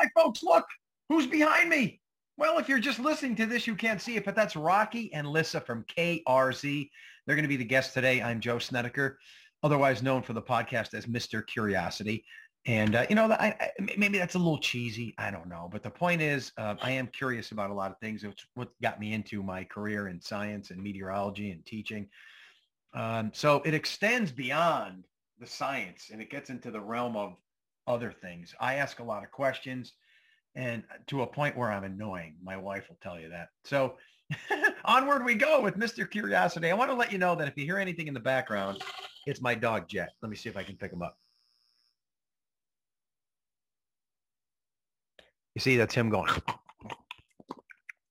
Hi, 0.00 0.08
folks. 0.16 0.42
Look, 0.42 0.64
who's 1.10 1.26
behind 1.26 1.68
me? 1.68 2.00
Well, 2.38 2.58
if 2.58 2.70
you're 2.70 2.78
just 2.78 3.00
listening 3.00 3.36
to 3.36 3.44
this, 3.44 3.66
you 3.66 3.74
can't 3.74 4.00
see 4.00 4.16
it, 4.16 4.24
but 4.24 4.34
that's 4.34 4.56
Rocky 4.56 5.12
and 5.12 5.28
Lissa 5.28 5.60
from 5.60 5.84
KRZ. 5.94 6.88
They're 7.26 7.36
going 7.36 7.44
to 7.44 7.50
be 7.50 7.58
the 7.58 7.66
guests 7.66 7.92
today. 7.92 8.22
I'm 8.22 8.40
Joe 8.40 8.58
Snedeker, 8.58 9.18
otherwise 9.62 10.02
known 10.02 10.22
for 10.22 10.32
the 10.32 10.40
podcast 10.40 10.94
as 10.94 11.04
Mr. 11.04 11.46
Curiosity. 11.46 12.24
And, 12.64 12.96
uh, 12.96 13.04
you 13.10 13.14
know, 13.14 13.30
I, 13.30 13.54
I, 13.60 13.70
maybe 13.98 14.16
that's 14.16 14.36
a 14.36 14.38
little 14.38 14.56
cheesy. 14.56 15.14
I 15.18 15.30
don't 15.30 15.50
know. 15.50 15.68
But 15.70 15.82
the 15.82 15.90
point 15.90 16.22
is, 16.22 16.50
uh, 16.56 16.76
I 16.80 16.92
am 16.92 17.06
curious 17.08 17.52
about 17.52 17.68
a 17.68 17.74
lot 17.74 17.90
of 17.90 17.98
things. 17.98 18.24
It's 18.24 18.46
what 18.54 18.70
got 18.82 18.98
me 19.00 19.12
into 19.12 19.42
my 19.42 19.64
career 19.64 20.08
in 20.08 20.18
science 20.18 20.70
and 20.70 20.82
meteorology 20.82 21.50
and 21.50 21.62
teaching. 21.66 22.08
Um, 22.94 23.32
so 23.34 23.60
it 23.66 23.74
extends 23.74 24.32
beyond 24.32 25.04
the 25.38 25.46
science 25.46 26.08
and 26.10 26.22
it 26.22 26.30
gets 26.30 26.48
into 26.48 26.70
the 26.70 26.80
realm 26.80 27.18
of 27.18 27.36
other 27.90 28.12
things. 28.12 28.54
I 28.60 28.74
ask 28.76 29.00
a 29.00 29.04
lot 29.04 29.24
of 29.24 29.30
questions 29.30 29.94
and 30.54 30.82
to 31.08 31.22
a 31.22 31.26
point 31.26 31.56
where 31.56 31.70
I'm 31.70 31.84
annoying. 31.84 32.36
My 32.42 32.56
wife 32.56 32.88
will 32.88 32.98
tell 33.02 33.18
you 33.18 33.28
that. 33.30 33.48
So 33.64 33.96
onward 34.84 35.24
we 35.24 35.34
go 35.34 35.60
with 35.60 35.76
Mr. 35.76 36.08
Curiosity. 36.08 36.70
I 36.70 36.74
want 36.74 36.90
to 36.90 36.96
let 36.96 37.12
you 37.12 37.18
know 37.18 37.34
that 37.34 37.48
if 37.48 37.56
you 37.56 37.64
hear 37.64 37.78
anything 37.78 38.08
in 38.08 38.14
the 38.14 38.20
background, 38.20 38.82
it's 39.26 39.40
my 39.40 39.54
dog 39.54 39.88
Jet. 39.88 40.10
Let 40.22 40.30
me 40.30 40.36
see 40.36 40.48
if 40.48 40.56
I 40.56 40.62
can 40.62 40.76
pick 40.76 40.92
him 40.92 41.02
up. 41.02 41.16
You 45.54 45.60
see, 45.60 45.76
that's 45.76 45.94
him 45.94 46.10
going. 46.10 46.30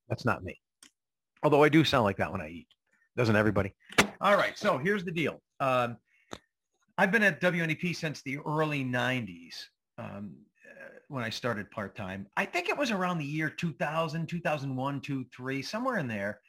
That's 0.09 0.25
not 0.25 0.43
me. 0.43 0.59
Although 1.43 1.63
I 1.63 1.69
do 1.69 1.83
sound 1.83 2.03
like 2.03 2.17
that 2.17 2.31
when 2.31 2.41
I 2.41 2.49
eat. 2.49 2.67
Doesn't 3.15 3.35
everybody? 3.35 3.75
All 4.19 4.35
right. 4.35 4.57
So 4.57 4.79
here's 4.79 5.03
the 5.03 5.11
deal. 5.11 5.39
Um, 5.59 5.97
I've 6.97 7.11
been 7.11 7.23
at 7.23 7.39
WNEP 7.39 7.95
since 7.95 8.21
the 8.23 8.39
early 8.39 8.83
90s 8.83 9.53
um, 9.99 10.31
uh, 10.65 10.99
when 11.07 11.23
I 11.23 11.29
started 11.29 11.69
part-time. 11.71 12.27
I 12.37 12.45
think 12.45 12.69
it 12.69 12.77
was 12.77 12.91
around 12.91 13.17
the 13.17 13.25
year 13.25 13.49
2000, 13.49 14.27
2001, 14.27 15.01
2, 15.01 15.25
3, 15.35 15.61
somewhere 15.61 15.97
in 15.97 16.07
there 16.07 16.39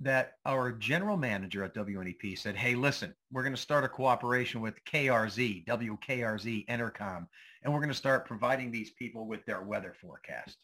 that 0.00 0.32
our 0.46 0.72
general 0.72 1.16
manager 1.16 1.62
at 1.62 1.74
WNEP 1.74 2.38
said, 2.38 2.56
hey, 2.56 2.74
listen, 2.74 3.14
we're 3.30 3.42
going 3.42 3.54
to 3.54 3.60
start 3.60 3.84
a 3.84 3.88
cooperation 3.88 4.60
with 4.62 4.82
KRZ, 4.90 5.66
WKRZ, 5.66 6.66
Entercom, 6.68 7.26
and 7.62 7.72
we're 7.72 7.80
going 7.80 7.90
to 7.90 7.94
start 7.94 8.26
providing 8.26 8.70
these 8.70 8.92
people 8.92 9.26
with 9.26 9.44
their 9.44 9.62
weather 9.62 9.94
forecast. 10.00 10.56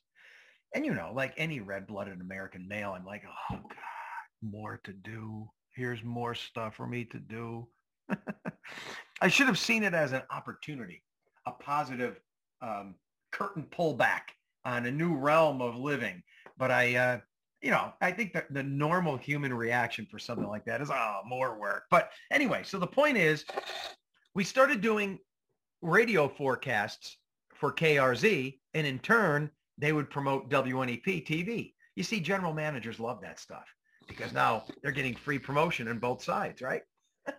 And, 0.74 0.86
you 0.86 0.94
know, 0.94 1.12
like 1.14 1.34
any 1.36 1.60
red-blooded 1.60 2.20
American 2.20 2.66
male, 2.66 2.94
I'm 2.96 3.04
like, 3.04 3.24
oh, 3.26 3.56
God, 3.56 3.76
more 4.42 4.80
to 4.84 4.92
do. 4.92 5.48
Here's 5.74 6.02
more 6.02 6.34
stuff 6.34 6.74
for 6.74 6.86
me 6.86 7.04
to 7.04 7.18
do. 7.18 7.68
I 9.20 9.28
should 9.28 9.46
have 9.46 9.58
seen 9.58 9.82
it 9.82 9.92
as 9.92 10.12
an 10.12 10.22
opportunity, 10.30 11.02
a 11.46 11.52
positive 11.52 12.20
um, 12.62 12.94
curtain 13.32 13.66
pullback 13.70 14.22
on 14.64 14.86
a 14.86 14.90
new 14.90 15.14
realm 15.14 15.60
of 15.60 15.76
living. 15.76 16.22
But 16.58 16.70
I, 16.70 16.96
uh, 16.96 17.20
you 17.62 17.70
know, 17.70 17.92
I 18.00 18.10
think 18.12 18.32
that 18.32 18.52
the 18.52 18.62
normal 18.62 19.16
human 19.16 19.52
reaction 19.52 20.06
for 20.10 20.18
something 20.18 20.46
like 20.46 20.64
that 20.66 20.80
is, 20.80 20.90
oh, 20.90 21.20
more 21.26 21.58
work. 21.58 21.84
But 21.90 22.10
anyway, 22.30 22.62
so 22.64 22.78
the 22.78 22.86
point 22.86 23.16
is 23.16 23.44
we 24.34 24.44
started 24.44 24.80
doing 24.80 25.18
radio 25.82 26.28
forecasts 26.28 27.16
for 27.54 27.72
KRZ, 27.72 28.58
and 28.74 28.86
in 28.86 28.98
turn, 28.98 29.50
they 29.78 29.92
would 29.92 30.10
promote 30.10 30.50
WNEP 30.50 31.26
TV. 31.26 31.72
You 31.94 32.02
see, 32.02 32.20
general 32.20 32.52
managers 32.52 33.00
love 33.00 33.20
that 33.22 33.40
stuff 33.40 33.64
because 34.06 34.32
now 34.32 34.64
they're 34.82 34.92
getting 34.92 35.14
free 35.14 35.38
promotion 35.38 35.88
on 35.88 35.98
both 35.98 36.22
sides, 36.22 36.62
right? 36.62 36.82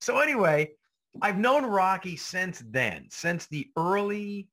so 0.00 0.18
anyway, 0.18 0.70
I've 1.22 1.38
known 1.38 1.64
Rocky 1.64 2.16
since 2.16 2.62
then, 2.70 3.06
since 3.10 3.46
the 3.46 3.68
early 3.76 4.48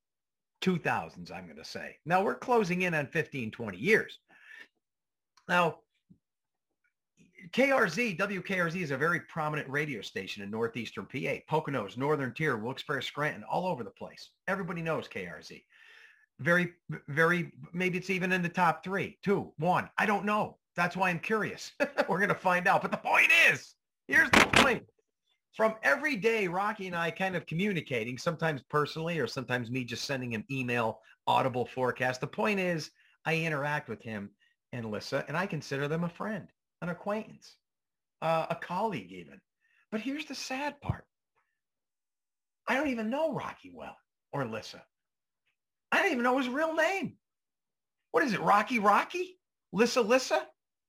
2000s, 0.62 1.32
I'm 1.32 1.44
going 1.44 1.56
to 1.56 1.64
say. 1.64 1.96
Now 2.06 2.22
we're 2.22 2.36
closing 2.36 2.82
in 2.82 2.94
on 2.94 3.06
15, 3.06 3.50
20 3.50 3.78
years. 3.78 4.18
Now, 5.48 5.78
KRZ, 7.50 8.18
WKRZ 8.18 8.80
is 8.80 8.92
a 8.92 8.96
very 8.96 9.20
prominent 9.20 9.68
radio 9.68 10.00
station 10.00 10.42
in 10.42 10.50
northeastern 10.50 11.06
PA, 11.06 11.40
Poconos, 11.50 11.96
Northern 11.96 12.32
Tier, 12.32 12.56
Wilkes-Barre, 12.56 13.02
Scranton, 13.02 13.44
all 13.50 13.66
over 13.66 13.82
the 13.82 13.90
place. 13.90 14.30
Everybody 14.46 14.82
knows 14.82 15.08
KRZ. 15.08 15.62
Very, 16.38 16.72
very, 17.08 17.52
maybe 17.72 17.98
it's 17.98 18.10
even 18.10 18.32
in 18.32 18.42
the 18.42 18.48
top 18.48 18.84
three, 18.84 19.18
two, 19.24 19.52
one. 19.58 19.90
I 19.98 20.06
don't 20.06 20.24
know. 20.24 20.58
That's 20.76 20.96
why 20.96 21.10
I'm 21.10 21.18
curious. 21.18 21.72
We're 22.08 22.18
going 22.18 22.28
to 22.28 22.34
find 22.34 22.66
out. 22.66 22.82
But 22.82 22.92
the 22.92 22.96
point 22.96 23.30
is, 23.50 23.74
here's 24.06 24.30
the 24.30 24.48
point. 24.52 24.84
From 25.52 25.74
every 25.82 26.16
day, 26.16 26.48
Rocky 26.48 26.86
and 26.86 26.96
I 26.96 27.10
kind 27.10 27.36
of 27.36 27.46
communicating, 27.46 28.16
sometimes 28.16 28.62
personally 28.70 29.18
or 29.18 29.26
sometimes 29.26 29.70
me 29.70 29.84
just 29.84 30.04
sending 30.04 30.32
him 30.32 30.44
email 30.50 31.00
audible 31.26 31.66
forecast. 31.66 32.20
The 32.20 32.26
point 32.26 32.58
is, 32.58 32.90
I 33.26 33.36
interact 33.36 33.88
with 33.88 34.02
him 34.02 34.30
and 34.72 34.90
Lissa, 34.90 35.24
and 35.28 35.36
I 35.36 35.46
consider 35.46 35.88
them 35.88 36.04
a 36.04 36.08
friend, 36.08 36.48
an 36.80 36.88
acquaintance, 36.88 37.56
uh, 38.22 38.46
a 38.48 38.54
colleague 38.54 39.12
even. 39.12 39.40
But 39.90 40.00
here's 40.00 40.24
the 40.24 40.34
sad 40.34 40.80
part. 40.80 41.04
I 42.66 42.74
don't 42.74 42.88
even 42.88 43.10
know 43.10 43.34
Rocky 43.34 43.72
well 43.74 43.96
or 44.32 44.46
Lissa. 44.46 44.82
I 45.90 46.00
don't 46.02 46.12
even 46.12 46.24
know 46.24 46.38
his 46.38 46.48
real 46.48 46.74
name. 46.74 47.18
What 48.12 48.24
is 48.24 48.32
it, 48.32 48.40
Rocky 48.40 48.78
Rocky? 48.78 49.38
Lissa 49.72 50.00
Lissa? 50.00 50.46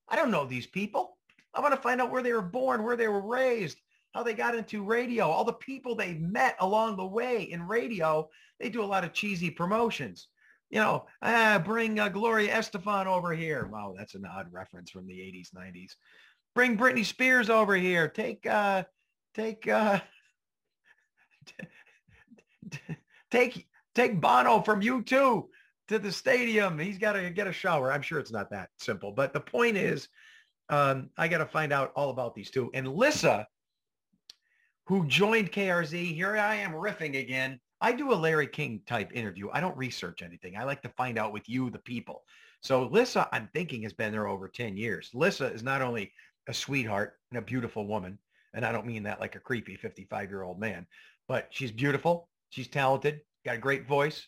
I 0.08 0.16
don't 0.16 0.32
know 0.32 0.46
these 0.46 0.68
people. 0.68 1.18
I 1.54 1.60
want 1.60 1.76
to 1.76 1.82
find 1.82 2.00
out 2.00 2.12
where 2.12 2.24
they 2.24 2.32
were 2.34 2.42
born, 2.42 2.84
where 2.84 2.96
they 2.96 3.08
were 3.10 3.26
raised, 3.26 3.78
how 4.14 4.24
they 4.24 4.34
got 4.34 4.56
into 4.56 4.84
radio, 4.84 5.28
all 5.28 5.44
the 5.44 5.54
people 5.54 5.96
they 5.96 6.14
met 6.14 6.56
along 6.60 6.98
the 6.98 7.06
way 7.06 7.44
in 7.44 7.68
radio. 7.68 8.30
They 8.60 8.70
do 8.70 8.84
a 8.84 8.86
lot 8.86 9.04
of 9.04 9.14
cheesy 9.14 9.50
promotions. 9.50 10.28
You 10.70 10.80
know, 10.80 11.06
ah, 11.22 11.62
bring 11.64 12.00
uh, 12.00 12.10
Gloria 12.10 12.56
Estefan 12.56 13.06
over 13.06 13.34
here. 13.34 13.68
Wow, 13.72 13.94
that's 13.98 14.16
an 14.16 14.26
odd 14.26 14.52
reference 14.52 14.92
from 14.92 15.08
the 15.08 15.14
80s, 15.14 15.54
90s. 15.54 15.92
Bring 16.56 16.78
Britney 16.78 17.06
Spears 17.06 17.50
over 17.50 17.76
here. 17.76 18.08
Take, 18.08 18.46
uh, 18.46 18.84
take, 19.36 19.68
uh, 19.68 20.00
take, 23.32 23.68
take 23.94 24.22
Bono 24.22 24.62
from 24.62 24.82
U2 24.82 25.48
to 25.88 26.00
the 26.00 26.12
stadium. 26.12 26.80
He's 26.80 26.98
got 26.98 27.14
to 27.14 27.30
get 27.30 27.48
a 27.48 27.54
shower. 27.54 27.92
I'm 27.92 28.02
sure 28.02 28.20
it's 28.20 28.32
not 28.32 28.50
that 28.52 28.70
simple, 28.78 29.12
but 29.12 29.34
the 29.34 29.42
point 29.42 29.78
is, 29.78 30.08
um, 30.70 31.10
I 31.18 31.28
got 31.28 31.40
to 31.40 31.46
find 31.46 31.74
out 31.74 31.92
all 31.96 32.10
about 32.10 32.34
these 32.34 32.50
two. 32.50 32.72
And 32.74 32.88
Lissa, 32.88 33.48
who 34.86 35.08
joined 35.08 35.52
KRZ, 35.52 36.14
here 36.14 36.38
I 36.38 36.56
am 36.56 36.74
riffing 36.74 37.20
again. 37.20 37.60
I 37.82 37.92
do 37.92 38.14
a 38.14 38.16
Larry 38.16 38.48
King 38.48 38.82
type 38.88 39.12
interview. 39.14 39.50
I 39.52 39.60
don't 39.60 39.78
research 39.78 40.22
anything. 40.22 40.56
I 40.58 40.64
like 40.64 40.82
to 40.84 40.90
find 40.90 41.18
out 41.18 41.34
with 41.34 41.48
you, 41.50 41.70
the 41.70 41.80
people. 41.80 42.24
So 42.62 42.84
Lissa, 42.84 43.28
I'm 43.34 43.50
thinking, 43.54 43.84
has 43.84 43.94
been 43.94 44.12
there 44.12 44.28
over 44.28 44.48
10 44.48 44.78
years. 44.78 45.10
Lissa 45.14 45.48
is 45.48 45.64
not 45.64 45.82
only 45.82 46.12
a 46.48 46.54
sweetheart 46.54 47.16
and 47.32 47.38
a 47.40 47.42
beautiful 47.42 47.88
woman, 47.88 48.18
and 48.54 48.66
I 48.66 48.72
don't 48.72 48.86
mean 48.86 49.04
that 49.04 49.20
like 49.20 49.36
a 49.36 49.40
creepy 49.40 49.78
55-year-old 49.78 50.60
man, 50.60 50.88
but 51.28 51.48
she's 51.50 51.72
beautiful. 51.72 52.30
She's 52.50 52.68
talented, 52.68 53.22
got 53.46 53.56
a 53.56 53.60
great 53.60 53.88
voice, 53.88 54.28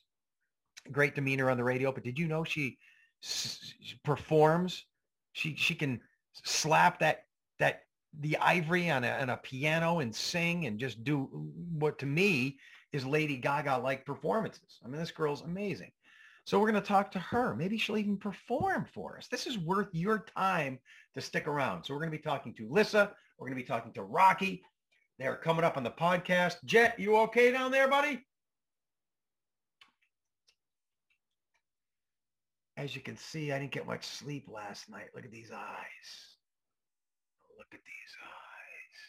great 0.92 1.16
demeanor 1.16 1.50
on 1.50 1.58
the 1.58 1.64
radio. 1.64 1.92
But 1.92 2.04
did 2.04 2.18
you 2.20 2.28
know 2.28 2.44
she, 2.44 2.78
s- 3.24 3.74
performs? 4.04 4.86
She 5.34 5.56
she 5.56 5.76
can 5.76 6.00
slap 6.44 7.00
that 7.00 7.26
that 7.60 7.82
the 8.22 8.38
ivory 8.38 8.90
on 8.90 9.04
a, 9.04 9.10
on 9.10 9.30
a 9.30 9.38
piano 9.38 10.00
and 10.00 10.16
sing 10.16 10.66
and 10.66 10.80
just 10.80 11.04
do 11.04 11.30
what 11.78 12.00
to 12.00 12.06
me 12.06 12.58
is 12.92 13.06
Lady 13.06 13.38
Gaga 13.38 13.78
like 13.78 14.06
performances. 14.06 14.80
I 14.84 14.88
mean, 14.88 15.00
this 15.00 15.12
girl's 15.12 15.42
amazing. 15.42 15.92
So 16.46 16.60
we're 16.60 16.70
going 16.70 16.82
to 16.82 16.88
talk 16.88 17.12
to 17.12 17.20
her. 17.20 17.56
Maybe 17.56 17.78
she'll 17.78 17.98
even 17.98 18.18
perform 18.18 18.86
for 18.94 19.18
us. 19.18 19.28
This 19.28 19.48
is 19.48 19.58
worth 19.58 19.90
your 19.94 20.26
time 20.38 20.80
to 21.16 21.22
stick 21.22 21.48
around. 21.48 21.84
So 21.84 21.94
we're 21.94 22.02
going 22.02 22.12
to 22.12 22.18
be 22.18 22.24
talking 22.24 22.54
to 22.54 22.70
Lissa. 22.70 23.12
We're 23.38 23.48
going 23.48 23.58
to 23.58 23.64
be 23.64 23.68
talking 23.68 23.92
to 23.94 24.04
Rocky. 24.04 24.64
They're 25.18 25.38
coming 25.38 25.66
up 25.66 25.76
on 25.76 25.84
the 25.84 25.92
podcast. 25.92 26.58
Jet, 26.64 27.00
you 27.00 27.18
okay 27.18 27.52
down 27.52 27.72
there, 27.72 27.88
buddy? 27.88 28.24
As 32.78 32.96
you 32.96 33.02
can 33.02 33.18
see, 33.18 33.52
I 33.52 33.60
didn't 33.60 33.72
get 33.72 33.88
much 33.88 34.06
sleep 34.06 34.48
last 34.48 34.90
night. 34.90 35.10
Look 35.16 35.26
at 35.26 35.32
these 35.32 35.52
eyes. 35.52 36.35
Look 37.72 37.80
at 37.80 37.86
these 37.86 38.16
eyes. 38.24 39.00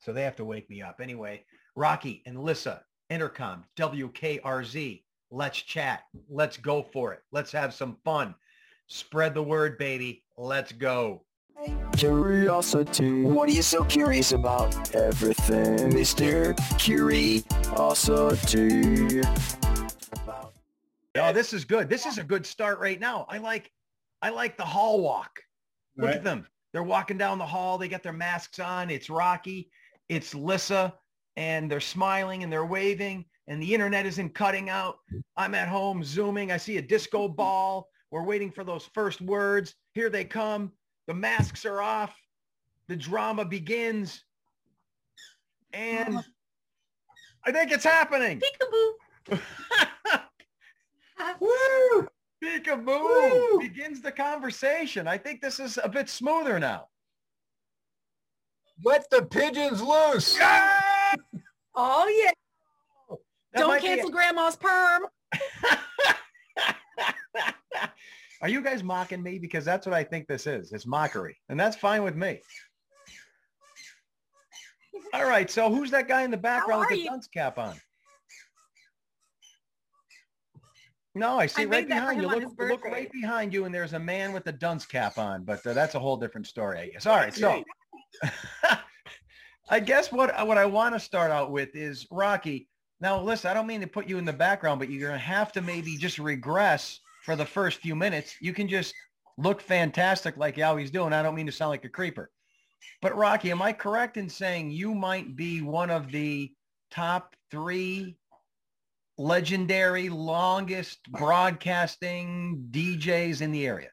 So 0.00 0.12
they 0.12 0.22
have 0.22 0.36
to 0.36 0.44
wake 0.44 0.68
me 0.70 0.82
up. 0.82 1.00
Anyway, 1.02 1.44
Rocky 1.76 2.22
and 2.26 2.42
Lissa, 2.42 2.82
Entercom, 3.10 3.64
WKRZ. 3.76 5.02
Let's 5.30 5.58
chat. 5.58 6.04
Let's 6.28 6.56
go 6.56 6.82
for 6.82 7.12
it. 7.12 7.20
Let's 7.32 7.52
have 7.52 7.74
some 7.74 7.96
fun. 8.04 8.34
Spread 8.86 9.34
the 9.34 9.42
word, 9.42 9.76
baby. 9.78 10.24
Let's 10.38 10.72
go. 10.72 11.24
Curiosity. 11.96 13.22
What 13.24 13.48
are 13.48 13.52
you 13.52 13.62
so 13.62 13.84
curious 13.84 14.32
about? 14.32 14.94
Everything, 14.94 15.90
Mr. 15.90 16.56
Curiosity. 16.78 17.44
Oh, 21.16 21.32
this 21.32 21.52
is 21.52 21.64
good. 21.64 21.88
This 21.88 22.06
is 22.06 22.18
a 22.18 22.22
good 22.24 22.46
start 22.46 22.78
right 22.78 23.00
now. 23.00 23.26
I 23.28 23.38
like, 23.38 23.72
I 24.22 24.30
like 24.30 24.56
the 24.56 24.64
hall 24.64 25.00
walk. 25.00 25.40
Look 25.96 26.06
Right. 26.06 26.16
at 26.16 26.24
them. 26.24 26.46
They're 26.78 26.84
walking 26.84 27.18
down 27.18 27.38
the 27.38 27.44
hall. 27.44 27.76
They 27.76 27.88
got 27.88 28.04
their 28.04 28.12
masks 28.12 28.60
on. 28.60 28.88
It's 28.88 29.10
Rocky. 29.10 29.68
It's 30.08 30.32
Lissa. 30.32 30.94
And 31.36 31.68
they're 31.68 31.80
smiling 31.80 32.44
and 32.44 32.52
they're 32.52 32.64
waving. 32.64 33.24
and 33.48 33.60
the 33.60 33.74
internet 33.74 34.06
isn't 34.06 34.32
cutting 34.32 34.70
out. 34.70 34.98
I'm 35.36 35.56
at 35.56 35.66
home 35.66 36.04
zooming. 36.04 36.52
I 36.52 36.56
see 36.56 36.76
a 36.76 36.82
disco 36.82 37.26
ball. 37.26 37.88
We're 38.12 38.22
waiting 38.22 38.52
for 38.52 38.62
those 38.62 38.88
first 38.94 39.20
words. 39.20 39.74
Here 39.94 40.08
they 40.08 40.24
come. 40.24 40.70
The 41.08 41.14
masks 41.14 41.66
are 41.66 41.82
off. 41.82 42.14
The 42.86 42.94
drama 42.94 43.44
begins. 43.44 44.22
And 45.72 46.22
I 47.44 47.50
think 47.50 47.72
it's 47.72 47.82
happening. 47.82 48.40
Peekaboo. 49.28 49.40
Woo! 51.40 52.08
Peekaboo 52.42 53.60
begins 53.60 54.00
the 54.00 54.12
conversation. 54.12 55.08
I 55.08 55.18
think 55.18 55.40
this 55.40 55.58
is 55.58 55.78
a 55.82 55.88
bit 55.88 56.08
smoother 56.08 56.58
now. 56.58 56.86
Let 58.84 59.10
the 59.10 59.22
pigeons 59.22 59.82
loose. 59.82 60.38
Ah! 60.40 61.14
Oh 61.74 62.08
yeah. 62.08 62.30
That 63.52 63.60
Don't 63.60 63.68
might 63.68 63.82
be- 63.82 63.88
cancel 63.88 64.10
grandma's 64.10 64.56
perm. 64.56 65.02
Are 68.40 68.48
you 68.48 68.62
guys 68.62 68.84
mocking 68.84 69.20
me? 69.22 69.38
Because 69.40 69.64
that's 69.64 69.84
what 69.84 69.94
I 69.96 70.04
think 70.04 70.28
this 70.28 70.46
is. 70.46 70.70
It's 70.72 70.86
mockery. 70.86 71.36
And 71.48 71.58
that's 71.58 71.74
fine 71.76 72.04
with 72.04 72.14
me. 72.14 72.40
All 75.12 75.24
right. 75.24 75.50
So 75.50 75.68
who's 75.70 75.90
that 75.90 76.06
guy 76.06 76.22
in 76.22 76.30
the 76.30 76.36
background 76.36 76.80
with 76.82 76.92
are 76.92 76.96
the 76.96 77.04
dunce 77.04 77.26
cap 77.26 77.58
on? 77.58 77.74
No, 81.18 81.38
I 81.38 81.46
see 81.46 81.62
I 81.62 81.64
right 81.64 81.70
made 81.70 81.88
that 81.90 82.08
for 82.08 82.14
behind 82.14 82.22
you. 82.22 82.28
Look, 82.28 82.58
look 82.58 82.84
right 82.84 83.10
behind 83.12 83.52
you, 83.52 83.64
and 83.64 83.74
there's 83.74 83.92
a 83.92 83.98
man 83.98 84.32
with 84.32 84.46
a 84.46 84.52
dunce 84.52 84.86
cap 84.86 85.18
on. 85.18 85.44
But 85.44 85.66
uh, 85.66 85.72
that's 85.72 85.94
a 85.94 85.98
whole 85.98 86.16
different 86.16 86.46
story, 86.46 86.78
I 86.78 86.88
guess. 86.88 87.06
All 87.06 87.16
right. 87.16 87.34
So 87.34 87.62
I 89.70 89.80
guess 89.80 90.12
what 90.12 90.46
what 90.46 90.58
I 90.58 90.66
want 90.66 90.94
to 90.94 91.00
start 91.00 91.30
out 91.30 91.50
with 91.50 91.74
is 91.74 92.06
Rocky. 92.10 92.68
Now, 93.00 93.20
listen, 93.20 93.50
I 93.50 93.54
don't 93.54 93.66
mean 93.66 93.80
to 93.80 93.86
put 93.86 94.08
you 94.08 94.18
in 94.18 94.24
the 94.24 94.32
background, 94.32 94.80
but 94.80 94.90
you're 94.90 95.08
going 95.08 95.20
to 95.20 95.24
have 95.24 95.52
to 95.52 95.60
maybe 95.60 95.96
just 95.96 96.18
regress 96.18 97.00
for 97.22 97.36
the 97.36 97.44
first 97.44 97.78
few 97.78 97.94
minutes. 97.94 98.34
You 98.40 98.52
can 98.52 98.68
just 98.68 98.92
look 99.36 99.60
fantastic 99.60 100.36
like 100.36 100.56
you 100.56 100.64
always 100.64 100.90
do, 100.90 101.04
and 101.04 101.14
I 101.14 101.22
don't 101.22 101.34
mean 101.34 101.46
to 101.46 101.52
sound 101.52 101.70
like 101.70 101.84
a 101.84 101.88
creeper. 101.88 102.30
But 103.00 103.16
Rocky, 103.16 103.50
am 103.50 103.62
I 103.62 103.72
correct 103.72 104.16
in 104.16 104.28
saying 104.28 104.70
you 104.70 104.94
might 104.94 105.36
be 105.36 105.62
one 105.62 105.90
of 105.90 106.10
the 106.10 106.52
top 106.90 107.36
three 107.50 108.16
legendary, 109.18 110.08
longest 110.08 110.98
broadcasting 111.10 112.66
DJs 112.70 113.42
in 113.42 113.52
the 113.52 113.66
area? 113.66 113.90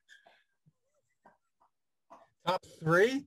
Top 2.47 2.63
three. 2.79 3.25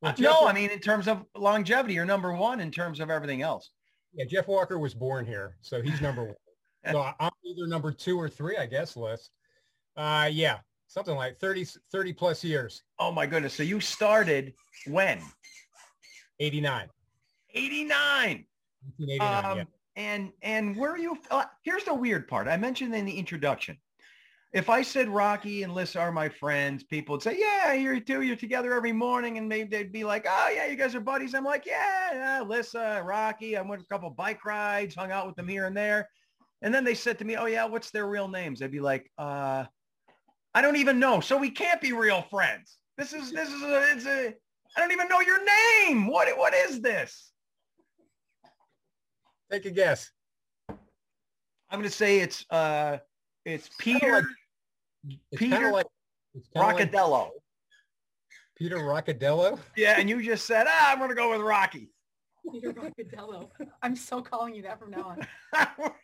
Well, 0.00 0.12
Jeff, 0.12 0.20
no, 0.20 0.46
I 0.46 0.52
mean 0.52 0.70
in 0.70 0.78
terms 0.80 1.08
of 1.08 1.24
longevity, 1.36 1.94
you're 1.94 2.04
number 2.04 2.32
one 2.32 2.60
in 2.60 2.70
terms 2.70 3.00
of 3.00 3.10
everything 3.10 3.42
else. 3.42 3.70
yeah, 4.12 4.24
Jeff 4.28 4.48
Walker 4.48 4.78
was 4.78 4.94
born 4.94 5.24
here, 5.26 5.56
so 5.60 5.80
he's 5.82 6.00
number 6.00 6.24
one. 6.24 6.34
So 6.92 7.02
I'm 7.18 7.32
either 7.44 7.66
number 7.66 7.90
two 7.90 8.16
or 8.16 8.28
three, 8.28 8.56
I 8.56 8.66
guess, 8.66 8.96
list. 8.96 9.32
Uh, 9.96 10.28
yeah, 10.30 10.58
something 10.86 11.16
like 11.16 11.36
30, 11.40 11.66
30 11.90 12.12
plus 12.12 12.44
years. 12.44 12.84
Oh 13.00 13.10
my 13.10 13.26
goodness! 13.26 13.54
So 13.54 13.64
you 13.64 13.80
started 13.80 14.54
when? 14.86 15.20
89. 16.38 16.86
89. 17.54 18.44
1989, 18.98 19.44
Um, 19.44 19.58
yeah. 19.58 19.64
And 19.96 20.32
and 20.42 20.76
where 20.76 20.92
are 20.92 20.98
you? 20.98 21.16
Uh, 21.30 21.44
here's 21.62 21.84
the 21.84 21.94
weird 21.94 22.28
part. 22.28 22.48
I 22.48 22.56
mentioned 22.58 22.94
in 22.94 23.06
the 23.06 23.18
introduction. 23.18 23.78
If 24.52 24.70
I 24.70 24.82
said 24.82 25.08
Rocky 25.08 25.62
and 25.64 25.74
Lissa 25.74 26.00
are 26.00 26.12
my 26.12 26.28
friends, 26.28 26.84
people 26.84 27.14
would 27.14 27.22
say, 27.22 27.38
"Yeah, 27.38 27.72
you're 27.72 27.98
two. 27.98 28.20
You're 28.20 28.36
together 28.36 28.74
every 28.74 28.92
morning," 28.92 29.38
and 29.38 29.48
maybe 29.48 29.68
they'd 29.70 29.92
be 29.92 30.04
like, 30.04 30.26
"Oh 30.28 30.50
yeah, 30.54 30.66
you 30.66 30.76
guys 30.76 30.94
are 30.94 31.00
buddies." 31.00 31.34
I'm 31.34 31.44
like, 31.44 31.64
"Yeah, 31.66 32.12
yeah, 32.12 32.42
Lissa, 32.42 33.02
Rocky. 33.04 33.56
I 33.56 33.62
went 33.62 33.82
a 33.82 33.86
couple 33.86 34.10
bike 34.10 34.44
rides, 34.44 34.94
hung 34.94 35.10
out 35.10 35.26
with 35.26 35.36
them 35.36 35.48
here 35.48 35.66
and 35.66 35.76
there." 35.76 36.08
And 36.62 36.72
then 36.72 36.84
they 36.84 36.94
said 36.94 37.18
to 37.18 37.24
me, 37.24 37.36
"Oh 37.36 37.46
yeah, 37.46 37.64
what's 37.64 37.90
their 37.90 38.06
real 38.06 38.28
names?" 38.28 38.62
I'd 38.62 38.70
be 38.70 38.80
like, 38.80 39.10
"Uh, 39.16 39.64
I 40.54 40.62
don't 40.62 40.76
even 40.76 40.98
know. 40.98 41.20
So 41.20 41.38
we 41.38 41.50
can't 41.50 41.80
be 41.80 41.92
real 41.92 42.22
friends. 42.22 42.78
This 42.98 43.12
is 43.14 43.32
this 43.32 43.50
is 43.50 43.62
a, 43.62 43.92
it's 43.92 44.06
a. 44.06 44.34
I 44.76 44.80
don't 44.80 44.92
even 44.92 45.08
know 45.08 45.20
your 45.20 45.42
name. 45.44 46.06
What 46.06 46.28
what 46.36 46.54
is 46.54 46.82
this?" 46.82 47.32
Take 49.50 49.66
a 49.66 49.70
guess. 49.70 50.10
I'm 50.68 50.76
going 51.80 51.84
to 51.84 51.90
say 51.90 52.20
it's 52.20 52.44
uh, 52.50 52.98
it's 53.44 53.70
Peter 53.78 54.12
like- 54.12 54.24
It's 55.30 55.38
Peter 55.38 55.68
of 55.68 55.72
like, 55.72 55.86
it's 56.34 56.48
kinda 56.48 57.04
like 57.04 57.30
Peter 58.56 58.76
Rockadello. 58.78 59.58
Yeah, 59.76 59.96
and 59.98 60.08
you 60.08 60.22
just 60.22 60.46
said, 60.46 60.66
ah, 60.68 60.92
I'm 60.92 60.98
going 60.98 61.10
to 61.10 61.14
go 61.14 61.30
with 61.30 61.40
Rocky. 61.42 61.90
Peter 62.52 62.72
Rockadello. 62.72 63.50
I'm 63.82 63.94
so 63.94 64.22
calling 64.22 64.54
you 64.54 64.62
that 64.62 64.78
from 64.78 64.90
now 64.92 65.16
on. 65.54 65.90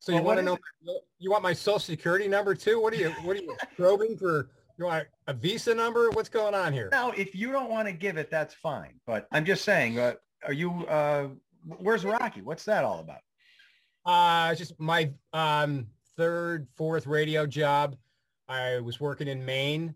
So 0.00 0.12
Well, 0.12 0.20
you 0.20 0.26
want 0.26 0.36
to 0.40 0.52
is 0.52 0.58
know? 0.84 1.00
You 1.18 1.30
want 1.30 1.42
my 1.42 1.54
social 1.54 1.78
security 1.78 2.28
number 2.28 2.54
too? 2.54 2.78
What 2.78 2.92
are 2.92 2.96
you? 2.96 3.08
What 3.22 3.38
are 3.38 3.40
you 3.40 3.56
probing 3.74 4.18
for? 4.18 4.50
You 4.76 4.86
want 4.86 5.06
a 5.28 5.32
visa 5.32 5.74
number? 5.74 6.10
What's 6.10 6.28
going 6.28 6.54
on 6.54 6.72
here? 6.72 6.88
now, 6.90 7.12
if 7.12 7.34
you 7.34 7.52
don't 7.52 7.70
want 7.70 7.86
to 7.86 7.92
give 7.92 8.16
it, 8.16 8.30
that's 8.30 8.54
fine. 8.54 8.94
But 9.06 9.28
I'm 9.30 9.44
just 9.44 9.64
saying, 9.64 9.98
uh, 9.98 10.14
are 10.44 10.52
you? 10.52 10.84
Uh, 10.86 11.28
where's 11.78 12.04
Rocky? 12.04 12.42
What's 12.42 12.64
that 12.64 12.84
all 12.84 12.98
about? 12.98 13.20
Uh, 14.04 14.50
it's 14.50 14.58
just 14.58 14.78
my 14.80 15.10
um, 15.32 15.86
third, 16.16 16.66
fourth 16.76 17.06
radio 17.06 17.46
job. 17.46 17.96
I 18.48 18.80
was 18.80 19.00
working 19.00 19.28
in 19.28 19.44
Maine, 19.44 19.94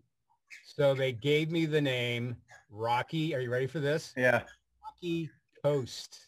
so 0.65 0.93
they 0.93 1.11
gave 1.11 1.51
me 1.51 1.65
the 1.65 1.81
name 1.81 2.37
Rocky. 2.69 3.35
Are 3.35 3.39
you 3.41 3.51
ready 3.51 3.67
for 3.67 3.79
this? 3.79 4.13
Yeah. 4.15 4.43
Rocky 4.83 5.29
Coast. 5.61 6.19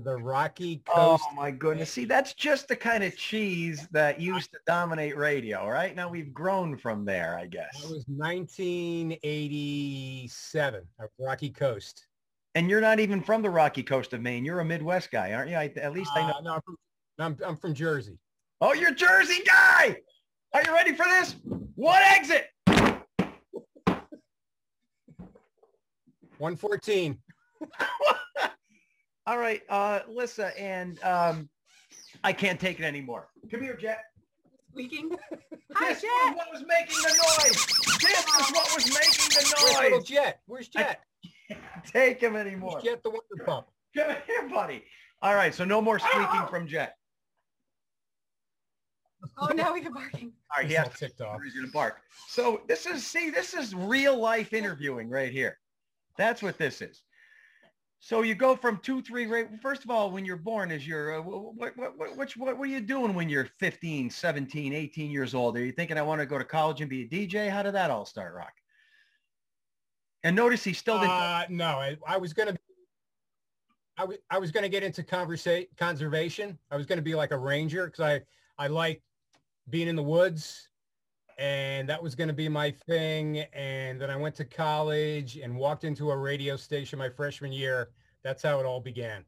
The 0.00 0.16
Rocky 0.16 0.76
Coast. 0.86 0.96
Oh 0.96 1.18
Coast. 1.18 1.24
my 1.34 1.50
goodness! 1.50 1.90
See, 1.90 2.04
that's 2.04 2.34
just 2.34 2.68
the 2.68 2.76
kind 2.76 3.02
of 3.04 3.16
cheese 3.16 3.86
that 3.92 4.20
used 4.20 4.50
to 4.52 4.58
dominate 4.66 5.16
radio. 5.16 5.68
Right 5.68 5.94
now, 5.94 6.08
we've 6.08 6.32
grown 6.32 6.76
from 6.76 7.04
there, 7.04 7.38
I 7.38 7.46
guess. 7.46 7.74
That 7.74 7.82
guess. 7.82 7.90
was 7.90 8.04
1987. 8.08 10.82
uh, 11.00 11.06
Rocky 11.18 11.50
Coast. 11.50 12.06
And 12.54 12.68
you're 12.68 12.82
not 12.82 13.00
even 13.00 13.22
from 13.22 13.40
the 13.42 13.50
Rocky 13.50 13.82
Coast 13.82 14.12
of 14.12 14.20
Maine. 14.20 14.44
You're 14.44 14.60
a 14.60 14.64
Midwest 14.64 15.10
guy, 15.10 15.32
aren't 15.32 15.50
you? 15.50 15.56
I, 15.56 15.72
at 15.76 15.92
least 15.92 16.10
I 16.14 16.28
know. 16.28 16.34
Uh, 16.36 16.40
no, 16.42 16.54
I'm 16.54 16.60
from, 16.62 16.76
I'm, 17.18 17.36
I'm 17.46 17.56
from 17.56 17.74
Jersey. 17.74 18.18
Oh, 18.60 18.74
you're 18.74 18.94
Jersey 18.94 19.42
guy. 19.46 19.96
Are 20.52 20.62
you 20.62 20.72
ready 20.72 20.94
for 20.94 21.06
this? 21.06 21.34
What 21.74 22.02
exit? 22.02 22.48
114. 26.42 27.18
All 29.26 29.38
right, 29.38 29.62
uh, 29.68 30.00
Lissa, 30.08 30.58
and 30.60 31.02
um, 31.04 31.48
I 32.24 32.32
can't 32.32 32.58
take 32.58 32.80
it 32.80 32.84
anymore. 32.84 33.28
Come 33.50 33.62
here, 33.62 33.76
Jet. 33.76 34.00
Squeaking. 34.70 35.10
Hi, 35.74 35.92
this 35.92 36.02
Jet. 36.02 36.08
was 36.24 36.36
what 36.36 36.52
was 36.52 36.64
making 36.66 36.96
the 36.96 37.14
noise. 37.18 37.66
This 38.00 38.18
is 38.18 38.52
what 38.52 38.74
was 38.74 38.86
making 38.86 39.36
Where's 39.36 39.50
the 39.50 39.80
little 39.82 39.98
noise. 39.98 40.08
Jet? 40.08 40.40
Where's 40.46 40.68
Jet? 40.68 41.00
Take 41.86 42.20
him 42.20 42.34
anymore. 42.34 42.72
Where's 42.74 42.84
Jet 42.84 43.02
the 43.02 43.10
wonder 43.10 43.44
pump? 43.44 43.66
Come 43.96 44.16
here, 44.26 44.48
buddy. 44.48 44.82
All 45.20 45.34
right, 45.34 45.54
so 45.54 45.64
no 45.64 45.80
more 45.80 45.98
squeaking 46.00 46.46
from 46.50 46.66
Jet. 46.66 46.96
Oh, 49.38 49.46
now 49.54 49.72
we 49.72 49.82
have 49.82 49.94
barking. 49.94 50.32
All 50.50 50.58
right, 50.58 50.66
he 50.66 50.70
He's 50.70 50.78
has 50.78 50.86
all 50.88 50.92
ticked 50.94 51.20
off. 51.20 51.40
He's 51.44 51.54
gonna 51.54 51.68
bark. 51.68 52.00
So 52.28 52.62
this 52.66 52.86
is 52.86 53.06
see, 53.06 53.30
this 53.30 53.54
is 53.54 53.74
real 53.74 54.18
life 54.18 54.52
interviewing 54.52 55.08
right 55.08 55.30
here. 55.30 55.58
That's 56.18 56.42
what 56.42 56.58
this 56.58 56.82
is. 56.82 57.02
So 58.04 58.22
you 58.22 58.34
go 58.34 58.56
from 58.56 58.78
two, 58.78 59.00
three, 59.00 59.26
right? 59.26 59.46
First 59.60 59.84
of 59.84 59.90
all, 59.90 60.10
when 60.10 60.24
you're 60.24 60.36
born, 60.36 60.72
is 60.72 60.84
your 60.84 61.20
uh, 61.20 61.22
what, 61.22 61.76
what, 61.76 61.96
what, 61.96 62.16
what, 62.16 62.36
what, 62.36 62.58
are 62.58 62.66
you 62.66 62.80
doing 62.80 63.14
when 63.14 63.28
you're 63.28 63.44
15, 63.44 64.10
17, 64.10 64.72
18 64.72 65.10
years 65.12 65.36
old? 65.36 65.56
Are 65.56 65.64
you 65.64 65.70
thinking 65.70 65.96
I 65.96 66.02
want 66.02 66.20
to 66.20 66.26
go 66.26 66.36
to 66.36 66.42
college 66.42 66.80
and 66.80 66.90
be 66.90 67.02
a 67.02 67.08
DJ? 67.08 67.48
How 67.48 67.62
did 67.62 67.74
that 67.74 67.92
all 67.92 68.04
start, 68.04 68.34
Rock? 68.34 68.54
And 70.24 70.34
notice 70.34 70.64
he 70.64 70.72
still 70.72 70.98
didn't. 70.98 71.12
Uh, 71.12 71.44
no, 71.48 71.66
I, 71.66 71.96
I 72.04 72.16
was 72.16 72.32
gonna. 72.32 72.56
I 73.96 74.04
was 74.04 74.16
I 74.28 74.38
was 74.40 74.50
gonna 74.50 74.68
get 74.68 74.82
into 74.82 75.04
conversa- 75.04 75.68
conservation. 75.76 76.58
I 76.72 76.76
was 76.76 76.86
gonna 76.86 77.02
be 77.02 77.14
like 77.14 77.30
a 77.30 77.38
ranger 77.38 77.86
because 77.86 78.00
I 78.00 78.22
I 78.58 78.66
like 78.66 79.00
being 79.70 79.86
in 79.86 79.94
the 79.94 80.02
woods, 80.02 80.68
and 81.42 81.88
that 81.88 82.00
was 82.00 82.14
gonna 82.14 82.32
be 82.32 82.48
my 82.48 82.70
thing. 82.70 83.40
And 83.52 84.00
then 84.00 84.10
I 84.10 84.16
went 84.16 84.36
to 84.36 84.44
college 84.44 85.38
and 85.38 85.56
walked 85.56 85.82
into 85.82 86.12
a 86.12 86.16
radio 86.16 86.56
station 86.56 87.00
my 87.00 87.10
freshman 87.10 87.50
year. 87.50 87.90
That's 88.22 88.44
how 88.44 88.60
it 88.60 88.64
all 88.64 88.80
began. 88.80 89.24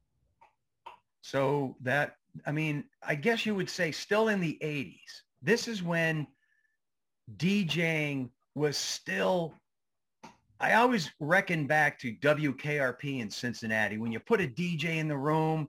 So 1.22 1.74
that, 1.80 2.14
I 2.46 2.52
mean, 2.52 2.84
I 3.02 3.16
guess 3.16 3.44
you 3.44 3.56
would 3.56 3.68
say 3.68 3.90
still 3.90 4.28
in 4.28 4.40
the 4.40 4.56
80s. 4.62 5.22
This 5.42 5.66
is 5.66 5.82
when 5.82 6.28
DJing 7.36 8.30
was 8.54 8.76
still, 8.76 9.52
I 10.60 10.74
always 10.74 11.10
reckon 11.18 11.66
back 11.66 11.98
to 11.98 12.14
WKRP 12.14 13.22
in 13.22 13.28
Cincinnati. 13.28 13.98
When 13.98 14.12
you 14.12 14.20
put 14.20 14.40
a 14.40 14.46
DJ 14.46 14.98
in 14.98 15.08
the 15.08 15.16
room 15.16 15.68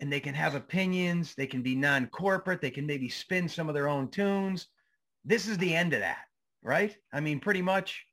and 0.00 0.12
they 0.12 0.18
can 0.18 0.34
have 0.34 0.56
opinions, 0.56 1.36
they 1.36 1.46
can 1.46 1.62
be 1.62 1.76
non-corporate, 1.76 2.60
they 2.60 2.72
can 2.72 2.86
maybe 2.86 3.08
spin 3.08 3.48
some 3.48 3.68
of 3.68 3.74
their 3.76 3.86
own 3.86 4.08
tunes. 4.08 4.66
This 5.26 5.46
is 5.48 5.58
the 5.58 5.74
end 5.74 5.92
of 5.92 6.00
that, 6.00 6.24
right? 6.62 6.96
I 7.12 7.20
mean, 7.20 7.40
pretty 7.40 7.60
much. 7.62 8.06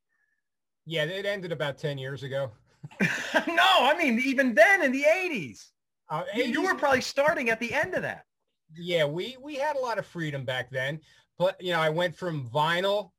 Yeah, 0.86 1.04
it 1.06 1.26
ended 1.26 1.52
about 1.52 1.78
ten 1.78 1.98
years 1.98 2.24
ago. 2.24 2.52
no, 3.00 3.70
I 3.80 3.96
mean 3.98 4.20
even 4.20 4.54
then 4.54 4.84
in 4.84 4.92
the 4.92 5.04
80s. 5.04 5.70
Uh, 6.10 6.24
You, 6.36 6.44
you 6.46 6.62
were 6.64 6.76
probably 6.76 7.00
starting 7.00 7.50
at 7.50 7.60
the 7.62 7.74
end 7.74 7.94
of 7.94 8.02
that. 8.02 8.26
yeah, 8.76 9.06
we 9.06 9.38
we 9.42 9.56
had 9.56 9.78
a 9.78 9.80
lot 9.80 9.98
of 10.00 10.06
freedom 10.06 10.44
back 10.44 10.70
then. 10.70 11.00
But 11.38 11.56
you 11.62 11.72
know, 11.72 11.80
I 11.80 11.90
went 11.90 12.16
from 12.16 12.50
vinyl 12.50 13.12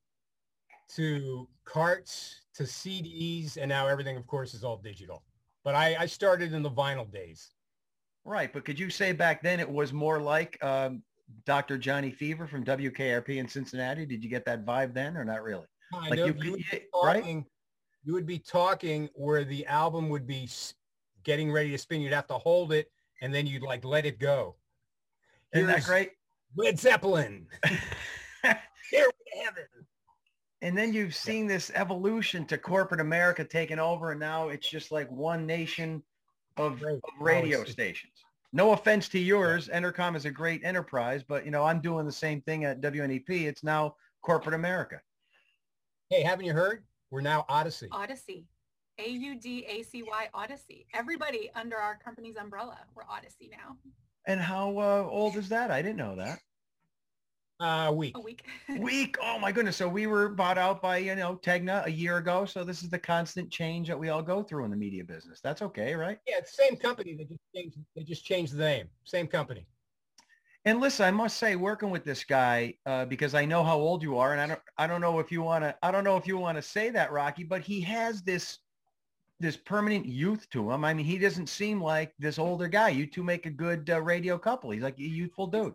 to 0.97 1.49
carts 1.65 2.43
to 2.55 2.65
CDs, 2.65 3.57
and 3.57 3.69
now 3.69 3.87
everything, 3.87 4.17
of 4.17 4.27
course, 4.27 4.53
is 4.55 4.65
all 4.65 4.77
digital. 4.77 5.25
But 5.65 5.75
I, 5.75 5.97
I 6.01 6.07
started 6.07 6.53
in 6.53 6.63
the 6.63 6.71
vinyl 6.71 7.11
days. 7.11 7.51
Right, 8.27 8.53
but 8.53 8.65
could 8.65 8.79
you 8.79 8.91
say 8.91 9.13
back 9.13 9.43
then 9.43 9.61
it 9.61 9.69
was 9.71 9.93
more 9.93 10.21
like 10.21 10.63
um, 10.63 11.03
Dr. 11.47 11.79
Johnny 11.79 12.11
Fever 12.11 12.47
from 12.47 12.65
WKRP 12.65 13.37
in 13.39 13.49
Cincinnati? 13.49 14.07
Did 14.07 14.23
you 14.23 14.31
get 14.31 14.45
that 14.47 14.65
vibe 14.65 14.95
then 14.95 15.17
or 15.17 15.25
not 15.25 15.43
really? 15.43 15.67
Like 15.93 16.19
you, 16.19 16.27
You 16.27 16.33
would 16.33 16.41
be 16.41 16.67
right? 17.03 17.17
talking, 17.21 17.47
you 18.05 18.13
would 18.13 18.27
be 18.27 18.39
talking 18.39 19.09
where 19.15 19.45
the 19.45 19.67
album 19.67 20.09
would 20.09 20.27
be 20.27 20.49
getting 21.23 21.51
ready 21.53 21.71
to 21.71 21.79
spin. 21.79 22.01
You'd 22.01 22.13
have 22.13 22.27
to 22.29 22.39
hold 22.39 22.73
it, 22.73 22.91
and 23.23 23.33
then 23.35 23.47
you'd 23.47 23.63
like 23.63 23.85
let 23.85 24.05
it 24.07 24.19
go. 24.19 24.57
Isn't 25.53 25.67
that 25.69 25.85
great? 25.85 26.11
Led 26.57 26.79
Zeppelin. 26.79 27.47
Here 28.91 29.07
we 29.11 29.43
have 29.45 29.57
it. 29.57 29.69
And 30.63 30.77
then 30.77 30.93
you've 30.93 31.15
seen 31.15 31.47
this 31.47 31.71
evolution 31.75 32.45
to 32.47 32.57
corporate 32.59 33.01
America 33.01 33.45
taking 33.45 33.79
over, 33.79 34.11
and 34.13 34.21
now 34.21 34.49
it's 34.49 34.69
just 34.69 34.91
like 34.91 35.11
one 35.11 35.47
nation 35.47 36.03
of, 36.57 36.83
Right. 36.83 36.95
of 36.95 37.01
radio 37.21 37.65
stations. 37.65 38.14
No 38.57 38.71
offense 38.71 39.09
to 39.09 39.19
yours, 39.19 39.67
Entercom 39.67 40.15
is 40.15 40.27
a 40.27 40.31
great 40.31 40.65
enterprise, 40.65 41.25
but 41.25 41.45
you 41.45 41.51
know 41.51 41.65
I'm 41.65 41.81
doing 41.81 42.07
the 42.07 42.13
same 42.13 42.41
thing 42.43 42.65
at 42.65 42.81
WNEP. 42.81 43.29
It's 43.29 43.65
now 43.65 43.97
corporate 44.23 44.55
America. 44.55 45.01
Hey, 46.09 46.23
haven't 46.23 46.45
you 46.45 46.53
heard? 46.53 46.85
We're 47.11 47.21
now 47.21 47.45
Audacy. 47.51 47.89
Audacy. 47.89 48.45
A-U-D-A-C-Y 49.01 50.29
Audacy. 50.33 50.87
Everybody 50.95 51.51
under 51.57 51.77
our 51.77 51.99
company's 51.99 52.37
umbrella. 52.37 52.79
We're 52.95 53.03
Audacy 53.03 53.51
now. 53.51 53.77
And 54.29 54.41
how 54.41 54.79
uh, 54.79 55.09
old 55.11 55.35
is 55.35 55.49
that? 55.49 55.73
I 55.73 55.83
didn't 55.83 55.97
know 55.97 56.15
that. 56.15 56.39
Uh, 57.61 57.93
week. 57.95 58.17
A 58.17 58.21
week. 58.21 58.45
Week. 58.81 59.17
Oh 59.23 59.39
my 59.39 59.53
goodness. 59.53 59.77
So 59.77 59.89
we 59.89 60.07
were 60.07 60.29
bought 60.29 60.59
out 60.59 60.83
by, 60.83 60.99
you 60.99 61.15
know, 61.15 61.37
Tegna 61.37 61.87
a 61.87 61.91
year 61.91 62.17
ago. 62.17 62.45
So 62.45 62.65
this 62.65 62.83
is 62.83 62.91
the 62.91 62.99
constant 62.99 63.49
change 63.51 63.87
that 63.89 63.99
we 63.99 64.09
all 64.09 64.23
go 64.23 64.43
through 64.43 64.65
in 64.65 64.71
the 64.71 64.77
media 64.77 65.05
business. 65.05 65.41
That's 65.41 65.63
okay, 65.63 65.95
right? 65.95 66.19
Yeah, 66.27 66.39
it's 66.39 66.57
the 66.57 66.65
same 66.65 66.77
company. 66.77 67.15
They 67.15 67.25
just 67.25 67.41
changed. 67.55 67.79
They 67.95 68.03
just 68.03 68.25
changed 68.25 68.55
the 68.55 68.65
name. 68.65 68.89
Same 69.05 69.29
company. 69.29 69.67
And 70.67 70.81
listen, 70.81 71.05
I 71.05 71.11
must 71.11 71.37
say, 71.37 71.57
working 71.57 71.91
with 71.91 72.05
this 72.05 72.25
guy 72.25 72.75
uh, 72.87 73.05
because 73.05 73.35
I 73.35 73.45
know 73.45 73.63
how 73.63 73.79
old 73.79 74.03
you 74.03 74.17
are, 74.17 74.33
and 74.33 74.41
I 74.41 74.47
don't, 74.47 74.61
I 74.79 74.87
don't 74.87 75.03
know 75.03 75.19
if 75.19 75.31
you 75.31 75.43
want 75.43 75.63
to, 75.63 75.77
I 75.83 75.91
don't 75.91 76.05
know 76.05 76.17
if 76.17 76.27
you 76.27 76.39
want 76.39 76.57
to 76.57 76.63
say 76.63 76.89
that, 76.91 77.13
Rocky, 77.13 77.45
but 77.45 77.61
he 77.61 77.83
has 77.83 78.23
this, 78.23 78.59
this 79.41 79.59
permanent 79.59 80.07
youth 80.07 80.49
to 80.51 80.71
him. 80.71 80.83
I 80.83 80.95
mean, 80.95 81.05
he 81.05 81.19
doesn't 81.19 81.51
seem 81.51 81.83
like 81.83 82.15
this 82.19 82.39
older 82.39 82.67
guy. 82.67 82.89
You 82.89 83.07
two 83.07 83.23
make 83.23 83.45
a 83.45 83.51
good 83.51 83.91
uh, 83.91 84.01
radio 84.01 84.39
couple. 84.39 84.71
He's 84.71 84.83
like 84.83 84.99
a 84.99 85.03
youthful 85.03 85.47
dude. 85.47 85.75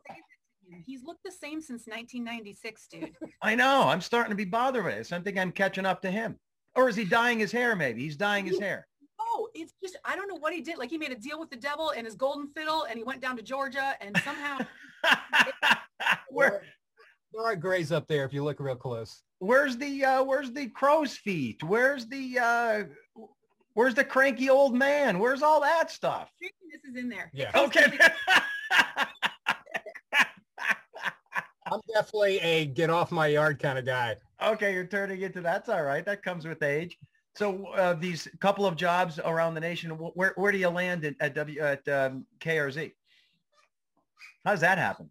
He's 0.86 1.04
looked 1.04 1.24
the 1.24 1.32
same 1.32 1.62
since 1.62 1.88
1996, 1.88 2.88
dude. 2.88 3.16
I 3.42 3.56
know. 3.56 3.84
I'm 3.88 4.02
starting 4.02 4.32
to 4.32 4.36
be 4.36 4.46
bothered 4.46 4.86
with 4.86 4.96
this. 4.96 5.12
I 5.12 5.20
think 5.20 5.38
I'm 5.38 5.52
catching 5.52 5.86
up 5.86 6.02
to 6.04 6.12
him. 6.12 6.38
Or 6.76 6.90
is 6.90 6.96
he 6.96 7.04
dyeing 7.06 7.40
his 7.40 7.52
hair? 7.52 7.76
Maybe 7.76 8.04
he's 8.04 8.16
dyeing 8.16 8.46
his 8.46 8.60
hair. 8.60 8.88
Oh, 9.20 9.50
it's 9.54 9.74
just, 9.84 9.98
I 10.06 10.16
don't 10.16 10.28
know 10.28 10.38
what 10.38 10.54
he 10.54 10.62
did. 10.62 10.78
Like 10.78 10.90
he 10.90 10.98
made 10.98 11.12
a 11.12 11.16
deal 11.16 11.40
with 11.40 11.50
the 11.50 11.56
devil 11.58 11.92
and 11.96 12.06
his 12.06 12.16
golden 12.16 12.48
fiddle 12.56 12.84
and 12.84 12.98
he 12.98 13.04
went 13.04 13.22
down 13.22 13.36
to 13.38 13.44
Georgia 13.44 13.96
and 14.02 14.16
somehow 14.24 14.60
Where, 16.30 16.62
There 17.34 17.44
are 17.46 17.56
grays 17.56 17.92
up 17.92 18.08
there 18.08 18.26
if 18.26 18.34
you 18.34 18.44
look 18.44 18.60
real 18.60 18.76
close. 18.76 19.22
where's 19.40 19.78
the 19.78 20.06
uh, 20.06 20.24
where's 20.24 20.52
the 20.52 20.68
crow's 20.68 21.16
feet? 21.18 21.64
Where's 21.64 22.08
the 22.08 22.40
uh, 22.40 22.84
where's 23.74 23.94
the 23.96 24.04
cranky 24.04 24.50
old 24.50 24.74
man? 24.76 25.20
Where's 25.20 25.42
all 25.42 25.62
that 25.62 25.92
stuff? 25.92 26.32
this 26.40 26.52
is 26.90 26.96
in 26.96 27.10
there. 27.10 27.30
Yeah. 27.34 27.52
Okay. 27.56 27.98
I'm 31.72 31.82
definitely 31.94 32.40
a 32.40 32.66
get 32.66 32.90
off 32.90 33.12
my 33.12 33.28
yard 33.28 33.60
kind 33.60 33.78
of 33.78 33.86
guy. 33.86 34.16
okay, 34.42 34.74
you're 34.74 34.86
turning 34.86 35.22
into 35.22 35.42
that's 35.42 35.70
all 35.70 35.84
right. 35.84 36.06
That 36.06 36.24
comes 36.24 36.46
with 36.46 36.64
age. 36.64 36.98
So 37.36 37.68
uh, 37.68 37.94
these 37.94 38.28
couple 38.40 38.66
of 38.66 38.76
jobs 38.76 39.20
around 39.20 39.54
the 39.54 39.62
nation, 39.62 39.92
where 39.92 40.34
where 40.36 40.52
do 40.52 40.58
you 40.58 40.70
land 40.70 41.06
in, 41.06 41.16
at 41.20 41.36
W 41.36 41.62
at 41.62 41.88
um, 41.88 42.26
KRZ? 42.40 42.92
How 44.46 44.52
does 44.52 44.62
that 44.62 44.78
happen? 44.78 45.10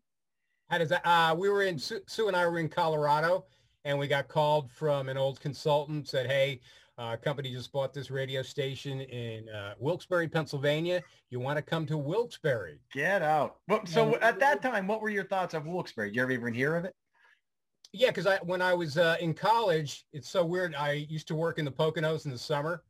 How 0.69 0.79
does 0.79 0.88
that? 0.91 1.07
Uh, 1.07 1.35
we 1.35 1.49
were 1.49 1.62
in 1.62 1.79
Sue, 1.79 2.00
Sue 2.07 2.29
and 2.29 2.37
I 2.37 2.47
were 2.47 2.59
in 2.59 2.69
Colorado, 2.69 3.47
and 3.85 3.99
we 3.99 4.09
got 4.09 4.29
called 4.29 4.71
from 4.71 5.09
an 5.09 5.17
old 5.17 5.41
consultant. 5.41 6.09
Said, 6.09 6.27
"Hey, 6.27 6.61
uh, 6.99 7.17
company 7.17 7.52
just 7.52 7.73
bought 7.73 7.95
this 7.95 8.11
radio 8.11 8.43
station 8.43 9.00
in 9.02 9.49
uh, 9.49 9.75
Wilkes-Barre, 9.78 10.26
Pennsylvania. 10.28 11.02
You 11.31 11.40
want 11.40 11.57
to 11.57 11.62
come 11.62 11.87
to 11.87 11.97
Wilkes-Barre?" 11.97 12.78
Get 12.93 13.23
out. 13.23 13.57
Well, 13.69 13.87
so 13.87 14.11
Yeah. 14.11 14.28
at 14.28 14.40
that 14.40 14.61
time, 14.61 14.87
what 14.87 15.00
were 15.00 15.09
your 15.09 15.25
thoughts 15.25 15.55
of 15.55 15.67
Wilkes-Barre? 15.67 16.07
Did 16.07 16.17
you 16.17 16.23
ever 16.23 16.33
even 16.33 16.52
hear 16.52 16.76
of 16.76 16.85
it? 16.85 16.95
Yeah, 17.93 18.09
because 18.09 18.26
I 18.26 18.37
when 18.43 18.61
I 18.61 18.75
was 18.75 18.99
uh, 18.99 19.17
in 19.21 19.33
college, 19.33 20.05
it's 20.12 20.28
so 20.28 20.45
weird. 20.45 20.75
I 20.75 20.93
used 21.09 21.28
to 21.28 21.35
work 21.35 21.59
in 21.59 21.64
the 21.64 21.71
Poconos 21.71 22.25
in 22.26 22.31
the 22.31 22.38
summer 22.38 22.83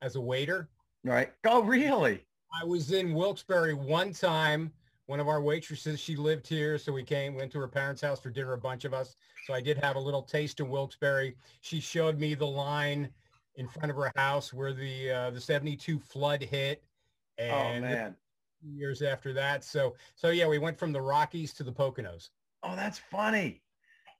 as 0.00 0.16
a 0.16 0.20
waiter. 0.20 0.68
Right. 1.04 1.32
Oh, 1.44 1.62
really? 1.62 2.24
I 2.60 2.64
was 2.64 2.92
in 2.92 3.14
Wilkes-Barre 3.14 3.72
one 3.74 4.12
time. 4.12 4.72
One 5.06 5.20
of 5.20 5.28
our 5.28 5.42
waitresses, 5.42 6.00
she 6.00 6.16
lived 6.16 6.46
here, 6.46 6.78
so 6.78 6.92
we 6.92 7.02
came, 7.02 7.34
went 7.34 7.50
to 7.52 7.58
her 7.58 7.68
parents' 7.68 8.00
house 8.00 8.20
for 8.20 8.30
dinner, 8.30 8.52
a 8.52 8.58
bunch 8.58 8.84
of 8.84 8.94
us. 8.94 9.16
So 9.46 9.52
I 9.52 9.60
did 9.60 9.76
have 9.78 9.96
a 9.96 10.00
little 10.00 10.22
taste 10.22 10.60
of 10.60 10.68
Wilkes-Barre. 10.68 11.34
She 11.60 11.80
showed 11.80 12.18
me 12.20 12.34
the 12.34 12.46
line 12.46 13.10
in 13.56 13.68
front 13.68 13.90
of 13.90 13.96
her 13.96 14.10
house 14.16 14.52
where 14.52 14.72
the 14.72 15.10
uh, 15.10 15.30
the 15.30 15.40
72 15.40 15.98
flood 15.98 16.42
hit. 16.42 16.82
Oh 17.38 17.42
And 17.42 17.84
man. 17.84 18.16
years 18.62 19.02
after 19.02 19.32
that. 19.34 19.64
So 19.64 19.94
so 20.14 20.30
yeah, 20.30 20.46
we 20.46 20.58
went 20.58 20.78
from 20.78 20.92
the 20.92 21.00
Rockies 21.00 21.52
to 21.54 21.64
the 21.64 21.72
Poconos. 21.72 22.30
Oh, 22.62 22.76
that's 22.76 22.98
funny. 22.98 23.62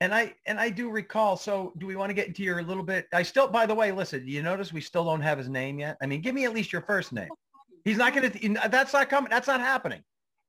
And 0.01 0.13
I 0.15 0.35
and 0.47 0.59
I 0.59 0.69
do 0.71 0.91
recall. 0.91 1.37
So 1.37 1.73
do 1.79 1.87
we 1.87 1.95
want 1.95 2.11
to 2.11 2.15
get 2.15 2.27
into 2.27 2.43
your 2.43 2.59
a 2.59 2.63
little 2.63 2.83
bit? 2.83 3.07
I 3.13 3.23
still, 3.23 3.47
by 3.49 3.67
the 3.67 3.75
way, 3.75 3.93
listen. 3.93 4.25
Do 4.25 4.31
you 4.31 4.43
notice 4.43 4.73
we 4.73 4.81
still 4.81 5.05
don't 5.05 5.21
have 5.21 5.39
his 5.39 5.49
name 5.49 5.79
yet? 5.79 5.97
I 6.03 6.07
mean, 6.07 6.21
give 6.21 6.35
me 6.35 6.45
at 6.45 6.53
least 6.53 6.73
your 6.73 6.83
first 6.83 7.13
name. 7.13 7.29
He's 7.85 7.99
not 7.99 8.15
going 8.15 8.31
to. 8.31 8.69
That's 8.69 8.93
not 8.93 9.09
coming. 9.09 9.31
That's 9.31 9.47
not 9.47 9.61
happening. 9.61 10.03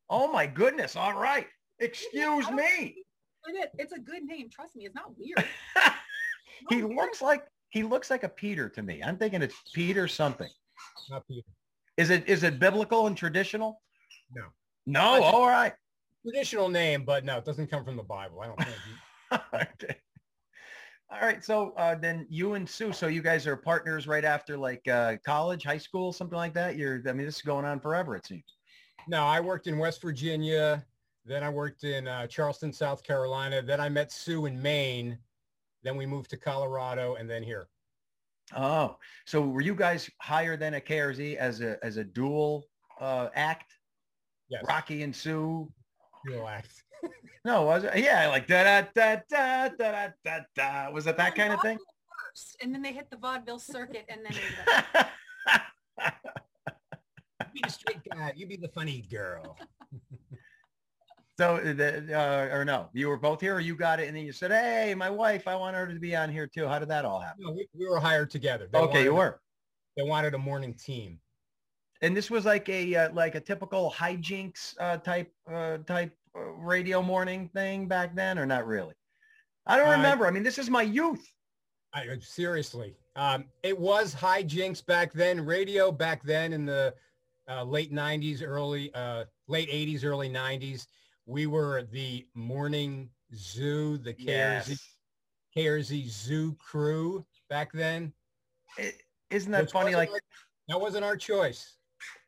Oh 0.09 0.31
my 0.31 0.47
goodness. 0.47 0.95
All 0.95 1.13
right. 1.13 1.47
Excuse 1.79 2.49
me. 2.49 3.03
It's 3.77 3.91
a 3.93 3.99
good 3.99 4.23
name. 4.23 4.49
Trust 4.49 4.75
me, 4.75 4.85
it's 4.85 4.95
not 4.95 5.17
weird. 5.17 5.45
He 6.69 6.77
No, 6.77 6.87
looks 6.87 7.21
like 7.21 7.45
he 7.73 7.81
looks 7.81 8.11
like 8.11 8.23
a 8.23 8.29
Peter 8.29 8.69
to 8.69 8.83
me. 8.83 9.01
I'm 9.03 9.17
thinking 9.17 9.41
it's 9.41 9.55
Peter 9.73 10.07
something. 10.07 10.49
Not 11.09 11.27
Peter. 11.27 11.47
Is 11.97 12.11
it 12.11 12.23
is 12.29 12.43
it 12.43 12.59
biblical 12.59 13.07
and 13.07 13.17
traditional? 13.17 13.81
No. 14.33 14.43
No. 14.85 15.23
All 15.23 15.47
right. 15.47 15.73
Traditional 16.21 16.69
name, 16.69 17.03
but 17.03 17.25
no, 17.25 17.37
it 17.39 17.45
doesn't 17.45 17.71
come 17.71 17.83
from 17.83 17.97
the 17.97 18.03
Bible. 18.03 18.41
I 18.41 18.45
don't 18.45 18.59
think. 18.59 19.41
okay. 19.55 19.97
All 21.11 21.19
right. 21.21 21.43
So 21.43 21.73
uh, 21.75 21.95
then 21.95 22.27
you 22.29 22.53
and 22.53 22.69
Sue, 22.69 22.93
so 22.93 23.07
you 23.07 23.23
guys 23.23 23.47
are 23.47 23.57
partners 23.57 24.07
right 24.07 24.23
after 24.23 24.55
like 24.55 24.87
uh, 24.87 25.17
college, 25.25 25.63
high 25.63 25.79
school, 25.79 26.13
something 26.13 26.37
like 26.37 26.53
that. 26.53 26.77
You're, 26.77 27.01
I 27.07 27.13
mean, 27.13 27.25
this 27.25 27.37
is 27.37 27.41
going 27.41 27.65
on 27.65 27.79
forever, 27.79 28.15
it 28.15 28.27
seems. 28.27 28.55
No, 29.07 29.23
I 29.23 29.39
worked 29.39 29.65
in 29.65 29.79
West 29.79 29.99
Virginia. 30.01 30.85
Then 31.25 31.43
I 31.43 31.49
worked 31.49 31.83
in 31.85 32.07
uh, 32.07 32.27
Charleston, 32.27 32.71
South 32.71 33.03
Carolina. 33.03 33.63
Then 33.63 33.81
I 33.81 33.89
met 33.89 34.11
Sue 34.11 34.45
in 34.45 34.61
Maine. 34.61 35.17
Then 35.83 35.97
we 35.97 36.05
moved 36.05 36.29
to 36.31 36.37
Colorado 36.37 37.15
and 37.15 37.29
then 37.29 37.43
here. 37.43 37.67
Oh, 38.55 38.97
so 39.25 39.41
were 39.41 39.61
you 39.61 39.75
guys 39.75 40.09
higher 40.21 40.57
than 40.57 40.75
a 40.75 40.81
KRZ 40.81 41.37
as 41.37 41.61
a 41.61 41.83
as 41.83 41.97
a 41.97 42.03
dual 42.03 42.65
uh, 42.99 43.29
act? 43.35 43.73
Yes. 44.49 44.63
Rocky 44.67 45.03
and 45.03 45.15
Sue. 45.15 45.71
Dual 46.25 46.47
act. 46.47 46.83
no, 47.45 47.63
was 47.63 47.83
it? 47.83 47.97
Yeah, 47.97 48.27
like 48.27 48.47
da 48.47 48.63
da 48.63 48.87
da 48.93 49.19
da 49.29 49.69
da 49.69 50.07
da 50.23 50.39
da. 50.55 50.91
Was 50.91 51.07
it 51.07 51.17
that 51.17 51.35
kind 51.35 51.53
of 51.53 51.61
thing? 51.61 51.77
First, 51.77 52.57
and 52.61 52.73
then 52.73 52.81
they 52.81 52.93
hit 52.93 53.09
the 53.09 53.17
vaudeville 53.17 53.59
circuit, 53.59 54.05
and 54.09 54.21
then. 54.25 55.05
Be 57.53 57.61
the 57.63 57.69
straight 57.69 58.03
guy. 58.09 58.33
You 58.35 58.47
be 58.47 58.55
the 58.55 58.69
funny 58.69 59.05
girl. 59.11 59.57
so, 61.37 61.57
the, 61.57 62.13
uh, 62.17 62.55
or 62.55 62.63
no, 62.63 62.89
you 62.93 63.07
were 63.07 63.17
both 63.17 63.41
here, 63.41 63.55
or 63.55 63.59
you 63.59 63.75
got 63.75 63.99
it, 63.99 64.07
and 64.07 64.15
then 64.15 64.23
you 64.23 64.31
said, 64.31 64.51
"Hey, 64.51 64.93
my 64.93 65.09
wife, 65.09 65.47
I 65.47 65.55
want 65.55 65.75
her 65.75 65.87
to 65.87 65.99
be 65.99 66.15
on 66.15 66.29
here 66.29 66.47
too." 66.47 66.67
How 66.67 66.77
did 66.79 66.89
that 66.89 67.05
all 67.05 67.19
happen? 67.19 67.43
No, 67.45 67.51
we, 67.51 67.67
we 67.73 67.87
were 67.87 67.99
hired 67.99 68.29
together. 68.29 68.69
They 68.71 68.79
Okay, 68.79 69.03
you 69.03 69.15
were. 69.15 69.41
They 69.97 70.03
wanted 70.03 70.33
a 70.33 70.37
morning 70.37 70.73
team. 70.73 71.19
And 72.01 72.15
this 72.15 72.29
was 72.29 72.45
like 72.45 72.67
a 72.69 72.95
uh, 72.95 73.13
like 73.13 73.35
a 73.35 73.39
typical 73.39 73.91
hijinks 73.91 74.75
uh, 74.79 74.97
type 74.97 75.31
uh, 75.51 75.77
type 75.79 76.15
uh, 76.35 76.41
radio 76.41 77.01
morning 77.01 77.49
thing 77.49 77.87
back 77.87 78.13
then, 78.15 78.37
or 78.37 78.45
not 78.45 78.67
really? 78.67 78.93
I 79.65 79.77
don't 79.77 79.87
Uh, 79.87 79.91
remember. 79.91 80.27
I 80.27 80.31
mean, 80.31 80.43
this 80.43 80.57
is 80.57 80.69
my 80.69 80.81
youth. 80.81 81.25
I 81.93 82.07
uh, 82.09 82.15
seriously. 82.19 82.95
Um, 83.15 83.45
it 83.63 83.77
was 83.77 84.13
hijinks 84.13 84.85
back 84.85 85.13
then. 85.13 85.45
Radio 85.45 85.91
back 85.91 86.23
then 86.23 86.53
in 86.53 86.65
the 86.65 86.93
uh, 87.49 87.63
late 87.63 87.91
'90s, 87.91 88.43
early 88.45 88.93
uh, 88.93 89.25
late 89.47 89.69
'80s, 89.69 90.03
early 90.03 90.29
'90s. 90.29 90.87
We 91.25 91.47
were 91.47 91.83
the 91.91 92.27
morning 92.33 93.09
zoo, 93.35 93.97
the 93.97 94.13
KRZ, 94.13 94.79
KRZ 95.55 96.09
zoo 96.09 96.55
crew 96.59 97.25
back 97.49 97.71
then. 97.71 98.13
Isn't 99.29 99.51
that 99.51 99.63
Which 99.63 99.71
funny? 99.71 99.95
Like, 99.95 100.09
That 100.67 100.79
wasn't 100.79 101.05
our 101.05 101.17
choice. 101.17 101.75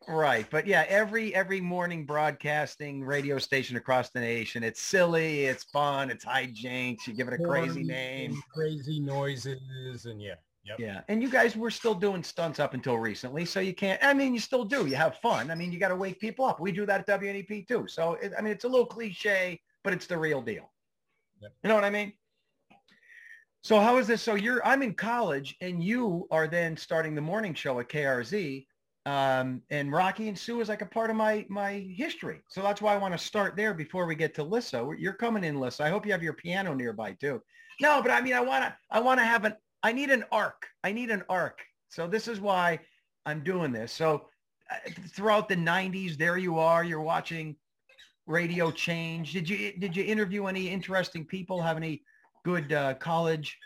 Right. 0.07 0.45
But 0.49 0.67
yeah, 0.67 0.85
every 0.87 1.33
every 1.33 1.59
morning 1.59 2.05
broadcasting 2.05 3.03
radio 3.03 3.39
station 3.39 3.75
across 3.75 4.11
the 4.11 4.19
nation, 4.19 4.63
it's 4.63 4.81
silly, 4.81 5.45
it's 5.45 5.63
fun, 5.63 6.11
it's 6.11 6.23
hijinks. 6.23 7.07
You 7.07 7.13
give 7.13 7.27
it 7.27 7.33
a 7.33 7.43
crazy 7.43 7.83
name. 7.83 8.41
Crazy 8.53 8.99
noises 8.99 10.05
and 10.05 10.21
yeah. 10.21 10.35
Yep. 10.65 10.79
Yeah. 10.79 11.01
And 11.07 11.21
you 11.21 11.29
guys 11.29 11.55
were 11.55 11.69
still 11.69 11.93
doing 11.93 12.23
stunts 12.23 12.59
up 12.59 12.73
until 12.73 12.97
recently. 12.97 13.45
So 13.45 13.59
you 13.59 13.73
can't, 13.73 14.03
I 14.03 14.13
mean, 14.13 14.33
you 14.33 14.39
still 14.39 14.65
do. 14.65 14.87
You 14.87 14.95
have 14.95 15.17
fun. 15.17 15.51
I 15.51 15.55
mean, 15.55 15.71
you 15.71 15.79
got 15.79 15.89
to 15.89 15.95
wake 15.95 16.19
people 16.19 16.45
up. 16.45 16.59
We 16.59 16.71
do 16.71 16.85
that 16.87 17.07
at 17.07 17.21
WNEP 17.21 17.67
too. 17.67 17.85
So, 17.87 18.13
it, 18.15 18.33
I 18.37 18.41
mean, 18.41 18.51
it's 18.51 18.65
a 18.65 18.67
little 18.67 18.85
cliche, 18.85 19.61
but 19.83 19.93
it's 19.93 20.07
the 20.07 20.17
real 20.17 20.41
deal. 20.41 20.71
Yep. 21.41 21.51
You 21.63 21.67
know 21.69 21.75
what 21.75 21.83
I 21.83 21.91
mean? 21.91 22.13
So 23.61 23.79
how 23.79 23.97
is 23.97 24.07
this? 24.07 24.21
So 24.21 24.35
you're, 24.35 24.65
I'm 24.65 24.81
in 24.81 24.93
college 24.93 25.55
and 25.61 25.83
you 25.83 26.27
are 26.31 26.47
then 26.47 26.77
starting 26.77 27.15
the 27.15 27.21
morning 27.21 27.53
show 27.53 27.79
at 27.79 27.89
KRZ. 27.89 28.65
Um, 29.07 29.61
and 29.69 29.91
Rocky 29.91 30.29
and 30.29 30.37
Sue 30.37 30.61
is 30.61 30.69
like 30.69 30.81
a 30.81 30.87
part 30.87 31.11
of 31.11 31.15
my, 31.15 31.45
my 31.47 31.73
history. 31.95 32.41
So 32.47 32.63
that's 32.63 32.81
why 32.81 32.95
I 32.95 32.97
want 32.97 33.13
to 33.13 33.23
start 33.23 33.55
there 33.55 33.75
before 33.75 34.07
we 34.07 34.15
get 34.15 34.33
to 34.35 34.43
Lissa. 34.43 34.87
You're 34.97 35.13
coming 35.13 35.43
in, 35.43 35.59
Lissa. 35.59 35.83
I 35.83 35.89
hope 35.89 36.07
you 36.07 36.11
have 36.11 36.23
your 36.23 36.33
piano 36.33 36.73
nearby 36.73 37.13
too. 37.13 37.41
No, 37.81 38.01
but 38.01 38.09
I 38.09 38.21
mean, 38.21 38.33
I 38.33 38.41
want 38.41 38.63
to, 38.63 38.75
I 38.89 38.99
want 38.99 39.19
to 39.19 39.25
have 39.25 39.45
an, 39.45 39.53
I 39.85 39.91
need 39.91 40.09
an 40.09 40.25
arc. 40.31 40.65
I 40.83 40.91
need 40.91 41.11
an 41.11 41.21
arc. 41.29 41.63
So 41.89 42.07
this 42.07 42.27
is 42.27 42.39
why 42.39 42.79
I'm 43.27 43.43
doing 43.43 43.71
this. 43.71 43.91
So 43.91 44.25
uh, 44.71 44.77
throughout 45.09 45.47
the 45.47 45.55
90s, 45.55 46.17
there 46.17 46.39
you 46.39 46.57
are. 46.57 46.83
You're 46.83 47.01
watching 47.01 47.55
radio 48.25 48.71
change. 48.71 49.31
Did 49.31 49.47
you 49.47 49.73
did 49.77 49.95
you 49.95 50.03
interview 50.03 50.47
any 50.47 50.69
interesting 50.69 51.23
people? 51.23 51.61
Have 51.61 51.77
any 51.77 52.01
good 52.43 52.73
uh, 52.73 52.95
college, 52.95 53.59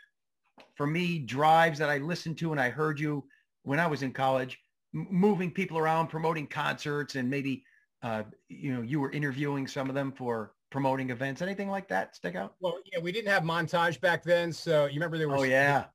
for 0.75 0.85
me, 0.85 1.19
drives 1.19 1.79
that 1.79 1.89
I 1.89 1.99
listened 1.99 2.37
to 2.39 2.51
and 2.51 2.59
I 2.59 2.69
heard 2.69 2.99
you 2.99 3.23
when 3.63 3.79
I 3.79 3.87
was 3.87 4.03
in 4.03 4.11
college, 4.11 4.59
m- 4.93 5.07
moving 5.09 5.49
people 5.49 5.77
around, 5.77 6.07
promoting 6.07 6.47
concerts, 6.47 7.15
and 7.15 7.29
maybe 7.29 7.63
uh, 8.03 8.23
you 8.49 8.73
know 8.73 8.81
you 8.81 8.99
were 8.99 9.11
interviewing 9.11 9.67
some 9.67 9.87
of 9.87 9.95
them 9.95 10.11
for 10.11 10.51
promoting 10.69 11.11
events. 11.11 11.41
Anything 11.41 11.69
like 11.69 11.87
that 11.87 12.13
stick 12.13 12.35
out? 12.35 12.55
Well, 12.59 12.75
yeah, 12.91 12.99
we 12.99 13.13
didn't 13.13 13.31
have 13.31 13.43
montage 13.43 14.01
back 14.01 14.21
then, 14.21 14.51
so 14.51 14.85
you 14.85 14.95
remember 14.95 15.17
there 15.17 15.29
was 15.29 15.39
Oh 15.39 15.43
yeah. 15.43 15.85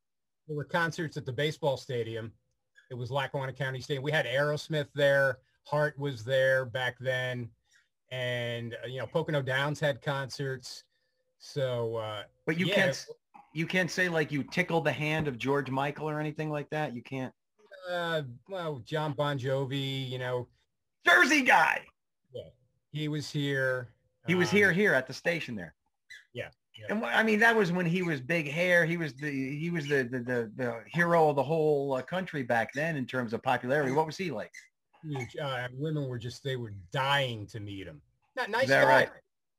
There 0.46 0.56
were 0.56 0.64
concerts 0.64 1.16
at 1.16 1.24
the 1.26 1.32
baseball 1.32 1.76
stadium. 1.76 2.32
It 2.90 2.94
was 2.94 3.10
Lackawanna 3.10 3.52
County 3.52 3.80
Stadium. 3.80 4.04
We 4.04 4.12
had 4.12 4.26
Aerosmith 4.26 4.88
there. 4.94 5.38
Heart 5.64 5.98
was 5.98 6.22
there 6.24 6.66
back 6.66 6.96
then, 7.00 7.48
and 8.10 8.76
uh, 8.84 8.86
you 8.86 8.98
know 8.98 9.06
Pocono 9.06 9.40
Downs 9.40 9.80
had 9.80 10.02
concerts. 10.02 10.84
So 11.38 11.96
uh, 11.96 12.24
But 12.46 12.58
you 12.58 12.66
Yeah. 12.66 12.74
can't 12.74 13.06
you 13.54 13.66
can't 13.66 13.90
say 13.90 14.08
like 14.08 14.30
you 14.32 14.42
tickled 14.42 14.84
the 14.84 14.92
hand 14.92 15.28
of 15.28 15.38
George 15.38 15.70
Michael 15.70 16.10
or 16.10 16.20
anything 16.20 16.50
like 16.50 16.68
that. 16.70 16.94
You 16.94 17.02
can't. 17.02 17.32
uh, 17.90 18.22
well, 18.48 18.80
John 18.84 19.12
Bon 19.12 19.38
Jovi, 19.38 20.08
you 20.08 20.18
know, 20.18 20.48
Jersey 21.06 21.42
guy. 21.42 21.84
Yeah, 22.34 22.42
he 22.92 23.08
was 23.08 23.30
here. 23.30 23.88
He 24.26 24.34
was 24.34 24.48
Um, 24.50 24.56
here 24.56 24.72
here 24.72 24.92
at 24.94 25.06
the 25.06 25.12
station 25.14 25.54
there. 25.54 25.74
Yeah, 26.34 26.48
yeah. 26.78 26.86
And 26.88 27.04
I 27.04 27.22
mean 27.22 27.38
that 27.40 27.54
was 27.54 27.72
when 27.72 27.86
he 27.86 28.02
was 28.02 28.20
big 28.20 28.50
hair. 28.50 28.84
He 28.84 28.96
was 28.96 29.14
the 29.14 29.30
he 29.30 29.70
was 29.70 29.86
the 29.86 30.04
the 30.04 30.20
the, 30.20 30.52
the 30.56 30.80
hero 30.86 31.28
of 31.28 31.36
the 31.36 31.42
whole 31.42 31.94
uh, 31.94 32.02
country 32.02 32.42
back 32.42 32.72
then 32.74 32.96
in 32.96 33.06
terms 33.06 33.32
of 33.32 33.42
popularity. 33.42 33.92
What 33.92 34.06
was 34.06 34.16
he 34.16 34.30
like? 34.30 34.52
huge. 35.04 35.36
Uh, 35.36 35.68
women 35.74 36.08
were 36.08 36.18
just 36.18 36.42
they 36.42 36.56
were 36.56 36.72
dying 36.92 37.46
to 37.48 37.60
meet 37.60 37.86
him. 37.86 38.00
Not 38.36 38.50
nice 38.50 38.68
that 38.68 38.84
guy. 38.84 38.88
right? 38.88 39.08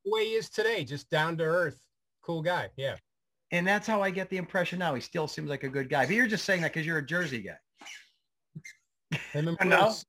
The 0.04 0.12
way 0.12 0.26
he 0.26 0.32
is 0.32 0.50
today, 0.50 0.84
just 0.84 1.10
down 1.10 1.38
to 1.38 1.44
earth, 1.44 1.80
cool 2.22 2.42
guy. 2.42 2.70
Yeah. 2.76 2.96
And 3.52 3.66
that's 3.66 3.88
how 3.88 4.02
I 4.02 4.10
get 4.10 4.30
the 4.30 4.38
impression 4.38 4.80
now. 4.80 4.96
He 4.96 5.02
still 5.02 5.28
seems 5.28 5.50
like 5.50 5.64
a 5.64 5.70
good 5.70 5.90
guy. 5.90 6.06
But 6.06 6.16
you're 6.16 6.28
just 6.28 6.46
saying 6.46 6.62
that 6.62 6.74
because 6.74 6.86
you're 6.86 6.98
a 6.98 7.06
Jersey 7.06 7.42
guy. 7.42 9.20
Him 9.32 9.48
and. 9.48 9.58
Bruce. 9.60 10.06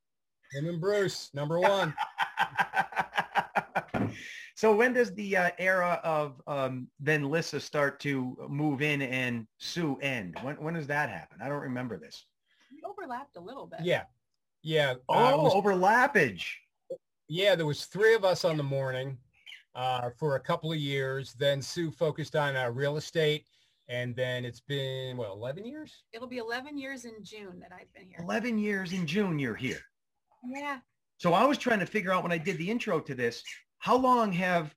Him 0.52 0.68
and 0.68 0.80
Bruce, 0.80 1.30
number 1.34 1.60
one. 1.60 1.94
so 4.56 4.74
when 4.74 4.94
does 4.94 5.12
the 5.14 5.36
uh, 5.36 5.50
era 5.58 6.00
of 6.02 6.40
um, 6.46 6.88
then 6.98 7.30
Lissa 7.30 7.60
start 7.60 8.00
to 8.00 8.36
move 8.48 8.80
in 8.80 9.02
and 9.02 9.46
Sue 9.58 9.98
end? 10.00 10.36
When 10.42 10.56
when 10.56 10.74
does 10.74 10.86
that 10.88 11.10
happen? 11.10 11.38
I 11.42 11.48
don't 11.48 11.60
remember 11.60 11.98
this. 11.98 12.24
We 12.72 12.80
overlapped 12.84 13.36
a 13.36 13.40
little 13.40 13.66
bit. 13.66 13.80
Yeah. 13.82 14.04
Yeah. 14.62 14.92
uh, 15.08 15.32
Oh, 15.34 15.40
it 15.40 15.42
was- 15.42 15.54
overlappage. 15.54 16.46
yeah, 17.28 17.54
there 17.54 17.66
was 17.66 17.84
three 17.84 18.14
of 18.14 18.24
us 18.24 18.44
on 18.44 18.56
the 18.56 18.62
morning 18.62 19.18
uh, 19.74 20.08
for 20.18 20.36
a 20.36 20.40
couple 20.40 20.72
of 20.72 20.78
years. 20.78 21.34
Then 21.34 21.60
Sue 21.60 21.90
focused 21.90 22.34
on 22.34 22.56
uh, 22.56 22.70
real 22.70 22.96
estate. 22.96 23.44
And 23.88 24.16
then 24.16 24.44
it's 24.44 24.58
been, 24.58 25.16
what, 25.16 25.28
11 25.30 25.64
years? 25.64 26.02
It'll 26.12 26.26
be 26.26 26.38
11 26.38 26.76
years 26.76 27.04
in 27.04 27.22
June 27.22 27.60
that 27.60 27.70
I've 27.72 27.92
been 27.94 28.08
here. 28.08 28.18
11 28.20 28.58
years 28.58 28.92
in 28.92 29.06
June 29.06 29.38
you're 29.38 29.54
here. 29.54 29.78
Yeah. 30.48 30.78
So 31.18 31.34
I 31.34 31.44
was 31.44 31.56
trying 31.56 31.78
to 31.80 31.86
figure 31.86 32.10
out 32.12 32.24
when 32.24 32.32
I 32.32 32.38
did 32.38 32.58
the 32.58 32.68
intro 32.68 32.98
to 33.00 33.14
this, 33.14 33.44
how 33.78 33.96
long 33.96 34.32
have 34.32 34.74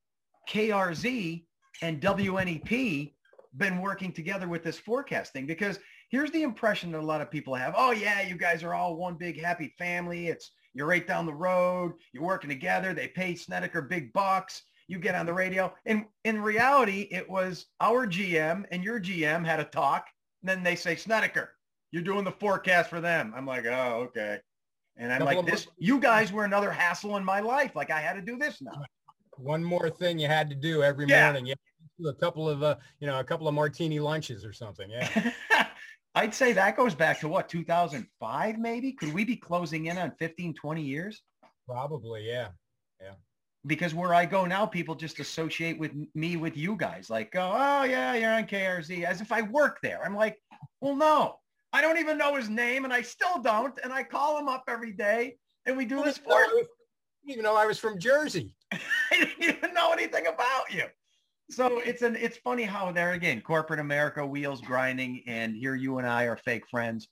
KRZ 0.49 1.43
and 1.81 2.01
WNEP 2.01 3.13
been 3.57 3.81
working 3.81 4.11
together 4.11 4.47
with 4.47 4.63
this 4.63 4.77
forecasting? 4.77 5.45
Because 5.45 5.79
here's 6.09 6.31
the 6.31 6.43
impression 6.43 6.91
that 6.91 7.01
a 7.01 7.05
lot 7.05 7.21
of 7.21 7.31
people 7.31 7.55
have. 7.55 7.73
Oh 7.77 7.91
yeah, 7.91 8.21
you 8.21 8.35
guys 8.35 8.63
are 8.63 8.73
all 8.73 8.95
one 8.95 9.15
big 9.15 9.41
happy 9.41 9.73
family. 9.77 10.27
It's 10.27 10.51
you're 10.73 10.87
right 10.87 11.05
down 11.05 11.25
the 11.25 11.33
road. 11.33 11.93
You're 12.13 12.23
working 12.23 12.49
together. 12.49 12.93
They 12.93 13.07
pay 13.07 13.35
Snedeker 13.35 13.81
big 13.81 14.13
bucks. 14.13 14.63
You 14.87 14.99
get 14.99 15.15
on 15.15 15.25
the 15.25 15.33
radio. 15.33 15.73
And 15.85 16.05
in 16.25 16.41
reality, 16.41 17.07
it 17.11 17.29
was 17.29 17.67
our 17.79 18.07
GM 18.07 18.65
and 18.71 18.83
your 18.83 18.99
GM 18.99 19.45
had 19.45 19.59
a 19.59 19.65
talk. 19.65 20.07
And 20.41 20.49
then 20.49 20.63
they 20.63 20.75
say, 20.75 20.95
Snedeker, 20.95 21.51
you're 21.91 22.03
doing 22.03 22.23
the 22.23 22.31
forecast 22.31 22.89
for 22.89 23.01
them. 23.01 23.33
I'm 23.35 23.45
like, 23.45 23.65
oh, 23.65 24.07
okay. 24.07 24.39
And 24.99 25.13
I'm 25.13 25.23
like, 25.23 25.45
this, 25.45 25.67
you 25.77 25.97
guys 25.99 26.33
were 26.33 26.43
another 26.43 26.69
hassle 26.71 27.15
in 27.17 27.23
my 27.23 27.39
life. 27.39 27.73
Like 27.75 27.89
I 27.89 28.01
had 28.01 28.13
to 28.13 28.21
do 28.21 28.37
this 28.37 28.61
now. 28.61 28.83
One 29.37 29.63
more 29.63 29.89
thing 29.89 30.19
you 30.19 30.27
had 30.27 30.49
to 30.49 30.55
do 30.55 30.83
every 30.83 31.07
Yeah. 31.07 31.27
morning. 31.31 31.45
You 31.45 31.51
had 31.51 31.57
to 31.97 32.03
do 32.03 32.09
a 32.09 32.13
couple 32.15 32.49
of, 32.49 32.61
uh, 32.61 32.75
you 32.99 33.07
know, 33.07 33.19
a 33.19 33.23
couple 33.23 33.47
of 33.47 33.53
martini 33.53 33.99
lunches 33.99 34.43
or 34.43 34.51
something. 34.51 34.89
Yeah. 34.89 35.31
I'd 36.15 36.33
say 36.33 36.51
that 36.51 36.75
goes 36.75 36.93
back 36.93 37.21
to 37.21 37.29
what, 37.29 37.47
2005 37.47 38.57
maybe? 38.59 38.91
Could 38.91 39.13
we 39.13 39.23
be 39.23 39.37
closing 39.37 39.85
in 39.85 39.97
on 39.97 40.11
15, 40.19 40.53
20 40.53 40.81
years? 40.81 41.21
Probably. 41.65 42.27
Yeah. 42.27 42.49
Yeah. 43.01 43.13
Because 43.65 43.93
where 43.93 44.13
I 44.13 44.25
go 44.25 44.45
now, 44.45 44.65
people 44.65 44.95
just 44.95 45.19
associate 45.19 45.79
with 45.79 45.91
me 46.13 46.35
with 46.35 46.57
you 46.57 46.75
guys. 46.75 47.09
Like, 47.09 47.31
go, 47.31 47.53
oh 47.55 47.83
yeah, 47.83 48.15
you're 48.15 48.33
on 48.33 48.45
KRZ, 48.47 49.03
as 49.03 49.21
if 49.21 49.31
I 49.31 49.43
work 49.43 49.79
there. 49.81 50.03
I'm 50.03 50.15
like, 50.15 50.37
well, 50.81 50.95
no, 50.95 51.35
I 51.71 51.81
don't 51.81 51.97
even 51.99 52.17
know 52.17 52.35
his 52.35 52.49
name, 52.49 52.83
and 52.83 52.93
I 52.93 53.01
still 53.01 53.39
don't. 53.41 53.77
And 53.83 53.93
I 53.93 54.03
call 54.03 54.39
him 54.39 54.47
up 54.47 54.63
every 54.67 54.91
day, 54.91 55.37
and 55.65 55.77
we 55.77 55.85
do 55.85 56.03
this 56.03 56.17
for. 56.17 56.33
I 56.33 56.47
didn't 56.47 56.67
even 57.27 57.43
know 57.43 57.55
I 57.55 57.65
was 57.65 57.77
from 57.77 57.99
Jersey. 57.99 58.53
I 58.71 58.79
didn't 59.11 59.43
even 59.43 59.73
know 59.73 59.91
anything 59.91 60.27
about 60.27 60.71
you. 60.71 60.85
So 61.51 61.79
it's 61.79 62.01
an 62.03 62.15
it's 62.15 62.37
funny 62.37 62.63
how 62.63 62.91
there 62.91 63.13
again, 63.13 63.41
corporate 63.41 63.79
America 63.79 64.25
wheels 64.25 64.61
grinding, 64.61 65.23
and 65.27 65.55
here 65.55 65.75
you 65.75 65.97
and 65.97 66.07
I 66.07 66.25
are 66.25 66.37
fake 66.37 66.67
friends, 66.69 67.07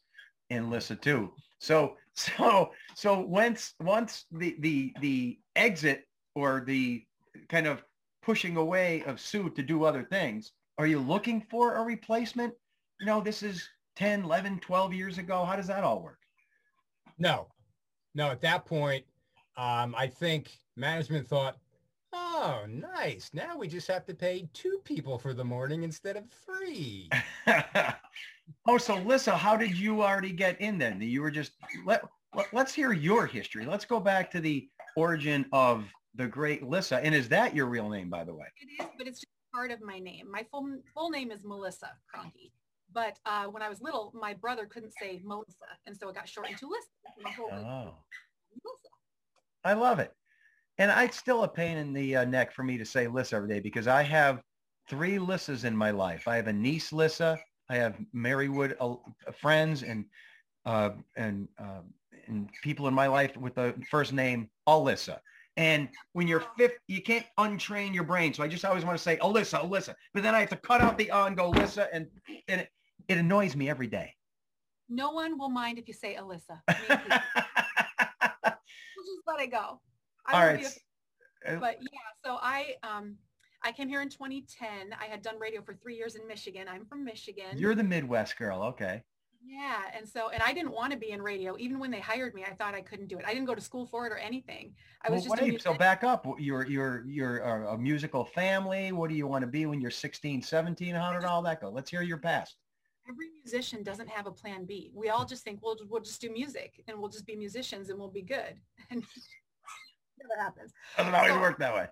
and 0.50 0.70
Lissa 0.70 0.96
too. 0.96 1.34
So 1.60 1.96
so 2.14 2.72
so 2.96 3.20
once 3.20 3.74
once 3.80 4.26
the 4.32 4.56
the 4.60 4.94
the 5.02 5.40
exit 5.56 6.06
or 6.36 6.64
the 6.66 7.04
kind 7.50 7.68
of 7.68 7.84
pushing 8.22 8.58
away 8.58 9.04
of 9.06 9.20
Sue 9.20 9.50
to 9.52 9.64
do 9.64 9.84
other 9.84 10.04
things, 10.04 10.52
are 10.78 10.88
you 10.88 11.00
looking 11.00 11.42
for 11.50 11.76
a 11.76 11.84
replacement? 11.84 12.54
You 13.00 13.06
know, 13.06 13.22
this 13.22 13.42
is 13.42 13.68
10, 13.98 14.24
11, 14.24 14.60
12 14.60 14.94
years 14.94 15.18
ago. 15.18 15.44
How 15.44 15.56
does 15.56 15.68
that 15.68 15.84
all 15.84 16.02
work? 16.02 16.20
No, 17.18 17.48
no. 18.14 18.30
At 18.30 18.42
that 18.42 18.66
point, 18.66 19.04
um, 19.58 19.96
I 19.98 20.06
think 20.06 20.52
management 20.76 21.28
thought, 21.28 21.58
oh, 22.14 22.64
nice. 22.68 23.32
Now 23.34 23.58
we 23.58 23.68
just 23.68 23.88
have 23.88 24.06
to 24.06 24.14
pay 24.14 24.48
two 24.54 24.80
people 24.84 25.18
for 25.18 25.34
the 25.34 25.44
morning 25.44 25.82
instead 25.82 26.16
of 26.16 26.26
three. 26.46 27.10
oh, 28.68 28.78
so 28.78 28.98
Lissa, 28.98 29.36
how 29.36 29.58
did 29.58 29.76
you 29.76 30.04
already 30.04 30.32
get 30.32 30.62
in 30.62 30.78
then? 30.78 31.02
You 31.02 31.24
were 31.24 31.32
just 31.32 31.54
let, 31.84 32.04
let 32.36 32.68
us 32.68 32.74
hear 32.76 32.94
your 32.94 33.26
history. 33.26 33.66
Let's 33.66 33.86
go 33.86 34.00
back 34.00 34.30
to 34.32 34.40
the 34.40 34.70
origin 34.96 35.48
of 35.52 35.86
the 36.14 36.28
great 36.28 36.62
Lissa. 36.62 37.04
And 37.04 37.16
is 37.16 37.28
that 37.30 37.56
your 37.56 37.66
real 37.66 37.90
name, 37.90 38.12
by 38.12 38.24
the 38.24 38.36
way? 38.36 38.46
It 38.62 38.84
is, 38.84 38.90
but 38.96 39.08
it's 39.08 39.22
just 39.22 39.28
part 39.56 39.72
of 39.72 39.82
my 39.82 39.98
name. 39.98 40.30
My 40.32 40.46
full 40.52 40.70
full 40.94 41.10
name 41.10 41.32
is 41.32 41.44
Melissa 41.44 41.90
Cronky. 42.14 42.52
But 42.98 43.20
uh, 43.28 43.46
when 43.46 43.62
I 43.62 43.70
was 43.70 43.80
little, 43.80 44.12
my 44.16 44.34
brother 44.34 44.66
couldn't 44.66 44.92
say 45.00 45.22
Melissa, 45.24 45.54
and 45.86 45.96
so 45.96 46.10
it 46.10 46.16
got 46.16 46.28
shortened 46.28 46.58
to 46.58 46.68
Lissa. 46.68 46.88
And 47.16 47.24
my 47.24 47.30
whole 47.30 47.52
Oh, 47.52 47.94
I 49.64 49.74
love 49.74 50.00
it. 50.00 50.12
And 50.80 50.90
it's 51.06 51.16
still 51.16 51.44
a 51.44 51.48
pain 51.48 51.78
in 51.78 51.94
the 51.94 52.16
uh, 52.16 52.26
neck 52.26 52.52
for 52.52 52.64
me 52.64 52.76
to 52.80 52.86
say 52.86 53.06
Lissa 53.06 53.36
every 53.36 53.50
day 53.50 53.60
because 53.60 53.88
I 53.88 54.02
have 54.02 54.42
three 54.90 55.18
Lissas 55.18 55.64
in 55.64 55.78
my 55.78 55.92
life. 55.92 56.28
I 56.28 56.38
have 56.38 56.48
a 56.48 56.54
niece 56.54 56.92
Lissa. 56.92 57.38
I 57.70 57.76
have 57.76 58.00
Marywood 58.16 58.76
uh, 58.82 58.96
friends 59.32 59.84
and 59.84 60.06
uh, 60.66 60.90
and 61.16 61.48
uh, 61.60 61.82
and 62.26 62.50
people 62.64 62.88
in 62.88 62.96
my 62.96 63.06
life 63.06 63.38
with 63.38 63.54
the 63.54 63.76
first 63.92 64.12
name 64.12 64.50
Alyssa. 64.68 65.20
And 65.56 65.88
when 66.14 66.28
you're 66.28 66.44
fifth, 66.58 66.80
you 66.88 67.04
can't 67.04 67.26
untrain 67.38 67.94
your 67.94 68.06
brain. 68.06 68.34
So 68.34 68.42
I 68.42 68.48
just 68.48 68.66
always 68.66 68.86
want 68.86 68.98
to 68.98 69.04
say 69.04 69.18
Alyssa, 69.18 69.62
Alyssa. 69.62 69.94
But 70.16 70.24
then 70.24 70.34
I 70.34 70.40
have 70.40 70.50
to 70.50 70.58
cut 70.58 70.82
out 70.82 70.98
the 70.98 71.12
and 71.12 71.38
go 71.38 71.52
Lissa, 71.52 71.94
and 71.94 72.08
and 72.48 72.68
it, 73.08 73.18
annoys 73.18 73.56
me 73.56 73.70
every 73.70 73.88
day. 73.88 74.14
No 74.90 75.12
one 75.12 75.38
will 75.38 75.50
mind 75.50 75.78
if 75.78 75.88
you 75.88 75.94
say 75.94 76.16
Alyssa. 76.20 76.62
We'll 78.96 79.06
just 79.06 79.28
let 79.28 79.42
it 79.42 79.52
go. 79.52 79.80
I 80.26 80.34
All 80.34 80.48
right. 80.48 80.66
a- 81.46 81.58
but 81.60 81.78
yeah, 81.82 82.00
so 82.26 82.38
I 82.42 82.76
um 82.84 83.16
I 83.64 83.72
came 83.72 83.88
here 83.90 84.02
in 84.02 84.10
2010. 84.10 84.94
I 85.00 85.06
had 85.06 85.22
done 85.22 85.40
radio 85.40 85.62
for 85.62 85.74
three 85.74 85.96
years 85.96 86.16
in 86.16 86.28
Michigan. 86.28 86.68
I'm 86.70 86.86
from 86.86 87.04
Michigan. 87.04 87.58
You're 87.58 87.76
the 87.76 87.84
Midwest 87.84 88.38
girl. 88.38 88.64
Okay. 88.64 89.04
Yeah, 89.46 89.82
and 89.96 90.08
so 90.08 90.30
and 90.30 90.42
I 90.44 90.52
didn't 90.52 90.72
want 90.72 90.92
to 90.92 90.98
be 90.98 91.12
in 91.12 91.22
radio. 91.22 91.56
Even 91.58 91.80
when 91.80 91.90
they 91.92 92.00
hired 92.00 92.34
me, 92.34 92.44
I 92.44 92.54
thought 92.54 92.74
I 92.74 92.82
couldn't 92.82 93.08
do 93.08 93.18
it. 93.18 93.24
I 93.26 93.34
didn't 93.34 93.46
go 93.46 93.56
to 93.56 93.62
school 93.62 93.86
for 93.86 94.06
it 94.06 94.12
or 94.12 94.18
anything. 94.18 94.74
I 95.06 95.10
was 95.12 95.26
Well, 95.26 95.36
just 95.38 95.42
a 95.42 95.52
wait, 95.52 95.62
so 95.62 95.74
back 95.74 96.04
up. 96.04 96.28
You're 96.38 96.66
you're 96.66 97.06
you're 97.08 97.38
a, 97.40 97.74
a 97.74 97.78
musical 97.78 98.26
family. 98.26 98.92
What 98.92 99.10
do 99.10 99.16
you 99.16 99.28
want 99.28 99.44
to 99.44 99.48
be 99.48 99.66
when 99.66 99.80
you're 99.80 99.92
16, 99.92 100.42
17? 100.42 100.96
How 100.96 101.14
did 101.14 101.24
all 101.24 101.42
that 101.44 101.62
go? 101.62 101.70
Let's 101.70 101.90
hear 101.90 102.02
your 102.02 102.18
past. 102.18 102.58
Every 103.10 103.28
musician 103.44 103.84
doesn't 103.84 104.10
have 104.10 104.28
a 104.28 104.32
plan 104.32 104.66
B. 104.66 104.92
We 104.94 105.10
all 105.10 105.26
just 105.26 105.44
think 105.44 105.60
we'll 105.62 105.78
we'll 105.90 106.02
just 106.02 106.22
do 106.22 106.30
music 106.32 106.84
and 106.88 106.98
we'll 107.00 107.10
just 107.10 107.26
be 107.26 107.36
musicians 107.36 107.90
and 107.90 107.98
we'll 108.00 108.10
be 108.12 108.22
good. 108.24 108.56
And 108.90 109.04
never 110.20 110.42
happens. 110.42 110.72
Doesn't 110.98 111.14
always 111.14 111.32
So- 111.34 111.40
work 111.42 111.58
that 111.60 111.74
way. 111.74 111.88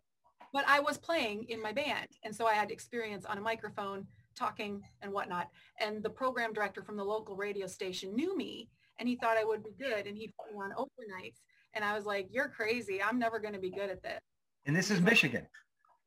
But 0.53 0.63
I 0.67 0.79
was 0.79 0.97
playing 0.97 1.45
in 1.49 1.61
my 1.61 1.73
band, 1.73 2.07
and 2.23 2.33
so 2.33 2.47
I 2.47 2.53
had 2.53 2.71
experience 2.71 3.25
on 3.25 3.37
a 3.37 3.41
microphone, 3.41 4.07
talking 4.37 4.81
and 5.01 5.11
whatnot. 5.11 5.49
And 5.81 6.01
the 6.01 6.09
program 6.09 6.53
director 6.53 6.81
from 6.81 6.95
the 6.95 7.03
local 7.03 7.35
radio 7.35 7.67
station 7.67 8.15
knew 8.15 8.37
me, 8.37 8.69
and 8.97 9.09
he 9.09 9.17
thought 9.17 9.35
I 9.35 9.43
would 9.43 9.63
be 9.65 9.71
good, 9.77 10.07
and 10.07 10.17
he 10.17 10.33
put 10.39 10.53
me 10.53 10.59
on 10.63 10.71
overnights. 10.71 11.41
And 11.73 11.83
I 11.83 11.93
was 11.93 12.05
like, 12.05 12.27
"You're 12.31 12.47
crazy! 12.47 13.03
I'm 13.03 13.19
never 13.19 13.37
going 13.37 13.53
to 13.53 13.59
be 13.59 13.69
good 13.69 13.89
at 13.89 14.01
this." 14.01 14.19
And 14.65 14.73
this 14.73 14.89
is 14.91 15.01
Michigan. 15.01 15.45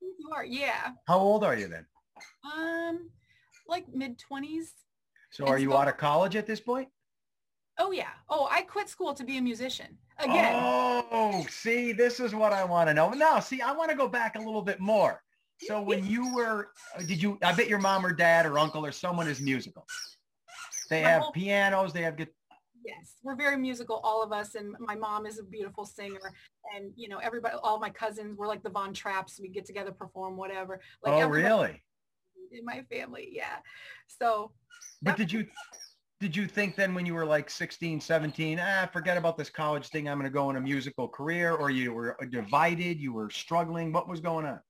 You 0.00 0.30
are, 0.34 0.46
yeah. 0.46 0.92
How 1.06 1.18
old 1.18 1.44
are 1.44 1.54
you 1.56 1.68
then? 1.68 1.84
Um, 2.56 3.10
like 3.66 3.84
mid 3.92 4.18
twenties. 4.18 4.72
So 5.30 5.44
And 5.44 5.54
are 5.54 5.58
you 5.58 5.70
so- 5.70 5.76
out 5.76 5.88
of 5.88 5.96
college 5.96 6.36
at 6.36 6.46
this 6.46 6.60
point? 6.60 6.88
Oh 7.78 7.92
yeah. 7.92 8.10
Oh, 8.28 8.48
I 8.50 8.62
quit 8.62 8.88
school 8.88 9.14
to 9.14 9.22
be 9.24 9.38
a 9.38 9.42
musician 9.42 9.96
again. 10.18 10.52
Oh, 10.56 11.46
see, 11.48 11.92
this 11.92 12.18
is 12.18 12.34
what 12.34 12.52
I 12.52 12.64
want 12.64 12.88
to 12.88 12.94
know. 12.94 13.10
No, 13.10 13.38
see, 13.38 13.60
I 13.60 13.70
want 13.72 13.90
to 13.90 13.96
go 13.96 14.08
back 14.08 14.34
a 14.34 14.38
little 14.40 14.62
bit 14.62 14.80
more. 14.80 15.22
So 15.60 15.80
when 15.80 16.04
you 16.04 16.34
were, 16.34 16.70
uh, 16.96 17.02
did 17.02 17.22
you, 17.22 17.38
I 17.42 17.52
bet 17.54 17.68
your 17.68 17.78
mom 17.78 18.04
or 18.04 18.12
dad 18.12 18.46
or 18.46 18.58
uncle 18.58 18.84
or 18.84 18.90
someone 18.92 19.28
is 19.28 19.40
musical. 19.40 19.86
They 20.90 21.02
My 21.04 21.08
have 21.10 21.22
whole- 21.22 21.32
pianos, 21.32 21.92
they 21.92 22.02
have, 22.02 22.16
guit- 22.16 22.34
Yes, 22.84 23.16
we're 23.22 23.36
very 23.36 23.56
musical, 23.58 23.96
all 24.02 24.22
of 24.22 24.32
us, 24.32 24.54
and 24.54 24.74
my 24.78 24.94
mom 24.94 25.26
is 25.26 25.38
a 25.38 25.42
beautiful 25.42 25.84
singer, 25.84 26.32
and 26.74 26.90
you 26.96 27.08
know 27.08 27.18
everybody, 27.18 27.56
all 27.62 27.78
my 27.78 27.90
cousins, 27.90 28.36
we're 28.38 28.46
like 28.46 28.62
the 28.62 28.70
Von 28.70 28.94
Trapps. 28.94 29.38
We 29.40 29.48
get 29.48 29.66
together, 29.66 29.92
perform, 29.92 30.36
whatever. 30.36 30.80
Like 31.02 31.12
oh, 31.22 31.28
really? 31.28 31.82
In 32.52 32.64
my 32.64 32.82
family, 32.90 33.28
yeah. 33.32 33.58
So 34.06 34.52
But 35.02 35.16
did 35.16 35.32
you, 35.32 35.46
did 36.20 36.34
you 36.34 36.46
think 36.46 36.76
then 36.76 36.94
when 36.94 37.06
you 37.06 37.14
were 37.14 37.26
like 37.26 37.50
16, 37.50 38.00
17, 38.00 38.58
ah, 38.60 38.88
forget 38.92 39.16
about 39.16 39.36
this 39.36 39.50
college 39.50 39.88
thing, 39.88 40.08
I'm 40.08 40.18
going 40.18 40.30
to 40.30 40.34
go 40.34 40.50
in 40.50 40.56
a 40.56 40.60
musical 40.60 41.08
career 41.08 41.52
or 41.54 41.70
you 41.70 41.92
were 41.92 42.16
divided, 42.30 42.98
you 42.98 43.12
were 43.12 43.30
struggling? 43.30 43.92
What 43.92 44.08
was 44.08 44.20
going 44.20 44.46
on? 44.46 44.60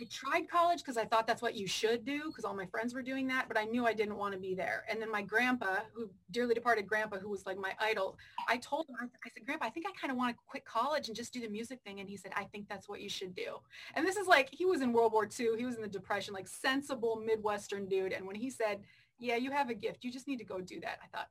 I 0.00 0.06
tried 0.10 0.48
college 0.48 0.78
because 0.78 0.96
I 0.96 1.04
thought 1.04 1.26
that's 1.26 1.42
what 1.42 1.54
you 1.54 1.66
should 1.66 2.04
do 2.04 2.24
because 2.26 2.44
all 2.44 2.54
my 2.54 2.66
friends 2.66 2.94
were 2.94 3.02
doing 3.02 3.28
that, 3.28 3.46
but 3.46 3.56
I 3.56 3.64
knew 3.64 3.86
I 3.86 3.92
didn't 3.92 4.16
want 4.16 4.34
to 4.34 4.40
be 4.40 4.54
there. 4.54 4.84
And 4.90 5.00
then 5.00 5.10
my 5.10 5.22
grandpa, 5.22 5.78
who 5.92 6.10
dearly 6.32 6.54
departed 6.54 6.86
grandpa, 6.86 7.18
who 7.18 7.30
was 7.30 7.46
like 7.46 7.58
my 7.58 7.72
idol, 7.78 8.18
I 8.48 8.56
told 8.56 8.88
him, 8.88 8.96
I, 9.00 9.04
I 9.04 9.30
said, 9.32 9.46
Grandpa, 9.46 9.66
I 9.66 9.70
think 9.70 9.86
I 9.86 9.92
kind 9.98 10.10
of 10.10 10.16
want 10.16 10.34
to 10.34 10.42
quit 10.48 10.64
college 10.64 11.08
and 11.08 11.16
just 11.16 11.32
do 11.32 11.40
the 11.40 11.48
music 11.48 11.80
thing. 11.84 12.00
And 12.00 12.08
he 12.08 12.16
said, 12.16 12.32
I 12.34 12.44
think 12.44 12.68
that's 12.68 12.88
what 12.88 13.00
you 13.00 13.08
should 13.08 13.34
do. 13.34 13.58
And 13.94 14.06
this 14.06 14.16
is 14.16 14.26
like, 14.26 14.48
he 14.50 14.64
was 14.64 14.80
in 14.80 14.92
World 14.92 15.12
War 15.12 15.24
II. 15.24 15.56
He 15.56 15.64
was 15.64 15.76
in 15.76 15.82
the 15.82 15.88
Depression, 15.88 16.34
like 16.34 16.48
sensible 16.48 17.22
Midwestern 17.24 17.86
dude. 17.86 18.12
And 18.12 18.26
when 18.26 18.36
he 18.36 18.50
said, 18.50 18.80
yeah, 19.18 19.36
you 19.36 19.52
have 19.52 19.70
a 19.70 19.74
gift, 19.74 20.04
you 20.04 20.10
just 20.10 20.26
need 20.26 20.38
to 20.38 20.44
go 20.44 20.60
do 20.60 20.80
that. 20.80 20.98
I 21.02 21.16
thought, 21.16 21.28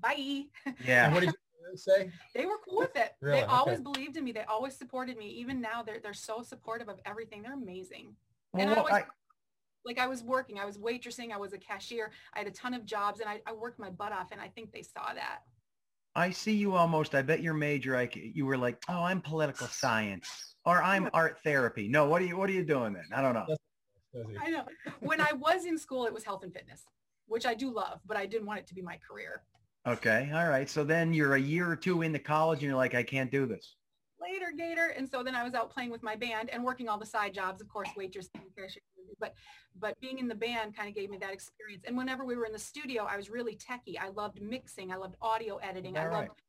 bye. 0.00 0.44
Yeah. 0.84 1.12
what 1.12 1.20
did 1.20 1.26
you 1.30 1.49
say? 1.76 2.10
They 2.34 2.46
were 2.46 2.58
cool 2.68 2.78
with 2.78 2.96
it. 2.96 3.12
Really? 3.20 3.40
They 3.40 3.46
always 3.46 3.74
Okay. 3.80 3.82
believed 3.82 4.16
in 4.16 4.24
me. 4.24 4.32
They 4.32 4.44
always 4.44 4.76
supported 4.76 5.16
me. 5.16 5.28
Even 5.30 5.60
now, 5.60 5.82
they're, 5.82 6.00
they're 6.00 6.12
so 6.12 6.42
supportive 6.42 6.88
of 6.88 6.98
everything. 7.04 7.42
They're 7.42 7.54
amazing. 7.54 8.14
Well, 8.52 8.62
And 8.62 8.70
I 8.70 8.74
well, 8.74 8.80
always- 8.86 8.94
I- 9.04 9.06
like 9.86 9.98
I 9.98 10.06
was 10.08 10.22
working, 10.22 10.58
I 10.58 10.66
was 10.66 10.76
waitressing, 10.76 11.32
I 11.32 11.38
was 11.38 11.54
a 11.54 11.58
cashier, 11.58 12.10
I 12.34 12.40
had 12.40 12.46
a 12.46 12.50
ton 12.50 12.74
of 12.74 12.84
jobs 12.84 13.20
and 13.20 13.30
I, 13.30 13.40
I 13.46 13.54
worked 13.54 13.78
my 13.78 13.88
butt 13.88 14.12
off 14.12 14.28
and 14.30 14.38
I 14.38 14.48
think 14.48 14.72
they 14.72 14.82
saw 14.82 15.14
that. 15.14 15.38
I 16.14 16.32
see 16.32 16.52
you 16.54 16.74
almost. 16.74 17.14
I 17.14 17.22
bet 17.22 17.40
your 17.42 17.54
major. 17.54 17.96
I, 17.96 18.06
c- 18.06 18.30
you 18.34 18.44
were 18.44 18.58
like, 18.58 18.76
oh, 18.90 19.02
I'm 19.04 19.22
political 19.22 19.68
science 19.68 20.56
or 20.66 20.82
I'm 20.82 21.08
art 21.14 21.38
therapy. 21.44 21.88
No, 21.88 22.04
what 22.06 22.20
are 22.20 22.26
you? 22.26 22.36
What 22.36 22.50
are 22.50 22.52
you 22.52 22.62
doing 22.64 22.92
then? 22.92 23.04
I 23.14 23.22
don't 23.22 23.32
know. 23.32 23.46
I 24.42 24.50
know. 24.50 24.64
When 24.98 25.18
I 25.20 25.32
was 25.32 25.64
in 25.64 25.78
school, 25.78 26.04
it 26.04 26.12
was 26.12 26.24
health 26.24 26.42
and 26.42 26.52
fitness, 26.52 26.82
which 27.26 27.46
I 27.46 27.54
do 27.54 27.72
love, 27.72 28.00
but 28.04 28.18
I 28.18 28.26
didn't 28.26 28.46
want 28.46 28.58
it 28.58 28.66
to 28.66 28.74
be 28.74 28.82
my 28.82 28.98
career. 29.08 29.44
Okay, 29.86 30.30
all 30.34 30.48
right. 30.48 30.68
So 30.68 30.84
then 30.84 31.12
you're 31.14 31.34
a 31.34 31.40
year 31.40 31.70
or 31.70 31.76
two 31.76 32.02
into 32.02 32.18
college, 32.18 32.58
and 32.58 32.68
you're 32.68 32.76
like, 32.76 32.94
I 32.94 33.02
can't 33.02 33.30
do 33.30 33.46
this. 33.46 33.76
Later, 34.20 34.52
Gator. 34.56 34.88
And 34.96 35.08
so 35.08 35.22
then 35.22 35.34
I 35.34 35.42
was 35.42 35.54
out 35.54 35.70
playing 35.70 35.90
with 35.90 36.02
my 36.02 36.14
band 36.14 36.50
and 36.50 36.62
working 36.62 36.88
all 36.88 36.98
the 36.98 37.06
side 37.06 37.32
jobs, 37.32 37.62
of 37.62 37.68
course, 37.68 37.88
cashier, 37.96 38.82
but 39.18 39.34
but 39.78 39.98
being 40.00 40.18
in 40.18 40.28
the 40.28 40.34
band 40.34 40.76
kind 40.76 40.88
of 40.88 40.94
gave 40.94 41.08
me 41.08 41.16
that 41.18 41.32
experience. 41.32 41.84
And 41.86 41.96
whenever 41.96 42.24
we 42.26 42.36
were 42.36 42.44
in 42.44 42.52
the 42.52 42.58
studio, 42.58 43.04
I 43.04 43.16
was 43.16 43.30
really 43.30 43.56
techie. 43.56 43.98
I 43.98 44.08
loved 44.08 44.42
mixing. 44.42 44.92
I 44.92 44.96
loved 44.96 45.16
audio 45.22 45.56
editing. 45.56 45.96
I 45.96 46.06
All 46.06 46.12
loved 46.12 46.42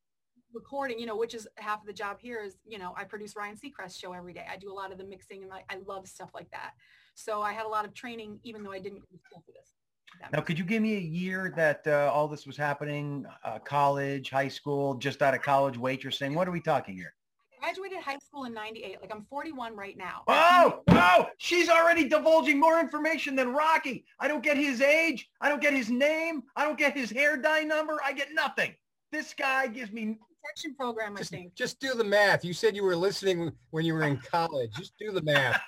recording, 0.53 0.99
you 0.99 1.05
know, 1.05 1.15
which 1.15 1.33
is 1.33 1.47
half 1.55 1.81
of 1.81 1.87
the 1.87 1.93
job 1.93 2.17
here 2.19 2.41
is, 2.43 2.57
you 2.67 2.77
know, 2.77 2.93
I 2.97 3.03
produce 3.03 3.35
Ryan 3.35 3.55
Seacrest 3.55 3.99
show 3.99 4.13
every 4.13 4.33
day. 4.33 4.45
I 4.51 4.57
do 4.57 4.71
a 4.71 4.75
lot 4.75 4.91
of 4.91 4.97
the 4.97 5.03
mixing 5.03 5.43
and 5.43 5.53
I, 5.53 5.63
I 5.69 5.77
love 5.85 6.07
stuff 6.07 6.31
like 6.33 6.49
that. 6.51 6.71
So 7.15 7.41
I 7.41 7.53
had 7.53 7.65
a 7.65 7.69
lot 7.69 7.85
of 7.85 7.93
training, 7.93 8.39
even 8.43 8.63
though 8.63 8.71
I 8.71 8.79
didn't 8.79 8.99
go 8.99 9.05
to 9.11 9.23
school 9.23 9.43
for 9.45 9.51
this. 9.51 9.73
If 10.13 10.19
that 10.21 10.33
Now, 10.33 10.41
could 10.41 10.57
you 10.59 10.65
give 10.65 10.81
me 10.81 10.95
a 10.95 10.99
year 10.99 11.53
that 11.55 11.85
uh, 11.87 12.11
all 12.13 12.27
this 12.27 12.45
was 12.45 12.57
happening? 12.57 13.25
Uh, 13.43 13.59
college, 13.59 14.29
high 14.29 14.47
school, 14.47 14.95
just 14.95 15.21
out 15.21 15.33
of 15.33 15.41
college, 15.41 15.77
waitressing. 15.77 16.33
What 16.33 16.47
are 16.47 16.51
we 16.51 16.61
talking 16.61 16.95
here? 16.95 17.13
graduated 17.59 17.99
high 17.99 18.17
school 18.17 18.45
in 18.45 18.53
98 18.55 18.99
like 19.01 19.11
i'm 19.13 19.23
41 19.29 19.75
right 19.75 19.95
now 19.95 20.23
Oh, 20.27 20.81
oh, 20.89 21.27
she's 21.37 21.69
already 21.69 22.09
divulging 22.09 22.59
more 22.59 22.79
information 22.79 23.35
than 23.35 23.53
Rocky. 23.53 24.03
I 24.19 24.27
don't 24.27 24.41
get 24.41 24.57
his 24.57 24.81
age. 24.81 25.29
I 25.41 25.47
don't 25.47 25.61
get 25.61 25.71
his 25.73 25.91
name. 25.91 26.41
I 26.55 26.65
don't 26.65 26.75
get 26.77 26.97
his 26.97 27.11
hair 27.11 27.37
dye 27.37 27.61
number. 27.63 27.99
I 28.03 28.13
get 28.13 28.29
nothing. 28.33 28.73
This 29.11 29.35
guy 29.35 29.67
gives 29.67 29.91
me. 29.91 30.17
protection 30.43 30.73
program 30.75 31.13
i 31.13 31.19
Just, 31.19 31.29
think 31.29 31.53
just 31.53 31.79
do 31.79 31.93
the 31.93 32.03
math. 32.03 32.43
You 32.43 32.53
said 32.53 32.75
you 32.75 32.83
were 32.83 32.95
listening 32.95 33.51
when 33.69 33.85
you 33.85 33.93
were 33.93 34.03
in 34.03 34.17
college. 34.31 34.71
Just 34.75 34.93
do 34.99 35.11
the 35.11 35.21
math. 35.21 35.61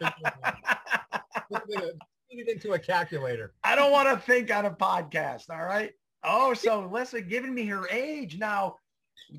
Put 2.33 2.39
it 2.39 2.47
a- 2.47 2.51
into 2.53 2.73
a 2.73 2.79
calculator. 2.79 3.53
I 3.63 3.75
don't 3.75 3.91
want 3.91 4.09
to 4.09 4.17
think 4.25 4.53
on 4.53 4.65
a 4.65 4.71
podcast. 4.71 5.49
All 5.49 5.63
right. 5.65 5.91
Oh, 6.23 6.53
so 6.53 6.89
listen, 6.91 7.27
giving 7.27 7.53
me 7.53 7.65
her 7.67 7.87
age. 7.89 8.37
Now, 8.37 8.77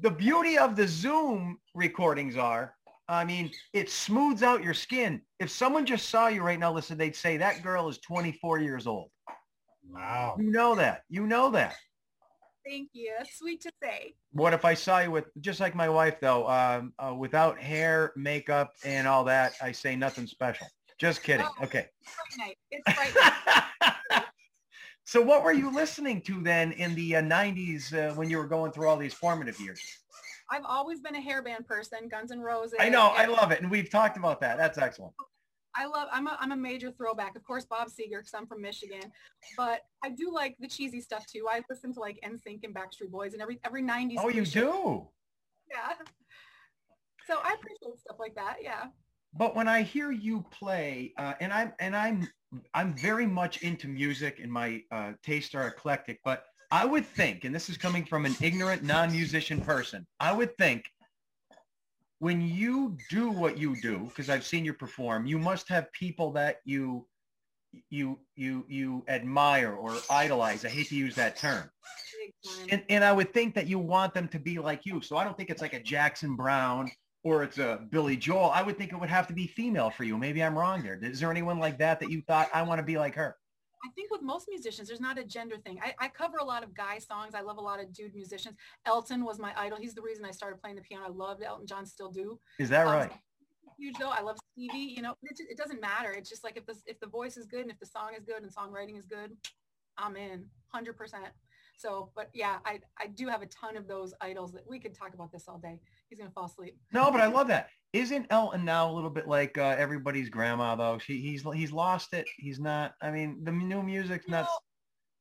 the 0.02 0.10
beauty 0.10 0.58
of 0.58 0.76
the 0.76 0.86
Zoom 0.86 1.58
recordings 1.74 2.36
are, 2.36 2.74
I 3.08 3.24
mean, 3.24 3.50
it 3.72 3.90
smooths 3.90 4.42
out 4.42 4.62
your 4.62 4.74
skin. 4.74 5.22
If 5.40 5.50
someone 5.50 5.86
just 5.86 6.08
saw 6.10 6.28
you 6.28 6.42
right 6.42 6.58
now, 6.58 6.72
listen, 6.72 6.96
they'd 6.98 7.16
say 7.16 7.36
that 7.38 7.62
girl 7.62 7.88
is 7.88 7.98
24 7.98 8.58
years 8.58 8.86
old. 8.86 9.10
Wow. 9.90 10.36
You 10.38 10.50
know 10.50 10.74
that. 10.74 11.02
You 11.08 11.26
know 11.26 11.50
that. 11.50 11.76
thank 12.66 12.88
you 12.94 13.12
sweet 13.30 13.60
to 13.60 13.70
say 13.82 14.14
What 14.32 14.54
if 14.54 14.64
I 14.64 14.72
saw 14.72 15.00
you 15.00 15.10
with, 15.10 15.26
just 15.40 15.60
like 15.60 15.74
my 15.74 15.88
wife 15.88 16.18
though, 16.20 16.48
um, 16.48 16.94
uh, 16.98 17.14
without 17.14 17.58
hair, 17.58 18.12
makeup, 18.16 18.72
and 18.84 19.06
all 19.06 19.24
that, 19.24 19.52
I 19.60 19.72
say 19.72 19.96
nothing 19.96 20.26
special. 20.26 20.66
Just 20.98 21.22
kidding. 21.22 21.46
Oh. 21.46 21.64
Okay. 21.64 21.86
Fright 22.02 22.38
night. 22.38 22.56
it's 22.70 22.98
right 22.98 24.24
so 25.04 25.20
what 25.20 25.42
were 25.42 25.52
you 25.52 25.72
listening 25.74 26.20
to 26.22 26.40
then 26.42 26.72
in 26.72 26.94
the 26.94 27.16
uh, 27.16 27.22
90s 27.22 27.92
uh, 27.92 28.14
when 28.14 28.30
you 28.30 28.38
were 28.38 28.46
going 28.46 28.72
through 28.72 28.88
all 28.88 28.96
these 28.96 29.14
formative 29.14 29.58
years? 29.60 29.80
i've 30.50 30.64
always 30.66 31.00
been 31.00 31.16
a 31.16 31.20
hairband 31.20 31.66
person 31.66 32.06
guns 32.08 32.30
and 32.30 32.44
roses 32.44 32.76
I 32.78 32.88
know. 32.90 33.12
I 33.16 33.24
love 33.24 33.50
it. 33.50 33.62
And 33.62 33.70
we've 33.70 33.88
talked 33.90 34.18
about 34.18 34.40
that. 34.42 34.58
That's 34.58 34.76
excellent. 34.76 35.14
I 35.74 35.86
love 35.86 36.08
I'm 36.12 36.26
a, 36.26 36.36
I'm 36.38 36.52
a 36.52 36.56
major 36.56 36.90
throwback 36.92 37.34
of 37.34 37.42
course 37.44 37.64
bob 37.64 37.88
seger 37.88 38.18
because 38.20 38.34
i'm 38.34 38.46
from 38.46 38.60
michigan 38.62 39.10
but 39.56 39.80
i 40.04 40.08
do 40.10 40.30
like 40.32 40.54
the 40.60 40.68
cheesy 40.68 41.00
stuff 41.00 41.26
too 41.26 41.46
i 41.50 41.62
listen 41.68 41.92
to 41.94 42.00
like 42.00 42.20
nsync 42.24 42.62
and 42.62 42.74
backstreet 42.74 43.10
boys 43.10 43.32
and 43.32 43.42
every 43.42 43.58
every 43.64 43.82
90s 43.82 44.14
Oh, 44.18 44.28
you 44.28 44.44
do? 44.44 45.08
yeah 45.68 45.94
so 47.26 47.38
i 47.42 47.54
appreciate 47.54 47.98
stuff 47.98 48.18
like 48.20 48.34
that 48.36 48.58
yeah 48.62 48.84
But 49.36 49.56
when 49.56 49.68
I 49.68 49.82
hear 49.82 50.12
you 50.12 50.44
play, 50.50 51.12
uh, 51.18 51.34
and 51.40 51.52
I'm 51.52 51.72
and 51.80 51.96
I'm 51.96 52.28
I'm 52.72 52.94
very 52.94 53.26
much 53.26 53.62
into 53.62 53.88
music, 53.88 54.38
and 54.40 54.50
my 54.50 54.82
uh, 54.92 55.12
tastes 55.22 55.54
are 55.54 55.66
eclectic. 55.66 56.20
But 56.24 56.44
I 56.70 56.84
would 56.84 57.06
think, 57.06 57.44
and 57.44 57.54
this 57.54 57.68
is 57.68 57.76
coming 57.76 58.04
from 58.04 58.26
an 58.26 58.36
ignorant 58.40 58.82
non-musician 58.82 59.60
person, 59.60 60.06
I 60.20 60.32
would 60.32 60.56
think 60.56 60.84
when 62.20 62.40
you 62.40 62.96
do 63.10 63.30
what 63.30 63.58
you 63.58 63.80
do, 63.80 63.98
because 64.04 64.30
I've 64.30 64.46
seen 64.46 64.64
you 64.64 64.72
perform, 64.72 65.26
you 65.26 65.38
must 65.38 65.68
have 65.68 65.92
people 65.92 66.32
that 66.32 66.58
you 66.64 67.06
you 67.90 68.18
you 68.36 68.64
you 68.68 69.04
admire 69.08 69.74
or 69.74 69.96
idolize. 70.08 70.64
I 70.64 70.68
hate 70.68 70.88
to 70.88 70.96
use 70.96 71.16
that 71.16 71.36
term. 71.36 71.70
And, 72.70 72.82
and 72.88 73.04
I 73.04 73.12
would 73.12 73.32
think 73.32 73.54
that 73.54 73.66
you 73.66 73.78
want 73.78 74.14
them 74.14 74.28
to 74.28 74.38
be 74.38 74.58
like 74.58 74.86
you. 74.86 75.00
So 75.00 75.16
I 75.16 75.24
don't 75.24 75.36
think 75.36 75.50
it's 75.50 75.62
like 75.62 75.74
a 75.74 75.82
Jackson 75.82 76.36
Browne 76.36 76.90
or 77.24 77.42
it's 77.42 77.58
a 77.58 77.80
Billy 77.90 78.16
Joel. 78.16 78.50
I 78.50 78.62
would 78.62 78.78
think 78.78 78.92
it 78.92 78.96
would 79.00 79.08
have 79.08 79.26
to 79.28 79.34
be 79.34 79.46
female 79.46 79.90
for 79.90 80.04
you. 80.04 80.16
Maybe 80.16 80.42
I'm 80.42 80.56
wrong 80.56 80.82
there. 80.82 80.98
Is 81.02 81.18
there 81.18 81.30
anyone 81.30 81.58
like 81.58 81.78
that 81.78 81.98
that 82.00 82.10
you 82.10 82.22
thought 82.22 82.48
I 82.54 82.62
want 82.62 82.78
to 82.78 82.84
be 82.84 82.96
like 82.98 83.14
her? 83.14 83.36
I 83.84 83.88
think 83.94 84.10
with 84.10 84.22
most 84.22 84.46
musicians, 84.48 84.88
there's 84.88 85.00
not 85.00 85.18
a 85.18 85.24
gender 85.24 85.56
thing. 85.58 85.78
I, 85.82 85.94
I 85.98 86.08
cover 86.08 86.38
a 86.38 86.44
lot 86.44 86.62
of 86.62 86.74
guy 86.74 86.98
songs. 86.98 87.34
I 87.34 87.40
love 87.40 87.58
a 87.58 87.60
lot 87.60 87.80
of 87.80 87.92
dude 87.92 88.14
musicians. 88.14 88.56
Elton 88.86 89.24
was 89.24 89.38
my 89.38 89.52
idol. 89.58 89.78
He's 89.78 89.94
the 89.94 90.00
reason 90.00 90.24
I 90.24 90.30
started 90.30 90.60
playing 90.60 90.76
the 90.76 90.82
piano. 90.82 91.04
I 91.06 91.10
loved 91.10 91.42
Elton 91.42 91.66
John, 91.66 91.84
still 91.84 92.10
do. 92.10 92.38
Is 92.58 92.68
that 92.70 92.86
Um, 92.86 92.94
right? 92.94 93.12
Huge 93.78 93.96
though. 93.98 94.10
I 94.10 94.20
love 94.20 94.36
Stevie. 94.52 94.94
You 94.96 95.02
know, 95.02 95.16
it, 95.24 95.38
it 95.50 95.58
doesn't 95.58 95.80
matter. 95.80 96.12
It's 96.12 96.30
just 96.30 96.44
like 96.44 96.56
if 96.56 96.64
the 96.64 96.76
if 96.86 97.00
the 97.00 97.08
voice 97.08 97.36
is 97.36 97.46
good 97.46 97.62
and 97.62 97.70
if 97.70 97.80
the 97.80 97.86
song 97.86 98.10
is 98.16 98.24
good 98.24 98.42
and 98.42 98.54
songwriting 98.54 98.96
is 98.96 99.04
good, 99.04 99.32
I'm 99.98 100.16
in, 100.16 100.46
hundred 100.68 100.96
percent. 100.96 101.26
So, 101.76 102.10
but 102.14 102.30
yeah, 102.32 102.58
I 102.64 102.78
I 102.98 103.08
do 103.08 103.26
have 103.26 103.42
a 103.42 103.46
ton 103.46 103.76
of 103.76 103.88
those 103.88 104.14
idols 104.20 104.52
that 104.52 104.62
we 104.68 104.78
could 104.78 104.94
talk 104.94 105.12
about 105.12 105.32
this 105.32 105.48
all 105.48 105.58
day. 105.58 105.80
He's 106.14 106.20
gonna 106.20 106.30
fall 106.30 106.44
asleep. 106.46 106.76
No, 106.92 107.10
but 107.10 107.20
I 107.20 107.26
love 107.26 107.48
that. 107.48 107.70
Isn't 107.92 108.26
Elton 108.30 108.64
now 108.64 108.88
a 108.88 108.92
little 108.94 109.10
bit 109.10 109.26
like 109.26 109.58
uh, 109.58 109.74
everybody's 109.76 110.28
grandma 110.30 110.76
though? 110.76 110.96
She, 110.98 111.20
he's 111.20 111.42
he's 111.54 111.72
lost 111.72 112.12
it. 112.14 112.24
He's 112.36 112.60
not. 112.60 112.94
I 113.02 113.10
mean, 113.10 113.42
the 113.42 113.50
new 113.50 113.82
music's 113.82 114.28
not. 114.28 114.44
No, 114.44 114.48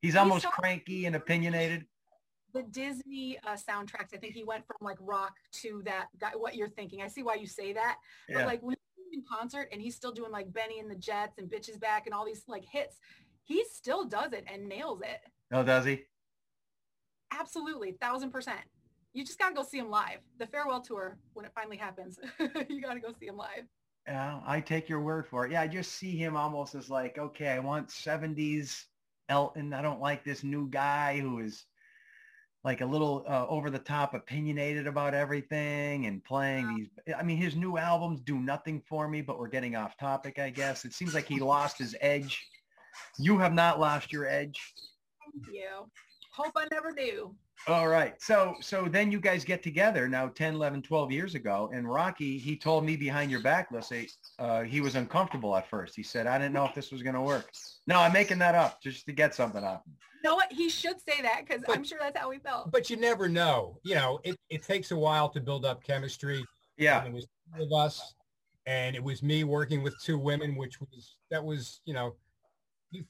He's 0.03 0.15
almost 0.15 0.43
so- 0.43 0.49
cranky 0.51 1.08
and 1.08 1.15
opinionated. 1.15 1.88
the 2.53 2.62
Disney 2.62 3.39
uh, 3.43 3.53
soundtracks. 3.56 4.13
I 4.13 4.17
think 4.17 4.36
he 4.36 4.43
went 4.43 4.67
from 4.67 4.77
like 4.82 4.97
rock 4.99 5.34
to 5.63 5.82
that 5.86 6.10
guy. 6.19 6.34
What 6.36 6.53
you're 6.56 6.69
thinking? 6.69 7.01
I 7.01 7.08
see 7.08 7.23
why 7.23 7.36
you 7.36 7.47
say 7.47 7.73
that. 7.73 7.97
But 8.27 8.38
Yeah. 8.41 8.45
like 8.45 8.62
when 8.62 8.75
he's 8.95 9.17
in 9.17 9.23
concert 9.27 9.69
and 9.71 9.82
he's 9.82 9.95
still 9.95 10.12
doing 10.12 10.32
like 10.32 10.53
Bennie 10.53 10.79
and 10.79 10.91
the 10.91 10.95
Jets 10.95 11.39
and 11.39 11.49
Bitch 11.49 11.69
Is 11.69 11.77
Back 11.77 12.06
and 12.06 12.13
all 12.13 12.23
these 12.23 12.43
like 12.47 12.65
hits, 12.71 12.97
he 13.45 13.63
still 13.73 14.06
does 14.06 14.32
it 14.34 14.43
and 14.45 14.67
nails 14.69 15.01
it. 15.01 15.21
Oh, 15.51 15.63
does 15.63 15.86
he? 15.86 16.03
Absolutely, 17.32 17.93
thousand 17.93 18.29
percent. 18.29 18.60
You 19.13 19.23
just 19.23 19.38
gotta 19.38 19.54
go 19.54 19.63
see 19.63 19.78
him 19.78 19.89
live. 19.89 20.19
The 20.39 20.47
farewell 20.47 20.82
tour 20.82 21.17
when 21.34 21.45
it 21.45 21.52
finally 21.54 21.78
happens, 21.78 22.19
you 22.69 22.82
gotta 22.82 22.99
go 22.99 23.13
see 23.19 23.28
him 23.28 23.38
live. 23.38 23.65
Yeah, 24.08 24.41
I 24.45 24.60
take 24.60 24.89
your 24.89 25.02
word 25.02 25.28
for 25.28 25.45
it. 25.45 25.52
Yeah, 25.52 25.62
I 25.62 25.67
just 25.67 25.93
see 25.93 26.17
him 26.17 26.36
almost 26.36 26.76
as 26.76 26.89
like, 26.89 27.17
okay, 27.17 27.49
I 27.49 27.60
want 27.60 27.88
70s 27.88 28.84
Elton. 29.30 29.73
I 29.73 29.82
don't 29.82 30.02
like 30.02 30.23
this 30.23 30.43
new 30.43 30.67
guy 30.69 31.19
who 31.19 31.39
is 31.39 31.65
like 32.63 32.82
a 32.82 32.86
little 32.86 33.26
uh, 33.28 33.45
over 33.47 33.69
the 33.69 33.80
top 33.80 34.13
opinionated 34.13 34.88
about 34.88 35.13
everything 35.13 36.06
and 36.06 36.23
playing 36.23 36.76
these. 36.76 37.15
I 37.17 37.23
mean, 37.23 37.38
his 37.38 37.56
new 37.56 37.78
albums 37.78 38.21
do 38.21 38.39
nothing 38.39 38.82
for 38.88 39.08
me, 39.08 39.21
but 39.21 39.38
we're 39.38 39.47
getting 39.47 39.76
off 39.76 39.97
topic, 39.97 40.39
I 40.39 40.49
guess. 40.49 40.86
It 40.86 40.93
seems 40.93 41.13
like 41.13 41.28
he 41.28 41.39
lost 41.39 41.78
his 41.78 41.95
edge. 42.02 42.45
You 43.19 43.38
have 43.39 43.54
not 43.54 43.80
lost 43.80 44.13
your 44.13 44.28
edge. 44.28 44.60
Thank 45.34 45.56
you. 45.56 45.89
Hope 46.33 46.53
I 46.57 46.65
never 46.71 46.91
do. 46.91 47.35
All 47.67 47.87
right. 47.87 48.19
So 48.19 48.55
so 48.59 48.87
then 48.89 49.11
you 49.11 49.19
guys 49.19 49.45
get 49.45 49.61
together 49.61 50.07
now 50.07 50.27
10, 50.27 50.55
11, 50.55 50.81
12 50.81 51.11
years 51.11 51.35
ago. 51.35 51.69
And 51.71 51.87
Rocky, 51.87 52.39
he 52.39 52.57
told 52.57 52.83
me 52.83 52.97
behind 52.97 53.29
your 53.29 53.39
back, 53.41 53.71
Lissy, 53.71 54.09
uh, 54.39 54.63
he 54.63 54.81
was 54.81 54.95
uncomfortable 54.95 55.55
at 55.55 55.69
first. 55.69 55.95
He 55.95 56.01
said, 56.01 56.25
I 56.25 56.39
didn't 56.39 56.53
know 56.53 56.65
if 56.65 56.73
this 56.73 56.91
was 56.91 57.03
going 57.03 57.13
to 57.13 57.21
work. 57.21 57.51
No, 57.85 57.99
I'm 57.99 58.11
making 58.11 58.39
that 58.39 58.55
up 58.55 58.81
just 58.81 59.05
to 59.05 59.11
get 59.11 59.35
something 59.35 59.63
out. 59.63 59.83
You 59.85 60.29
know 60.29 60.35
what? 60.35 60.51
He 60.51 60.69
should 60.69 60.99
say 61.07 61.21
that 61.21 61.43
because 61.47 61.63
I'm 61.69 61.83
sure 61.83 61.99
that's 62.01 62.17
how 62.17 62.31
he 62.31 62.39
felt. 62.39 62.71
But 62.71 62.89
you 62.89 62.97
never 62.97 63.29
know. 63.29 63.77
You 63.83 63.95
know, 63.95 64.19
it, 64.23 64.35
it 64.49 64.63
takes 64.63 64.89
a 64.89 64.97
while 64.97 65.29
to 65.29 65.39
build 65.39 65.65
up 65.65 65.83
chemistry. 65.83 66.43
Yeah. 66.77 66.99
And 67.05 67.09
it 67.09 67.13
was 67.13 67.27
two 67.55 67.63
of 67.63 67.71
us, 67.71 68.15
and 68.65 68.95
it 68.95 69.03
was 69.03 69.21
me 69.21 69.43
working 69.43 69.83
with 69.83 69.93
two 70.01 70.17
women, 70.17 70.55
which 70.55 70.79
was 70.79 71.15
that 71.29 71.43
was 71.43 71.81
you 71.85 71.93
know, 71.93 72.15
you 72.89 73.05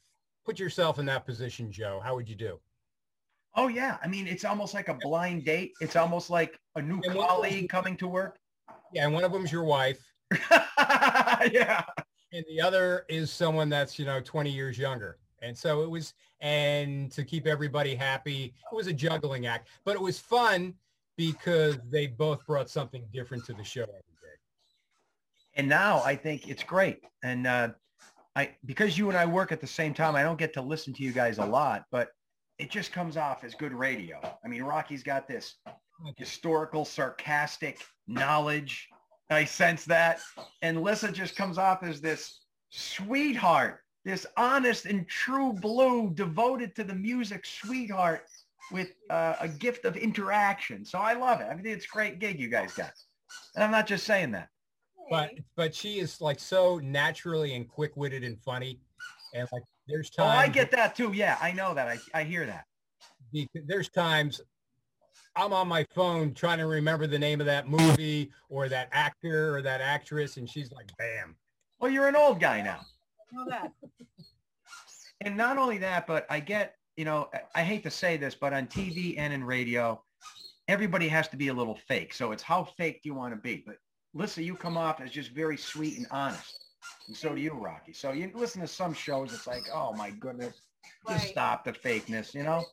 put 0.45 0.59
yourself 0.59 0.99
in 0.99 1.05
that 1.05 1.25
position, 1.25 1.71
Joe. 1.71 2.01
How 2.03 2.15
would 2.15 2.27
you 2.27 2.35
do? 2.35 2.59
Oh, 3.55 3.67
yeah. 3.67 3.97
I 4.03 4.07
mean, 4.07 4.27
it's 4.27 4.45
almost 4.45 4.73
like 4.73 4.89
a 4.89 4.95
blind 4.95 5.45
date. 5.45 5.73
It's 5.79 5.95
almost 5.95 6.29
like 6.29 6.59
a 6.75 6.81
new 6.81 6.99
And 7.03 7.13
colleague 7.13 7.69
coming 7.69 7.95
to 7.97 8.07
work. 8.07 8.37
Yeah, 8.93 9.05
and 9.05 9.13
one 9.13 9.23
of 9.23 9.31
them's 9.31 9.51
your 9.51 9.63
wife, 9.63 9.99
yeah. 10.51 11.83
and 12.31 12.45
the 12.47 12.61
other 12.61 13.05
is 13.09 13.31
someone 13.31 13.67
that's 13.69 13.97
you 13.97 14.05
know 14.05 14.21
20 14.21 14.51
years 14.51 14.77
younger. 14.77 15.17
And 15.41 15.57
so 15.57 15.81
it 15.81 15.89
was, 15.89 16.13
and 16.41 17.11
to 17.11 17.23
keep 17.23 17.47
everybody 17.47 17.95
happy, 17.95 18.53
it 18.71 18.75
was 18.75 18.87
a 18.87 18.93
juggling 18.93 19.45
act, 19.45 19.67
but 19.83 19.95
it 19.95 20.01
was 20.01 20.19
fun 20.19 20.73
because 21.17 21.77
they 21.89 22.07
both 22.07 22.45
brought 22.45 22.69
something 22.69 23.03
different 23.11 23.45
to 23.45 23.53
the 23.53 23.63
show 23.63 23.81
every 23.81 23.91
day. 23.91 24.37
And 25.55 25.67
now 25.67 26.01
I 26.03 26.15
think 26.15 26.47
it's 26.47 26.63
great. 26.63 27.01
And 27.23 27.45
uh, 27.45 27.69
I 28.35 28.51
because 28.65 28.97
you 28.97 29.09
and 29.09 29.17
I 29.17 29.25
work 29.25 29.51
at 29.51 29.59
the 29.59 29.67
same 29.67 29.93
time, 29.93 30.15
I 30.15 30.23
don't 30.23 30.39
get 30.39 30.53
to 30.53 30.61
listen 30.61 30.93
to 30.93 31.03
you 31.03 31.11
guys 31.11 31.39
a 31.39 31.45
lot, 31.45 31.85
but 31.91 32.09
it 32.59 32.69
just 32.69 32.91
comes 32.91 33.17
off 33.17 33.43
as 33.43 33.55
good 33.55 33.73
radio. 33.73 34.19
I 34.43 34.47
mean, 34.47 34.63
Rocky's 34.63 35.03
got 35.03 35.27
this 35.27 35.55
historical, 36.17 36.85
sarcastic 36.85 37.79
knowledge. 38.07 38.89
I 39.29 39.45
sense 39.45 39.85
that. 39.85 40.19
And 40.61 40.81
Lissa 40.81 41.11
just 41.11 41.35
comes 41.35 41.57
off 41.57 41.83
as 41.83 42.01
this 42.01 42.41
sweetheart, 42.69 43.79
this 44.05 44.25
honest 44.37 44.85
and 44.85 45.07
true 45.07 45.53
blue, 45.53 46.11
devoted 46.13 46.75
to 46.75 46.83
the 46.83 46.95
music 46.95 47.45
sweetheart 47.45 48.25
with 48.71 48.93
uh, 49.09 49.35
a 49.39 49.47
gift 49.47 49.85
of 49.85 49.97
interaction. 49.97 50.85
So 50.85 50.99
I 50.99 51.13
love 51.13 51.41
it. 51.41 51.47
I 51.49 51.55
mean, 51.55 51.65
it's 51.65 51.85
great 51.85 52.19
gig 52.19 52.39
you 52.39 52.49
guys 52.49 52.73
got. 52.73 52.93
And 53.55 53.63
I'm 53.63 53.71
not 53.71 53.87
just 53.87 54.05
saying 54.05 54.31
that. 54.31 54.49
but 55.09 55.31
but 55.55 55.73
she 55.73 55.99
is 55.99 56.21
like 56.21 56.39
so 56.39 56.79
naturally 56.79 57.55
and 57.55 57.67
quick-witted 57.67 58.23
and 58.23 58.39
funny 58.41 58.79
and 59.33 59.47
like 59.51 59.63
there's 59.87 60.11
Oh, 60.17 60.23
I 60.25 60.47
get 60.47 60.71
that 60.71 60.95
too. 60.95 61.11
Yeah, 61.13 61.37
I 61.41 61.51
know 61.51 61.73
that. 61.73 61.87
I, 61.87 61.97
I 62.13 62.23
hear 62.23 62.45
that. 62.45 62.65
there's 63.67 63.89
times 63.89 64.41
i'm 65.35 65.51
on 65.51 65.67
my 65.67 65.83
phone 65.95 66.31
trying 66.33 66.59
to 66.59 66.67
remember 66.67 67.07
the 67.07 67.17
name 67.17 67.39
of 67.39 67.47
that 67.47 67.67
movie 67.67 68.29
or 68.49 68.69
that 68.69 68.87
actor 68.91 69.55
or 69.55 69.63
that 69.63 69.81
actress 69.81 70.37
and 70.37 70.47
she's 70.47 70.71
like 70.71 70.91
bam 70.99 71.35
Well, 71.79 71.89
you're 71.89 72.07
an 72.07 72.15
old 72.15 72.39
guy 72.39 72.61
now. 72.61 72.81
know 73.31 73.45
that. 73.49 73.71
And 75.21 75.37
not 75.37 75.57
only 75.57 75.77
that, 75.77 76.05
but 76.05 76.25
I 76.29 76.39
get, 76.41 76.75
you 76.97 77.05
know, 77.05 77.29
I- 77.33 77.61
I 77.61 77.63
hate 77.63 77.81
to 77.83 77.89
say 77.89 78.17
this, 78.17 78.35
but 78.35 78.51
on 78.53 78.67
TV 78.67 79.17
and 79.17 79.33
in 79.33 79.43
radio, 79.43 80.03
everybody 80.67 81.07
has 81.07 81.27
to 81.29 81.37
be 81.37 81.47
a 81.47 81.53
little 81.53 81.79
fake. 81.87 82.13
So 82.13 82.31
it's 82.33 82.43
how 82.43 82.65
fake 82.65 83.01
do 83.01 83.09
you 83.09 83.15
want 83.15 83.33
to 83.33 83.39
be? 83.39 83.63
But 83.65 83.77
Lissa, 84.13 84.43
you 84.43 84.55
come 84.55 84.75
off 84.77 84.99
as 85.01 85.11
just 85.11 85.31
very 85.31 85.55
sweet 85.57 85.97
and 85.97 86.07
honest. 86.11 86.62
And 87.07 87.15
so 87.15 87.35
do 87.35 87.41
you, 87.41 87.51
Rocky. 87.51 87.93
So 87.93 88.11
you 88.11 88.31
listen 88.33 88.61
to 88.61 88.67
some 88.67 88.93
shows, 88.93 89.33
it's 89.33 89.47
like, 89.47 89.63
oh 89.73 89.93
my 89.93 90.09
goodness, 90.11 90.61
just 91.07 91.23
Right. 91.23 91.31
stop 91.31 91.63
the 91.65 91.73
fakeness, 91.73 92.33
you 92.33 92.43
know? 92.43 92.63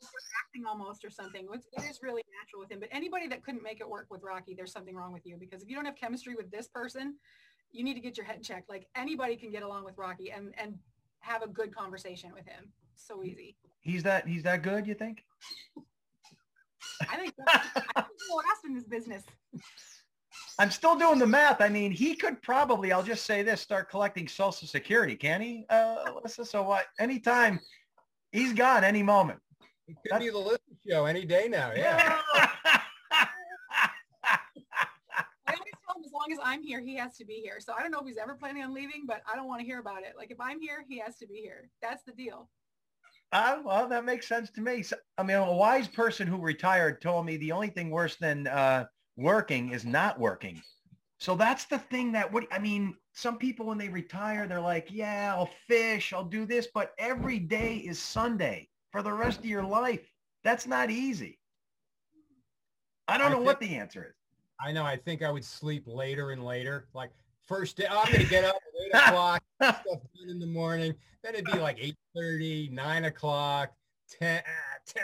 acting 0.51 0.67
almost 0.67 1.05
or 1.05 1.11
something. 1.11 1.47
It's, 1.53 2.03
really 2.03 2.23
natural 2.41 2.61
with 2.61 2.71
him. 2.71 2.81
But 2.81 2.89
anybody 2.93 3.29
that 3.29 3.45
couldn't 3.45 3.63
make 3.63 3.81
it 3.81 3.89
work 3.89 4.07
with 4.11 4.23
Rocky, 4.23 4.55
there's 4.55 4.73
something 4.73 4.95
wrong 4.95 5.13
with 5.13 5.27
you 5.27 5.37
because 5.37 5.63
if 5.63 5.69
you 5.69 5.77
don't 5.77 5.85
have 5.85 5.97
chemistry 5.97 6.35
with 6.35 6.51
this 6.51 6.69
person, 6.69 7.17
you 7.71 7.85
need 7.85 7.95
to 7.95 8.01
get 8.01 8.17
your 8.17 8.27
head 8.27 8.43
checked. 8.43 8.69
Like 8.69 8.87
anybody 8.97 9.37
can 9.37 9.51
get 9.51 9.63
along 9.63 9.85
with 9.85 9.97
Rocky 9.97 10.31
and 10.31 10.53
and 10.59 10.77
have 11.21 11.43
a 11.43 11.49
good 11.49 11.75
conversation 11.75 12.33
with 12.33 12.47
him. 12.47 12.73
So 12.95 13.23
easy. 13.23 13.57
He's 13.81 14.03
that 14.03 14.27
he's 14.27 14.43
that 14.43 14.63
good, 14.63 14.87
you 14.87 14.95
think? 14.95 15.25
I 17.03 17.17
think 17.17 17.35
that's, 17.37 17.69
I 17.97 18.03
think 18.03 18.19
the 18.29 18.35
last 18.35 18.65
in 18.65 18.75
this 18.75 18.85
business. 18.85 19.23
I'm 20.59 20.71
still 20.71 20.97
doing 20.97 21.19
the 21.19 21.27
math. 21.27 21.61
I 21.61 21.69
mean, 21.69 21.91
he 21.91 22.15
could 22.15 22.41
probably, 22.43 22.93
I'll 22.93 23.03
just 23.03 23.25
say 23.25 23.43
this, 23.43 23.61
start 23.61 23.91
collecting 23.91 24.29
Social 24.29 24.69
Security, 24.69 25.17
can 25.17 25.41
he, 25.41 25.67
uh, 25.71 26.05
Alyssa? 26.09 26.47
So 26.47 26.63
what? 26.63 26.87
Anytime, 26.99 27.61
he's 28.33 28.53
gone 28.53 28.85
any 28.85 29.03
moment. 29.03 29.41
it 29.89 29.97
could 30.09 30.21
be 30.21 30.31
the 30.31 30.39
listen 30.39 30.59
show 30.89 31.05
any 31.05 31.25
day 31.25 31.49
now 31.49 31.73
yeah 31.75 32.21
I 35.47 35.55
always 35.55 35.75
tell 35.85 35.97
him 35.97 36.05
as 36.05 36.13
long 36.13 36.33
as 36.33 36.39
I'm 36.45 36.63
here, 36.63 36.81
he 36.81 36.97
has 36.97 37.17
to 37.17 37.25
be 37.25 37.41
here. 37.43 37.59
So 37.59 37.73
I 37.77 37.83
don't 37.83 37.91
know 37.91 37.99
if 37.99 38.07
he's 38.07 38.17
ever 38.17 38.35
planning 38.35 38.63
on 38.63 38.73
leaving, 38.73 39.05
but 39.07 39.23
I 39.31 39.35
don't 39.35 39.49
want 39.49 39.61
to 39.61 39.67
hear 39.67 39.81
about 39.81 40.03
it. 40.03 40.15
Like 40.17 40.31
if 40.31 40.41
I'm 40.41 40.61
here, 40.61 40.85
he 40.89 40.99
has 40.99 41.17
to 41.17 41.27
be 41.27 41.37
here. 41.37 41.69
That's 41.83 42.05
the 42.05 42.13
deal. 42.13 42.49
Uh, 43.33 43.59
well, 43.65 43.89
that 43.89 44.05
makes 44.05 44.29
sense 44.29 44.51
to 44.51 44.61
me. 44.61 44.83
So, 44.83 44.97
I 45.19 45.23
mean, 45.23 45.37
a 45.37 45.53
wise 45.53 45.89
person 45.89 46.27
who 46.27 46.39
retired 46.41 47.01
told 47.01 47.27
me 47.27 47.37
the 47.37 47.53
only 47.53 47.69
thing 47.69 47.91
worse 47.91 48.17
than 48.17 48.47
uh, 48.47 48.85
working 49.21 49.71
is 49.71 49.85
not 49.85 50.19
working. 50.19 50.63
So 51.19 51.37
that's 51.37 51.67
the 51.67 51.79
thing 51.79 52.13
that 52.13 52.33
what 52.33 52.45
I 52.51 52.59
mean. 52.59 52.97
Some 53.13 53.39
people 53.39 53.67
when 53.67 53.79
they 53.79 53.89
retire, 53.89 54.47
they're 54.47 54.61
like, 54.61 54.89
"Yeah, 54.91 55.35
I'll 55.37 55.51
fish, 55.69 56.13
I'll 56.13 56.25
do 56.25 56.47
this," 56.47 56.69
but 56.73 56.93
every 56.99 57.39
day 57.39 57.77
is 57.77 58.01
Sunday 58.01 58.69
for 58.91 59.03
the 59.03 59.13
rest 59.13 59.41
of 59.41 59.45
your 59.45 59.65
life. 59.65 60.11
That's 60.45 60.67
not 60.67 60.91
easy. 60.91 61.39
I 63.09 63.19
don't 63.19 63.33
I 63.33 63.35
know 63.35 63.41
what 63.41 63.59
the 63.61 63.77
answer 63.77 64.05
is. 64.05 64.15
i 64.61 64.71
know 64.71 64.85
i 64.85 64.97
think 64.97 65.23
i 65.23 65.31
would 65.31 65.45
sleep 65.45 65.83
later 65.87 66.31
and 66.31 66.45
later 66.45 66.87
like 66.95 67.11
first 67.43 67.77
day 67.77 67.87
oh, 67.91 68.03
i'm 68.05 68.13
gonna 68.13 68.25
get 68.25 68.45
up 68.45 68.55
at 68.55 68.63
eight 68.87 68.95
o'clock 69.09 69.43
get 69.61 69.81
stuff 69.81 70.01
done 70.17 70.29
in 70.29 70.39
the 70.39 70.47
morning 70.47 70.95
then 71.25 71.35
it'd 71.35 71.47
be 71.47 71.59
like 71.59 71.77
8 71.81 72.71
9 72.71 73.05
o'clock 73.05 73.73
10 74.21 74.43
ah, 74.47 74.79
10 74.87 75.03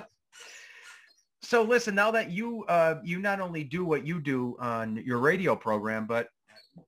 so 1.54 1.62
listen, 1.62 1.94
now 1.94 2.10
that 2.10 2.32
you 2.32 2.64
uh, 2.64 2.96
you 3.04 3.20
not 3.20 3.38
only 3.38 3.62
do 3.62 3.84
what 3.84 4.04
you 4.04 4.20
do 4.20 4.56
on 4.58 4.96
your 5.06 5.18
radio 5.18 5.54
program, 5.54 6.04
but 6.04 6.26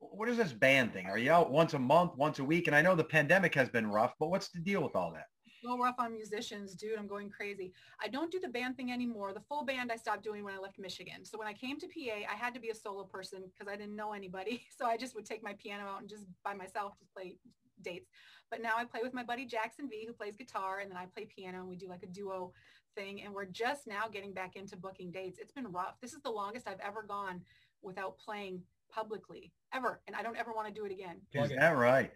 what 0.00 0.28
is 0.28 0.38
this 0.38 0.52
band 0.52 0.92
thing? 0.92 1.06
Are 1.06 1.18
you 1.18 1.30
out 1.30 1.52
once 1.52 1.74
a 1.74 1.78
month, 1.78 2.16
once 2.16 2.40
a 2.40 2.44
week? 2.44 2.66
And 2.66 2.74
I 2.74 2.82
know 2.82 2.96
the 2.96 3.04
pandemic 3.04 3.54
has 3.54 3.68
been 3.68 3.86
rough, 3.86 4.14
but 4.18 4.28
what's 4.28 4.48
the 4.48 4.58
deal 4.58 4.82
with 4.82 4.96
all 4.96 5.12
that? 5.12 5.26
so 5.62 5.78
rough 5.78 5.94
on 5.98 6.12
musicians, 6.12 6.74
dude. 6.74 6.98
I'm 6.98 7.06
going 7.06 7.30
crazy. 7.30 7.72
I 8.02 8.08
don't 8.08 8.30
do 8.30 8.40
the 8.40 8.48
band 8.48 8.76
thing 8.76 8.92
anymore. 8.92 9.32
The 9.32 9.40
full 9.40 9.64
band 9.64 9.90
I 9.90 9.96
stopped 9.96 10.22
doing 10.22 10.44
when 10.44 10.54
I 10.54 10.58
left 10.58 10.78
Michigan. 10.78 11.24
So 11.24 11.38
when 11.38 11.48
I 11.48 11.52
came 11.52 11.78
to 11.78 11.86
PA, 11.86 12.32
I 12.32 12.36
had 12.36 12.54
to 12.54 12.60
be 12.60 12.70
a 12.70 12.74
solo 12.74 13.04
person 13.04 13.42
because 13.46 13.72
I 13.72 13.76
didn't 13.76 13.96
know 13.96 14.12
anybody. 14.12 14.62
So 14.76 14.84
I 14.84 14.96
just 14.96 15.14
would 15.14 15.24
take 15.24 15.42
my 15.42 15.54
piano 15.54 15.84
out 15.84 16.00
and 16.00 16.08
just 16.08 16.26
by 16.44 16.52
myself 16.52 16.98
just 16.98 17.12
play 17.14 17.36
dates. 17.82 18.08
But 18.50 18.60
now 18.60 18.74
I 18.76 18.84
play 18.84 19.00
with 19.02 19.14
my 19.14 19.22
buddy 19.22 19.46
Jackson 19.46 19.88
V 19.88 20.04
who 20.06 20.12
plays 20.12 20.36
guitar 20.36 20.80
and 20.80 20.90
then 20.90 20.98
I 20.98 21.06
play 21.06 21.26
piano 21.26 21.60
and 21.60 21.68
we 21.68 21.76
do 21.76 21.88
like 21.88 22.02
a 22.02 22.06
duo 22.06 22.52
thing. 22.96 23.22
And 23.22 23.32
we're 23.32 23.44
just 23.44 23.86
now 23.86 24.08
getting 24.12 24.32
back 24.32 24.56
into 24.56 24.76
booking 24.76 25.12
dates. 25.12 25.38
It's 25.38 25.52
been 25.52 25.70
rough. 25.70 26.00
This 26.00 26.12
is 26.12 26.20
the 26.22 26.30
longest 26.30 26.66
I've 26.66 26.80
ever 26.80 27.04
gone 27.06 27.42
without 27.82 28.18
playing 28.18 28.62
publicly 28.90 29.52
ever. 29.72 30.00
And 30.06 30.16
I 30.16 30.22
don't 30.22 30.36
ever 30.36 30.52
want 30.52 30.68
to 30.68 30.74
do 30.74 30.84
it 30.84 30.92
again. 30.92 31.20
Is 31.32 31.50
that 31.50 31.76
right? 31.76 32.10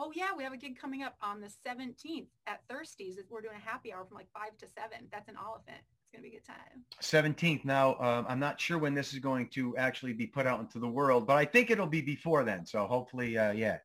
Oh 0.00 0.12
yeah, 0.14 0.28
we 0.36 0.44
have 0.44 0.52
a 0.52 0.56
gig 0.56 0.78
coming 0.78 1.02
up 1.02 1.16
on 1.20 1.40
the 1.40 1.50
17th 1.66 2.28
at 2.46 2.60
Thirsties. 2.70 3.16
We're 3.28 3.40
doing 3.40 3.56
a 3.56 3.68
happy 3.68 3.92
hour 3.92 4.04
from 4.04 4.16
like 4.16 4.28
five 4.32 4.56
to 4.58 4.66
seven. 4.68 5.08
That's 5.10 5.28
an 5.28 5.34
Olyphant. 5.36 5.78
It's 5.78 6.12
gonna 6.12 6.22
be 6.22 6.28
a 6.28 6.32
good 6.32 6.46
time. 6.46 6.84
17th. 7.02 7.64
Now, 7.64 7.96
um, 7.98 8.24
I'm 8.28 8.38
not 8.38 8.60
sure 8.60 8.78
when 8.78 8.94
this 8.94 9.12
is 9.12 9.18
going 9.18 9.48
to 9.48 9.76
actually 9.76 10.12
be 10.12 10.26
put 10.26 10.46
out 10.46 10.60
into 10.60 10.78
the 10.78 10.86
world, 10.86 11.26
but 11.26 11.36
I 11.36 11.44
think 11.44 11.70
it'll 11.70 11.86
be 11.86 12.00
before 12.00 12.44
then. 12.44 12.64
So 12.64 12.86
hopefully, 12.86 13.36
uh, 13.36 13.50
yeah. 13.52 13.78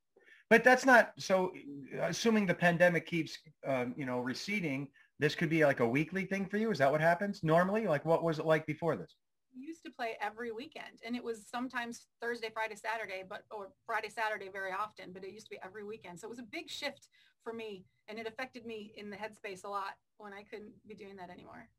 But 0.52 0.64
that's 0.64 0.86
not 0.86 1.14
so. 1.18 1.52
Assuming 2.00 2.46
the 2.46 2.54
pandemic 2.54 3.08
keeps, 3.08 3.40
um, 3.66 3.96
you 3.98 4.06
know, 4.06 4.20
receding, 4.20 4.90
this 5.24 5.36
could 5.36 5.50
be 5.50 5.64
like 5.64 5.80
a 5.80 5.88
weekly 5.88 6.26
thing 6.26 6.46
for 6.46 6.58
you. 6.58 6.70
Is 6.70 6.78
that 6.80 6.92
what 6.92 7.00
happens 7.00 7.44
normally? 7.44 7.88
Like, 7.88 8.04
what 8.04 8.24
was 8.24 8.40
it 8.40 8.46
like 8.46 8.66
before 8.66 8.98
this? 8.98 9.16
We 9.56 9.66
used 9.66 9.82
to 9.86 9.90
play 9.92 10.18
every 10.20 10.52
weekend, 10.52 11.00
and 11.06 11.16
it 11.16 11.24
was 11.24 11.48
sometimes 11.50 12.08
Thursday, 12.22 12.50
Friday, 12.54 12.76
Saturday, 12.76 13.24
but 13.28 13.44
or 13.50 13.70
Friday, 13.86 14.10
Saturday 14.10 14.50
very 14.52 14.74
often. 14.74 15.14
But 15.14 15.24
it 15.24 15.32
used 15.32 15.46
to 15.46 15.52
be 15.52 15.60
every 15.64 15.86
weekend. 15.86 16.20
So 16.20 16.28
it 16.28 16.30
was 16.30 16.40
a 16.40 16.44
big 16.52 16.70
shift 16.70 17.08
for 17.42 17.54
me, 17.54 17.86
and 18.10 18.20
it 18.20 18.28
affected 18.28 18.66
me 18.66 18.92
in 18.98 19.10
the 19.10 19.16
headspace 19.16 19.64
a 19.64 19.70
lot 19.70 19.94
when 20.18 20.34
I 20.34 20.44
couldn't 20.44 20.74
be 20.86 20.94
doing 20.94 21.16
that 21.16 21.30
anymore. 21.30 21.70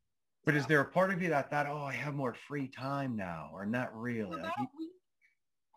But 0.43 0.55
So- 0.55 0.59
is 0.61 0.65
there 0.65 0.79
a 0.81 0.85
part 0.85 1.11
of 1.13 1.21
you 1.21 1.29
that 1.29 1.51
thought, 1.51 1.67
oh, 1.67 1.83
I 1.83 1.93
have 1.93 2.15
more 2.15 2.33
free 2.33 2.67
time 2.67 3.15
now, 3.15 3.51
or 3.53 3.63
not 3.67 3.95
really? 3.95 4.31
Like, 4.31 4.39
About 4.39 4.53
you- 4.57 4.65
a 4.73 4.77
week. 4.79 4.91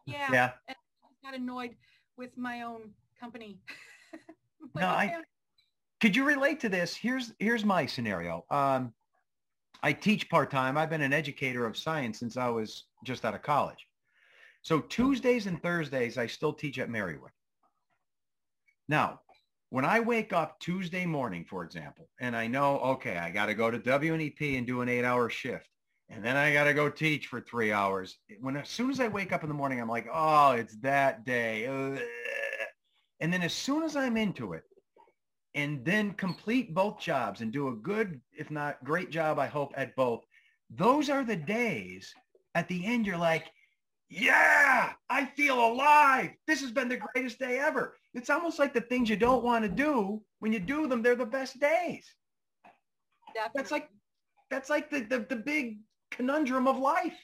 yeah, 0.07 0.33
yeah. 0.33 0.53
I 0.71 0.75
got 1.23 1.35
annoyed 1.35 1.77
with 2.17 2.35
my 2.39 2.63
own 2.63 2.95
company. 3.21 3.61
Like, 4.75 4.83
No, 4.83 4.89
I- 4.89 5.23
could 6.01 6.15
you 6.15 6.25
relate 6.25 6.61
to 6.61 6.69
this? 6.69 6.95
Here's 6.95 7.33
here's 7.39 7.65
my 7.65 7.87
scenario. 7.87 8.45
Um, 8.51 8.93
I 9.83 9.93
teach 9.93 10.29
part 10.29 10.51
time. 10.51 10.77
I've 10.77 10.91
been 10.91 11.03
an 11.03 11.13
educator 11.13 11.67
of 11.67 11.77
science 11.77 12.19
since 12.19 12.37
I 12.37 12.49
was 12.49 12.85
just 13.05 13.25
out 13.25 13.35
of 13.35 13.43
college. 13.43 13.87
So 14.63 14.81
Tuesdays 14.81 15.47
and 15.47 15.63
Thursdays, 15.63 16.19
I 16.19 16.27
still 16.27 16.53
teach 16.53 16.79
at 16.79 16.89
Marywood. 16.89 17.31
Now, 18.89 19.21
when 19.71 19.85
I 19.85 20.01
wake 20.01 20.33
up 20.33 20.59
Tuesday 20.61 21.07
morning, 21.07 21.45
for 21.45 21.63
example, 21.63 22.09
and 22.21 22.35
I 22.35 22.47
know, 22.47 22.79
okay, 22.81 23.19
I 23.19 23.31
got 23.31 23.47
to 23.47 23.55
go 23.55 23.71
to 23.71 23.79
WNEP 23.79 24.59
and 24.59 24.67
do 24.67 24.81
an 24.81 24.89
eight-hour 24.89 25.31
shift, 25.31 25.69
and 26.09 26.25
then 26.25 26.37
I 26.37 26.53
got 26.53 26.65
to 26.65 26.75
go 26.75 26.89
teach 26.89 27.27
for 27.27 27.41
three 27.41 27.71
hours. 27.71 28.19
When 28.41 28.57
as 28.57 28.69
soon 28.69 28.91
as 28.91 28.99
I 28.99 29.09
wake 29.09 29.33
up 29.33 29.43
in 29.43 29.49
the 29.49 29.55
morning, 29.55 29.81
I'm 29.81 29.89
like, 29.89 30.09
oh, 30.13 30.53
it's 30.53 30.77
that 30.79 31.25
day. 31.25 31.67
And 33.21 33.33
then 33.33 33.43
as 33.43 33.53
soon 33.53 33.83
as 33.83 33.95
I'm 33.95 34.17
into 34.17 34.55
it, 34.55 34.65
and 35.59 35.85
then 35.85 36.13
complete 36.13 36.73
both 36.73 37.01
jobs 37.01 37.41
and 37.41 37.51
do 37.53 37.67
a 37.69 37.73
good, 37.75 38.21
if 38.37 38.49
not 38.49 38.83
great 38.85 39.11
job, 39.11 39.41
I 39.41 39.47
hope, 39.47 39.73
at 39.77 39.97
both. 39.97 40.25
Those 40.71 41.11
are 41.11 41.25
the 41.25 41.35
days 41.35 42.15
at 42.55 42.69
the 42.69 42.87
end 42.87 43.07
you're 43.07 43.17
like, 43.19 43.51
yeah, 44.09 44.93
I 45.11 45.25
feel 45.25 45.59
alive. 45.59 46.31
This 46.47 46.61
has 46.61 46.71
been 46.71 46.89
the 46.89 47.03
greatest 47.13 47.41
day 47.41 47.59
ever. 47.59 47.97
It's 48.15 48.31
almost 48.31 48.61
like 48.61 48.73
the 48.73 48.81
things 48.83 49.11
you 49.11 49.17
don't 49.17 49.43
want 49.43 49.65
to 49.65 49.69
do, 49.69 50.23
when 50.39 50.53
you 50.53 50.61
do 50.61 50.87
them, 50.87 51.03
they're 51.03 51.17
the 51.17 51.27
best 51.27 51.59
days. 51.59 52.07
definitely. 53.35 53.53
That's 53.57 53.71
like, 53.73 53.91
that's 54.51 54.71
like 54.71 54.91
the, 54.91 55.01
the, 55.01 55.27
the 55.29 55.37
big 55.37 55.79
conundrum 56.13 56.69
of 56.69 56.79
life. 56.79 57.19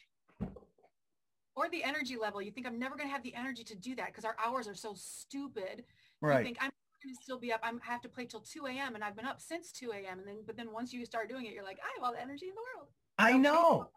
or 1.57 1.69
the 1.69 1.85
energy 1.85 2.17
level. 2.21 2.43
You 2.43 2.51
think 2.51 2.67
I'm 2.67 2.81
never 2.81 2.97
going 2.97 3.09
to 3.09 3.13
have 3.13 3.23
the 3.23 3.35
energy 3.37 3.63
to 3.63 3.77
do 3.77 3.95
that 3.95 4.09
because 4.09 4.25
our 4.25 4.37
hours 4.45 4.67
are 4.67 4.75
so 4.75 4.93
stupid. 4.97 5.85
You 6.21 6.29
Right. 6.29 6.45
think 6.45 6.59
I'm 6.61 6.73
going 7.05 7.15
to 7.15 7.23
still 7.23 7.39
be 7.39 7.53
up. 7.53 7.61
I'm, 7.63 7.81
I 7.87 7.93
have 7.93 8.01
to 8.03 8.09
play 8.09 8.25
till 8.27 8.41
2 8.41 8.67
a.m. 8.67 8.95
and 8.95 9.05
I've 9.05 9.17
been 9.17 9.27
up 9.27 9.41
since 9.41 9.71
2 9.73 9.93
a.m. 9.93 10.19
And 10.19 10.27
then, 10.27 10.37
but 10.47 10.57
then 10.57 10.73
once 10.73 10.93
you 10.93 11.05
start 11.05 11.29
doing 11.29 11.47
it, 11.47 11.53
you're 11.53 11.65
like, 11.65 11.79
I 11.79 11.89
have 11.97 12.05
all 12.05 12.13
the 12.13 12.21
energy 12.21 12.47
in 12.47 12.55
the 12.55 12.63
world. 12.77 12.89
I 13.19 13.37
know. 13.37 13.89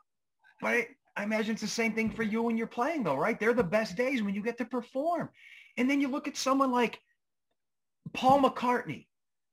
But 0.61 0.67
I, 0.67 0.87
I 1.15 1.23
imagine 1.23 1.53
it's 1.53 1.61
the 1.61 1.67
same 1.67 1.93
thing 1.93 2.11
for 2.11 2.23
you 2.23 2.41
when 2.43 2.57
you're 2.57 2.67
playing 2.67 3.03
though, 3.03 3.15
right? 3.15 3.39
They're 3.39 3.53
the 3.53 3.63
best 3.63 3.95
days 3.95 4.21
when 4.21 4.35
you 4.35 4.43
get 4.43 4.57
to 4.59 4.65
perform. 4.65 5.29
And 5.77 5.89
then 5.89 6.01
you 6.01 6.09
look 6.09 6.27
at 6.27 6.37
someone 6.37 6.71
like 6.71 6.99
Paul 8.13 8.41
McCartney. 8.41 9.07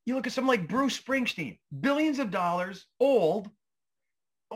You 0.06 0.14
look 0.14 0.26
at 0.26 0.32
someone 0.32 0.58
like 0.58 0.68
Bruce 0.68 1.00
Springsteen, 1.00 1.58
billions 1.80 2.18
of 2.18 2.30
dollars, 2.30 2.86
old. 3.00 3.48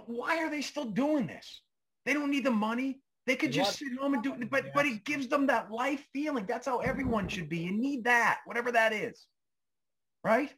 Why 0.07 0.39
are 0.43 0.51
they 0.51 0.61
still 0.61 0.85
doing 0.85 1.27
this? 1.27 1.63
They 2.05 2.13
don't 2.13 2.31
need 2.31 2.45
the 2.45 2.51
money. 2.51 3.01
They 3.29 3.37
could 3.37 3.53
just 3.53 3.79
sit 3.79 3.89
home 4.01 4.15
and 4.15 4.23
do 4.23 4.33
it. 4.33 4.51
But, 4.51 4.73
but 4.75 4.87
it 4.87 5.05
gives 5.05 5.29
them 5.29 5.47
that 5.49 5.71
life 5.71 6.03
feeling. 6.15 6.47
That's 6.47 6.67
how 6.67 6.79
everyone 6.79 7.29
should 7.29 7.49
be. 7.51 7.59
You 7.59 7.73
need 7.73 8.05
that, 8.05 8.39
whatever 8.47 8.73
that 8.73 8.95
is. 8.95 9.27
Right? 10.25 10.53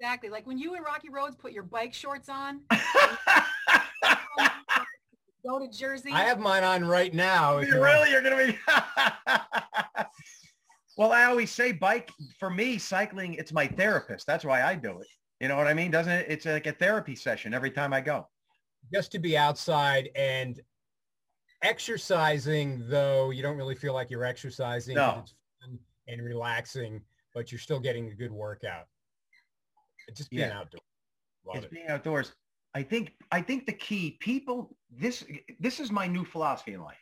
Exactly. 0.00 0.28
Like 0.28 0.44
when 0.46 0.58
you 0.58 0.74
and 0.74 0.84
Rocky 0.84 1.08
Rhodes 1.08 1.36
put 1.36 1.52
your 1.52 1.62
bike 1.62 1.94
shorts 1.94 2.28
on, 2.28 2.62
go 5.46 5.58
to 5.58 5.68
Jersey. 5.70 6.10
I 6.12 6.22
have 6.24 6.40
mine 6.40 6.64
on 6.64 6.84
right 6.84 7.14
now. 7.14 7.58
if 7.58 7.68
You 7.68 7.74
you 7.74 7.80
want. 7.80 7.92
really 7.94 8.14
are 8.16 8.22
going 8.22 8.36
to 8.48 8.52
be. 8.52 8.58
well, 10.96 11.12
I 11.12 11.24
always 11.24 11.50
say 11.50 11.72
bike 11.72 12.10
for 12.38 12.50
me, 12.50 12.76
cycling, 12.78 13.34
it's 13.34 13.52
my 13.52 13.66
therapist. 13.66 14.26
That's 14.26 14.44
why 14.44 14.62
I 14.62 14.74
do 14.74 14.98
it. 15.00 15.06
You 15.40 15.48
know 15.48 15.56
what 15.56 15.66
I 15.68 15.74
mean? 15.74 15.90
Doesn't 15.90 16.12
it? 16.12 16.26
It's 16.28 16.44
like 16.46 16.66
a 16.66 16.72
therapy 16.72 17.14
session 17.14 17.54
every 17.54 17.70
time 17.70 17.92
I 17.92 18.00
go. 18.00 18.26
just 18.92 19.12
to 19.12 19.18
be 19.18 19.36
outside 19.38 20.10
and 20.16 20.60
exercising 21.62 22.82
though 22.88 23.30
you 23.30 23.42
don't 23.42 23.56
really 23.56 23.74
feel 23.74 23.92
like 23.94 24.10
you're 24.10 24.24
exercising 24.24 24.94
No. 24.96 25.20
it's 25.22 25.34
fun 25.60 25.78
and 26.08 26.22
relaxing 26.22 27.00
but 27.34 27.52
you're 27.52 27.58
still 27.58 27.80
getting 27.80 28.08
a 28.10 28.14
good 28.14 28.32
workout 28.32 28.86
just 30.16 30.30
being 30.30 30.48
Yeah. 30.48 30.58
outdoors 30.58 30.82
Love 31.46 31.56
it's 31.56 31.66
it. 31.66 31.70
being 31.72 31.86
outdoors. 31.88 32.32
I 32.74 32.82
think, 32.84 33.14
I 33.32 33.40
think 33.42 33.66
the 33.66 33.72
key 33.72 34.16
people, 34.20 34.76
this, 34.90 35.24
this 35.58 35.80
is 35.80 35.90
my 35.90 36.06
new 36.06 36.24
philosophy 36.24 36.74
in 36.74 36.82
life. 36.82 36.98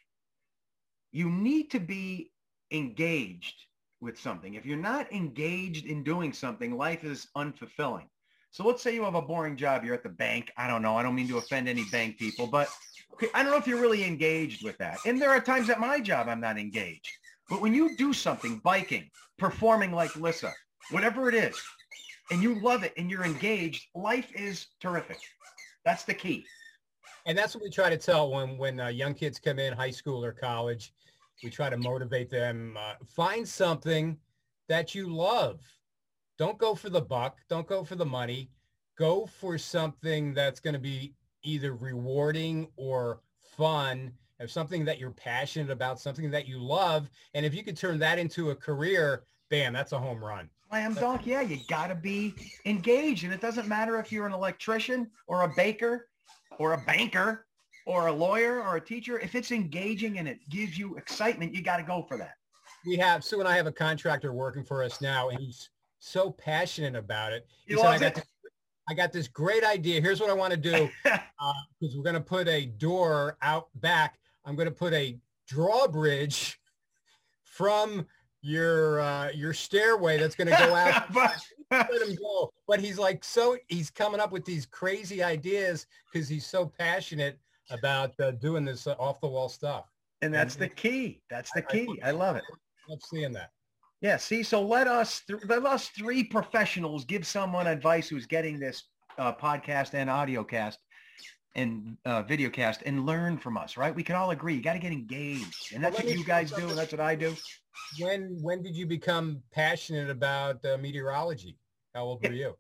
You 1.13 1.29
need 1.29 1.71
to 1.73 1.81
be 1.81 2.33
engaged 2.71 3.65
with 4.01 4.19
something. 4.19 4.55
If 4.55 4.65
you're 4.65 4.79
not 4.79 5.13
engaged 5.13 5.85
in 5.87 6.03
doing 6.05 6.33
something, 6.33 6.77
life 6.77 7.05
is 7.05 7.27
unfulfilling. 7.37 8.07
So 8.51 8.67
let's 8.67 8.83
say 8.83 8.95
you 8.95 9.03
have 9.05 9.15
a 9.17 9.21
boring 9.21 9.57
job. 9.57 9.85
You're 9.85 9.95
at 9.95 10.03
the 10.03 10.09
bank. 10.09 10.51
I 10.57 10.67
don't 10.69 10.81
know. 10.81 10.97
I 10.97 11.03
don't 11.03 11.15
mean 11.15 11.29
to 11.29 11.37
offend 11.39 11.69
any 11.69 11.85
bank 11.91 12.17
people, 12.19 12.47
but 12.47 12.69
I 13.35 13.43
don't 13.43 13.51
know 13.53 13.59
if 13.59 13.67
you're 13.67 13.81
really 13.81 14.05
engaged 14.05 14.65
with 14.65 14.79
that. 14.79 14.99
And 15.07 15.21
there 15.21 15.31
are 15.31 15.41
times 15.41 15.71
at 15.71 15.81
my 15.81 16.01
job 16.01 16.29
I'm 16.29 16.41
not 16.41 16.59
engaged. 16.59 17.11
But 17.51 17.61
when 17.61 17.75
you 17.75 17.97
do 17.97 18.13
something, 18.13 18.59
biking, 18.59 19.11
performing 19.39 19.93
like 19.93 20.15
Lissa, 20.17 20.53
whatever 20.91 21.29
it 21.29 21.35
is, 21.35 21.61
and 22.31 22.43
you 22.43 22.61
love 22.61 22.85
it 22.85 22.93
and 22.97 23.11
you're 23.11 23.25
engaged, 23.25 23.87
life 23.95 24.31
is 24.35 24.67
terrific. 24.81 25.19
That's 25.85 26.05
the 26.05 26.15
key. 26.15 26.45
and 27.27 27.37
that's 27.37 27.55
what 27.55 27.65
we 27.65 27.71
try 27.71 27.91
to 27.91 27.97
tell 27.97 28.31
when 28.31 28.57
when 28.59 28.81
uh, 28.81 28.89
young 28.89 29.15
kids 29.15 29.39
come 29.39 29.59
in 29.59 29.73
high 29.73 29.91
school 29.91 30.25
or 30.25 30.33
college 30.33 30.93
we 31.43 31.51
try 31.51 31.69
to 31.71 31.77
motivate 31.77 32.31
them 32.31 32.77
uh, 32.79 32.95
find 33.07 33.47
something 33.47 34.17
that 34.69 34.95
you 34.95 35.09
love 35.15 35.61
don't 36.39 36.59
go 36.59 36.75
for 36.75 36.91
the 36.91 37.01
buck 37.01 37.39
don't 37.49 37.67
go 37.67 37.85
for 37.85 37.97
the 37.97 38.07
money 38.07 38.51
go 38.99 39.27
for 39.27 39.59
something 39.59 40.33
that's 40.35 40.61
going 40.61 40.75
to 40.75 40.81
be 40.81 41.13
either 41.43 41.75
rewarding 41.75 42.69
or 42.77 43.21
fun 43.57 44.13
or 44.41 44.47
something 44.47 44.85
that 44.85 44.99
you're 44.99 45.11
passionate 45.11 45.71
about 45.71 46.01
something 46.01 46.31
that 46.31 46.47
you 46.47 46.59
love 46.59 47.11
and 47.35 47.45
if 47.45 47.55
you 47.55 47.63
could 47.63 47.77
turn 47.77 47.99
that 47.99 48.19
into 48.19 48.51
a 48.51 48.55
career 48.55 49.25
bam 49.51 49.73
that's 49.73 49.93
a 49.93 49.99
home 49.99 50.23
run 50.23 50.49
Slam 50.69 50.95
dunk. 50.95 51.27
Yeah, 51.27 51.41
you 51.41 51.59
got 51.69 51.87
to 51.87 51.95
be 51.95 52.35
engaged. 52.67 53.25
And 53.25 53.33
it 53.33 53.41
doesn't 53.41 53.69
matter 53.69 53.99
if 53.99 54.13
you're 54.13 54.27
an 54.27 54.33
electrician 54.33 55.11
or 55.27 55.43
a 55.43 55.49
baker 55.49 56.09
or 56.59 56.75
a 56.75 56.79
banker 56.79 57.47
or 57.87 58.09
a 58.09 58.13
lawyer 58.13 58.63
or 58.63 58.77
a 58.77 58.81
teacher. 58.81 59.19
If 59.19 59.35
it's 59.35 59.51
engaging 59.51 60.19
and 60.19 60.29
it 60.29 60.39
gives 60.51 60.79
you 60.79 60.97
excitement, 60.97 61.55
you 61.55 61.63
got 61.63 61.79
to 61.79 61.83
go 61.83 62.05
for 62.07 62.19
that. 62.19 62.35
we 62.85 62.97
have 62.97 63.25
Sue 63.25 63.41
and 63.41 63.49
I 63.49 63.57
have 63.57 63.67
a 63.67 63.73
contractor 63.73 64.33
working 64.33 64.63
for 64.63 64.83
us 64.83 65.01
now, 65.01 65.31
and 65.31 65.39
he's 65.39 65.71
so 66.01 66.31
passionate 66.31 66.95
about 66.95 67.33
it. 67.33 67.47
He 67.67 67.75
said, 67.75 67.87
I 67.87 67.99
got, 67.99 68.07
it. 68.09 68.15
this, 68.17 68.25
I 68.89 68.95
got 68.95 69.13
this 69.13 69.29
great 69.29 69.65
idea. 69.65 70.01
Here's 70.01 70.21
what 70.21 70.31
I 70.31 70.35
want 70.35 70.53
to 70.53 70.57
do 70.59 70.89
because 71.05 71.97
we're 71.97 72.03
going 72.03 72.15
to 72.15 72.21
put 72.21 72.49
a 72.49 72.67
door 72.67 73.37
out 73.43 73.69
back. 73.77 74.19
I'm 74.45 74.57
going 74.57 74.69
to 74.69 74.75
put 74.75 74.93
a 74.95 75.19
drawbridge 75.47 76.59
from 77.45 78.07
your 78.41 79.01
uh, 79.01 79.31
your 79.31 79.53
stairway 79.53 80.19
that's 80.19 80.35
going 80.35 80.49
to 80.49 80.57
go 80.57 80.75
out. 80.75 81.13
But- 81.13 81.91
Let 81.91 82.09
him 82.09 82.15
go. 82.17 82.51
But 82.67 82.81
he's 82.81 82.99
like 82.99 83.23
so 83.23 83.59
he's 83.67 83.91
coming 83.91 84.21
up 84.21 84.33
with 84.33 84.47
these 84.47 84.65
crazy 84.65 85.23
ideas 85.23 85.87
because 86.11 86.27
he's 86.27 86.47
so 86.47 86.65
passionate 86.65 87.39
about 87.71 88.19
uh, 88.21 88.31
doing 88.31 88.65
this 88.65 88.87
uh, 88.87 88.95
off 88.99 89.21
the 89.21 89.27
wall 89.29 89.51
stuff. 89.51 89.85
and 90.23 90.33
that's 90.33 90.55
the 90.57 90.69
key. 90.69 91.21
That's 91.29 91.51
the 91.53 91.61
key. 91.61 92.01
I 92.03 92.13
love 92.13 92.37
it. 92.37 92.45
I 92.49 92.91
Love 92.93 93.01
seeing 93.11 93.33
that. 93.35 93.51
Yeah. 94.01 94.17
See, 94.17 94.43
so 94.43 94.63
let 94.63 94.87
us, 94.87 95.23
th- 95.27 95.41
let 95.47 95.65
us 95.65 95.89
three 95.89 96.25
professionals 96.25 97.05
give 97.05 97.27
someone 97.27 97.67
advice 97.67 98.09
who's 98.09 98.27
getting 98.27 98.59
this 98.59 98.85
uh, 99.19 99.33
podcast 99.33 99.95
and 99.95 100.09
audio 100.09 100.45
cast 100.45 100.79
and 101.55 101.97
uh, 102.05 102.23
video 102.23 102.49
cast 102.51 102.83
and 102.87 103.05
learn 103.05 103.37
from 103.37 103.57
us, 103.57 103.77
right? 103.77 103.95
We 103.95 104.03
can 104.03 104.15
all 104.15 104.31
agree. 104.31 104.55
You 104.55 104.63
got 104.63 104.75
to 104.75 104.79
get 104.79 104.93
engaged. 104.93 105.73
And 105.75 105.83
that's 105.83 105.97
let 105.97 106.07
what 106.07 106.17
you 106.17 106.25
guys 106.25 106.53
do. 106.53 106.69
And 106.69 106.79
that's 106.79 106.93
what 106.93 107.01
I 107.01 107.15
do. 107.15 107.35
When 107.99 108.39
when 108.43 108.63
did 108.63 108.77
you 108.77 108.87
become 108.87 109.43
passionate 109.53 110.11
about 110.11 110.65
uh, 110.65 110.77
meteorology? 110.79 111.57
How 111.95 112.05
old 112.05 112.23
were 112.23 112.33
you? 112.33 112.55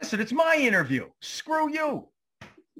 Listen, 0.00 0.20
it's 0.20 0.32
my 0.32 0.56
interview. 0.56 1.08
Screw 1.20 1.72
you. 1.72 2.08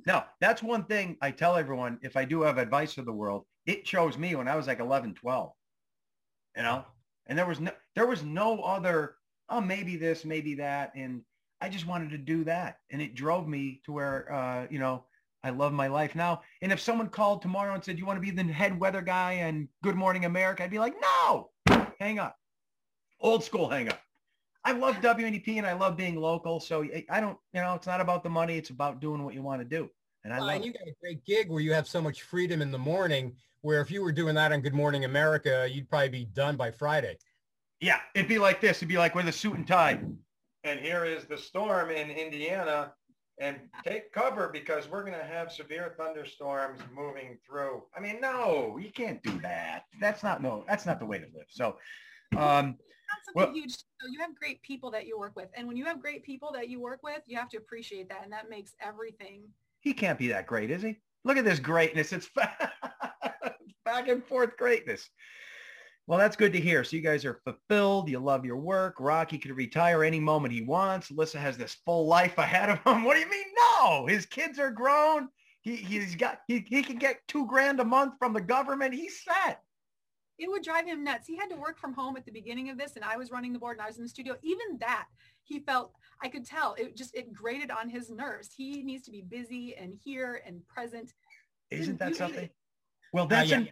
No, 0.07 0.24
that's 0.40 0.62
one 0.62 0.84
thing 0.84 1.16
I 1.22 1.30
tell 1.30 1.57
everyone. 1.57 1.99
If 2.03 2.16
I 2.16 2.24
do 2.24 2.42
have 2.42 2.59
advice 2.59 2.95
for 2.95 3.03
the 3.03 3.12
world, 3.12 3.47
it 3.66 3.84
chose 3.84 4.18
me 4.18 4.34
when 4.34 4.49
I 4.49 4.57
was 4.57 4.66
like 4.66 4.80
11, 4.80 5.14
12, 5.14 5.53
you 6.57 6.62
know, 6.62 6.84
and 7.27 7.39
there 7.39 7.47
was 7.47 7.61
no, 7.61 7.70
there 7.95 8.07
was 8.07 8.22
no 8.22 8.61
other, 8.62 9.16
oh, 9.49 9.61
maybe 9.61 9.97
this, 9.97 10.25
maybe 10.25 10.55
that. 10.57 10.93
And 10.95 11.22
I 11.61 11.68
just 11.68 11.87
wanted 11.87 12.11
to 12.11 12.18
do 12.18 12.45
that. 12.45 12.79
And 12.91 13.01
it 13.01 13.14
drove 13.14 13.49
me 13.49 13.81
to 13.87 13.93
where, 13.93 14.33
uh, 14.33 14.66
you 14.70 14.79
know, 14.79 15.05
I 15.43 15.51
love 15.51 15.72
my 15.72 15.89
life 15.89 16.14
now. 16.14 16.43
And 16.62 16.72
if 16.72 16.81
someone 16.81 17.09
called 17.09 17.43
tomorrow 17.43 17.75
and 17.75 17.85
said, 17.85 17.99
you 17.99 18.07
want 18.07 18.16
to 18.16 18.20
be 18.20 18.31
the 18.31 18.51
head 18.53 18.79
weather 18.79 19.03
guy 19.03 19.33
and 19.33 19.68
Good 19.83 19.95
Morning 19.97 20.25
America, 20.25 20.64
I'd 20.64 20.70
be 20.70 20.79
like, 20.79 20.95
no, 21.01 21.51
hang 22.01 22.18
up. 22.18 22.37
Old 23.20 23.45
school 23.45 23.68
hang 23.68 23.89
up. 23.89 24.01
I 24.64 24.72
love 24.72 24.97
WNEP 24.97 25.59
and 25.59 25.66
I 25.66 25.75
love 25.75 25.97
being 25.97 26.16
local. 26.16 26.61
So 26.61 26.83
I- 26.85 27.05
I 27.11 27.20
don't, 27.20 27.39
you 27.53 27.61
know, 27.61 27.75
it's 27.75 27.87
not 27.87 28.01
about 28.01 28.22
the 28.22 28.31
money. 28.31 28.57
It's 28.57 28.70
about 28.70 29.01
doing 29.01 29.22
what 29.22 29.35
you 29.35 29.43
want 29.43 29.61
to 29.61 29.64
do. 29.66 29.91
And 30.25 30.33
I 30.33 30.39
Well, 30.39 30.47
love 30.47 30.57
and 30.57 30.64
it. 30.64 30.66
you 30.68 30.72
got 30.72 30.89
a 30.89 30.95
great 31.01 31.25
gig 31.25 31.51
where 31.51 31.61
you 31.61 31.72
have 31.72 31.87
so 31.87 32.01
much 32.01 32.22
freedom 32.22 32.62
in 32.62 32.70
the 32.70 32.79
morning. 32.79 33.37
Where 33.61 33.81
if 33.81 33.91
you 33.91 34.03
were 34.03 34.12
doing 34.12 34.35
that 34.35 34.53
on 34.53 34.61
Good 34.61 34.75
Morning 34.75 35.05
America, 35.05 35.66
you'd 35.70 35.89
probably 35.89 36.09
be 36.11 36.25
done 36.27 36.57
by 36.57 36.70
Friday. 36.70 37.16
Yeah, 37.81 38.01
it'd 38.14 38.29
be 38.29 38.39
like 38.39 38.61
this. 38.61 38.79
It'd 38.79 38.89
be 38.89 38.99
like 38.99 39.14
with 39.14 39.27
a 39.29 39.33
suit 39.33 39.55
and 39.57 39.66
tie. 39.66 40.01
And 40.64 40.81
here 40.81 41.05
is 41.05 41.25
the 41.25 41.37
storm 41.39 41.91
in 41.91 42.11
Indiana. 42.11 42.93
And 43.41 43.59
take 43.85 44.12
cover 44.12 44.49
because 44.49 44.89
we're 44.89 45.01
going 45.03 45.18
to 45.18 45.25
have 45.25 45.51
severe 45.51 45.93
thunderstorms 45.99 46.79
moving 46.95 47.37
through. 47.45 47.83
I 47.97 47.99
mean, 47.99 48.20
no, 48.20 48.79
you 48.81 48.93
can't 48.93 49.20
do 49.25 49.41
that. 49.41 49.87
That's 50.01 50.22
not 50.22 50.41
no. 50.41 50.64
That's 50.68 50.87
not 50.87 51.01
the 51.01 51.07
way 51.07 51.18
to 51.18 51.27
live. 51.35 51.47
So, 51.49 51.79
um, 52.37 52.79
That's 53.09 53.27
something 53.27 53.35
Well- 53.35 53.53
huge. 53.53 53.72
So 53.75 54.07
you 54.09 54.20
have 54.20 54.37
great 54.37 54.62
people 54.62 54.91
that 54.93 55.07
you 55.07 55.18
work 55.18 55.35
with. 55.35 55.49
And 55.57 55.66
when 55.66 55.77
you 55.77 55.85
have 55.87 56.01
great 56.01 56.22
people 56.22 56.53
that 56.53 56.68
you 56.68 56.79
work 56.81 57.03
with, 57.03 57.22
you 57.27 57.37
have 57.37 57.49
to 57.51 57.57
appreciate 57.57 58.09
that. 58.11 58.22
And 58.22 58.33
that 58.33 58.49
makes 58.49 58.77
everything. 58.81 59.49
He 59.85 59.93
can't 59.93 60.18
be 60.18 60.28
that 60.28 60.47
great, 60.47 60.70
is 60.70 60.82
he? 60.82 60.97
Look 61.24 61.37
at 61.37 61.45
this 61.45 61.61
greatness. 61.61 62.12
It's 62.12 62.28
back 63.85 64.09
and 64.09 64.24
forth 64.24 64.57
greatness. 64.57 65.09
Well, 66.07 66.18
that's 66.18 66.37
good 66.37 66.53
to 66.53 66.61
hear. 66.61 66.85
So 66.85 66.97
you 66.97 67.03
guys 67.03 67.24
are 67.24 67.41
fulfilled. 67.45 68.11
You 68.11 68.18
love 68.18 68.45
your 68.45 68.59
work. 68.59 68.97
Rocky 68.99 69.39
could 69.39 69.57
retire 69.57 70.05
any 70.05 70.20
moment 70.20 70.53
he 70.53 70.62
wants. 70.62 71.11
Alyssa 71.11 71.37
has 71.37 71.57
this 71.57 71.76
full 71.85 72.07
life 72.07 72.37
ahead 72.37 72.68
of 72.70 72.82
him. 72.85 73.05
What 73.05 73.14
do 73.14 73.20
you 73.20 73.30
mean? 73.30 73.47
No, 73.57 74.07
his 74.07 74.26
kids 74.26 74.59
are 74.59 74.70
grown. 74.70 75.28
He, 75.62 75.76
he's 75.76 76.14
got, 76.14 76.41
he, 76.47 76.64
he 76.68 76.82
can 76.82 76.97
get 76.97 77.20
two 77.26 77.47
grand 77.47 77.80
a 77.80 77.85
month 77.85 78.14
from 78.18 78.35
the 78.35 78.41
government. 78.41 78.93
He's 78.93 79.22
set. 79.22 79.62
It 80.39 80.51
would 80.51 80.62
drive 80.62 80.87
him 80.87 81.05
nuts. 81.05 81.26
He 81.26 81.37
had 81.37 81.49
to 81.51 81.57
work 81.57 81.78
from 81.78 81.95
home 81.95 82.16
at 82.16 82.26
the 82.26 82.32
beginning 82.32 82.68
of 82.68 82.76
this 82.76 82.97
and 82.97 83.05
I 83.05 83.16
was 83.16 83.30
running 83.30 83.53
the 83.53 83.59
board 83.59 83.78
and 83.78 83.85
I 83.85 83.87
was 83.87 83.97
in 83.97 84.03
the 84.03 84.09
studio. 84.09 84.37
Even 84.43 84.78
that, 84.80 85.07
he 85.45 85.61
felt, 85.61 85.92
I 86.22 86.28
could 86.28 86.45
tell 86.45 86.74
it 86.74 86.97
just, 86.97 87.14
it 87.14 87.32
grated 87.32 87.70
on 87.70 87.88
his 87.88 88.11
nerves. 88.11 88.51
He 88.57 88.82
needs 88.82 89.05
to 89.05 89.11
be 89.11 89.22
busy 89.22 89.76
and 89.76 89.95
here 90.03 90.42
and 90.47 90.66
present. 90.66 91.12
Isn't 91.70 91.99
that 91.99 92.16
something? 92.16 92.49
Well, 93.12 93.26
that's 93.26 93.51
yeah. 93.51 93.59
an, 93.59 93.68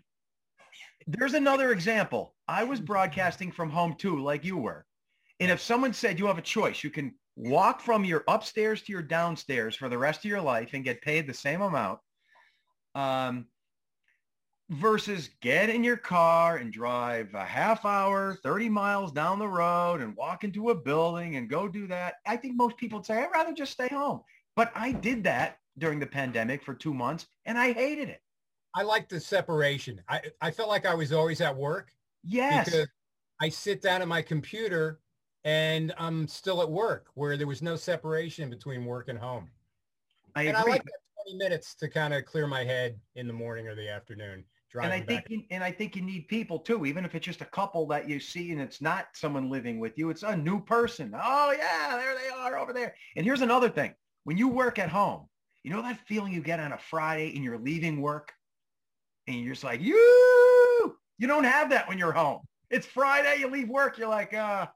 there's 1.06 1.34
another 1.34 1.72
example. 1.72 2.34
I 2.46 2.64
was 2.64 2.80
broadcasting 2.80 3.50
from 3.50 3.70
home 3.70 3.94
too, 3.94 4.22
like 4.22 4.44
you 4.44 4.56
were. 4.56 4.86
And 5.40 5.50
if 5.50 5.60
someone 5.60 5.92
said 5.92 6.18
you 6.18 6.26
have 6.26 6.38
a 6.38 6.42
choice, 6.42 6.84
you 6.84 6.90
can 6.90 7.14
walk 7.36 7.80
from 7.80 8.04
your 8.04 8.24
upstairs 8.28 8.82
to 8.82 8.92
your 8.92 9.02
downstairs 9.02 9.74
for 9.74 9.88
the 9.88 9.98
rest 9.98 10.20
of 10.20 10.26
your 10.26 10.40
life 10.40 10.70
and 10.74 10.84
get 10.84 11.00
paid 11.02 11.26
the 11.26 11.34
same 11.34 11.62
amount 11.62 11.98
um, 12.94 13.46
versus 14.72 15.30
get 15.40 15.68
in 15.70 15.84
your 15.84 15.96
car 15.96 16.56
and 16.56 16.72
drive 16.72 17.34
a 17.34 17.44
half 17.44 17.84
hour, 17.84 18.34
30 18.42 18.68
miles 18.68 19.12
down 19.12 19.38
the 19.38 19.46
road 19.46 20.00
and 20.00 20.16
walk 20.16 20.44
into 20.44 20.70
a 20.70 20.74
building 20.74 21.36
and 21.36 21.48
go 21.50 21.68
do 21.68 21.86
that. 21.88 22.14
I 22.26 22.36
think 22.36 22.56
most 22.56 22.76
people 22.76 22.98
would 22.98 23.06
say, 23.06 23.18
I'd 23.22 23.30
rather 23.30 23.52
just 23.52 23.72
stay 23.72 23.88
home. 23.88 24.22
But 24.56 24.72
I 24.74 24.92
did 24.92 25.24
that 25.24 25.58
during 25.78 25.98
the 25.98 26.06
pandemic 26.06 26.62
for 26.62 26.74
two 26.74 26.94
months 26.94 27.26
and 27.44 27.58
I 27.58 27.72
hated 27.72 28.08
it. 28.08 28.22
I 28.74 28.82
like 28.82 29.08
the 29.08 29.20
separation. 29.20 30.00
I, 30.08 30.22
I 30.40 30.50
felt 30.50 30.68
like 30.68 30.86
I 30.86 30.94
was 30.94 31.12
always 31.12 31.40
at 31.40 31.54
work 31.54 31.92
Yes. 32.24 32.64
because 32.70 32.88
I 33.40 33.48
sit 33.50 33.82
down 33.82 34.00
at 34.00 34.08
my 34.08 34.22
computer 34.22 35.00
and 35.44 35.92
I'm 35.98 36.26
still 36.28 36.62
at 36.62 36.70
work 36.70 37.08
where 37.14 37.36
there 37.36 37.46
was 37.46 37.60
no 37.62 37.76
separation 37.76 38.48
between 38.48 38.84
work 38.86 39.08
and 39.08 39.18
home. 39.18 39.50
I 40.34 40.44
and 40.44 40.56
I 40.56 40.60
agree. 40.60 40.72
like 40.72 40.84
that 40.84 40.92
20 41.26 41.36
minutes 41.38 41.74
to 41.74 41.88
kind 41.88 42.14
of 42.14 42.24
clear 42.24 42.46
my 42.46 42.64
head 42.64 42.98
in 43.16 43.26
the 43.26 43.32
morning 43.34 43.68
or 43.68 43.74
the 43.74 43.90
afternoon. 43.90 44.44
And 44.80 44.92
I 44.92 45.00
think 45.00 45.24
you, 45.28 45.42
and 45.50 45.62
I 45.62 45.70
think 45.70 45.96
you 45.96 46.02
need 46.02 46.28
people 46.28 46.58
too, 46.58 46.86
even 46.86 47.04
if 47.04 47.14
it's 47.14 47.26
just 47.26 47.42
a 47.42 47.46
couple 47.46 47.86
that 47.88 48.08
you 48.08 48.18
see 48.18 48.52
and 48.52 48.60
it's 48.60 48.80
not 48.80 49.06
someone 49.14 49.50
living 49.50 49.78
with 49.78 49.98
you, 49.98 50.10
it's 50.10 50.22
a 50.22 50.36
new 50.36 50.60
person. 50.60 51.14
Oh 51.14 51.54
yeah, 51.56 51.96
there 51.96 52.14
they 52.14 52.28
are 52.34 52.58
over 52.58 52.72
there. 52.72 52.94
And 53.16 53.26
here's 53.26 53.42
another 53.42 53.68
thing. 53.68 53.94
When 54.24 54.38
you 54.38 54.48
work 54.48 54.78
at 54.78 54.88
home, 54.88 55.28
you 55.62 55.70
know 55.70 55.82
that 55.82 55.98
feeling 56.06 56.32
you 56.32 56.40
get 56.40 56.60
on 56.60 56.72
a 56.72 56.78
Friday 56.78 57.34
and 57.34 57.44
you're 57.44 57.58
leaving 57.58 58.00
work 58.00 58.32
and 59.26 59.40
you're 59.40 59.52
just 59.52 59.64
like, 59.64 59.80
you, 59.80 60.96
you 61.18 61.26
don't 61.26 61.44
have 61.44 61.70
that 61.70 61.88
when 61.88 61.98
you're 61.98 62.12
home. 62.12 62.40
It's 62.70 62.86
Friday, 62.86 63.40
you 63.40 63.48
leave 63.48 63.68
work, 63.68 63.98
you're 63.98 64.08
like, 64.08 64.32
uh, 64.32 64.66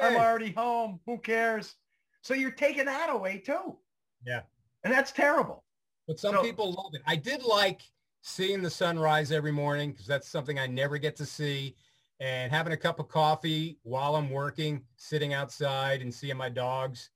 I'm 0.00 0.16
already 0.16 0.52
home. 0.52 1.00
Who 1.06 1.18
cares? 1.18 1.74
So 2.22 2.34
you're 2.34 2.50
taking 2.50 2.84
that 2.86 3.10
away 3.10 3.38
too. 3.38 3.76
Yeah. 4.24 4.42
And 4.84 4.92
that's 4.92 5.12
terrible. 5.12 5.64
but 6.06 6.20
some 6.20 6.34
so- 6.36 6.42
people 6.42 6.72
love 6.72 6.92
it. 6.94 7.02
I 7.06 7.16
did 7.16 7.42
like 7.42 7.80
seeing 8.28 8.62
the 8.62 8.70
sunrise 8.70 9.32
every 9.32 9.52
morning 9.52 9.92
because 9.92 10.06
that's 10.06 10.28
something 10.28 10.58
I 10.58 10.66
never 10.66 10.98
get 10.98 11.16
to 11.16 11.26
see. 11.26 11.74
And 12.20 12.50
having 12.50 12.72
a 12.72 12.76
cup 12.76 12.98
of 12.98 13.08
coffee 13.08 13.78
while 13.84 14.16
I'm 14.16 14.30
working, 14.30 14.82
sitting 14.96 15.32
outside 15.34 16.02
and 16.02 16.12
seeing 16.12 16.36
my 16.36 16.48
dogs. 16.48 17.10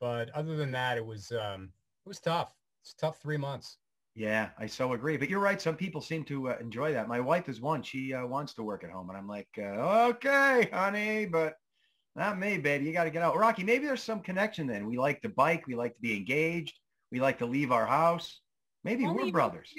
But 0.00 0.30
other 0.30 0.56
than 0.56 0.70
that, 0.72 0.96
it 0.96 1.04
was 1.04 1.32
um, 1.32 1.70
it 2.04 2.08
was 2.08 2.18
tough. 2.18 2.54
It's 2.82 2.94
tough 2.94 3.20
three 3.20 3.36
months. 3.36 3.76
Yeah, 4.14 4.48
I 4.58 4.66
so 4.66 4.94
agree. 4.94 5.16
But 5.16 5.28
you're 5.28 5.38
right. 5.38 5.60
Some 5.60 5.76
people 5.76 6.00
seem 6.00 6.24
to 6.24 6.50
uh, 6.50 6.56
enjoy 6.60 6.92
that. 6.92 7.08
My 7.08 7.20
wife 7.20 7.48
is 7.48 7.60
one. 7.60 7.82
She 7.82 8.14
uh, 8.14 8.26
wants 8.26 8.54
to 8.54 8.62
work 8.62 8.82
at 8.84 8.90
home. 8.90 9.10
And 9.10 9.18
I'm 9.18 9.28
like, 9.28 9.48
uh, 9.58 10.08
okay, 10.10 10.68
honey, 10.72 11.26
but 11.26 11.56
not 12.16 12.38
me, 12.38 12.58
baby. 12.58 12.86
You 12.86 12.92
got 12.92 13.04
to 13.04 13.10
get 13.10 13.22
out. 13.22 13.36
Rocky, 13.36 13.62
maybe 13.62 13.86
there's 13.86 14.02
some 14.02 14.20
connection 14.20 14.66
then. 14.66 14.86
We 14.86 14.96
like 14.98 15.20
to 15.22 15.28
bike. 15.28 15.66
We 15.66 15.74
like 15.76 15.94
to 15.94 16.00
be 16.00 16.16
engaged. 16.16 16.80
We 17.12 17.20
like 17.20 17.38
to 17.38 17.46
leave 17.46 17.70
our 17.70 17.86
house. 17.86 18.40
Maybe 18.82 19.04
Only 19.04 19.18
we're 19.18 19.26
you- 19.26 19.32
brothers. 19.32 19.72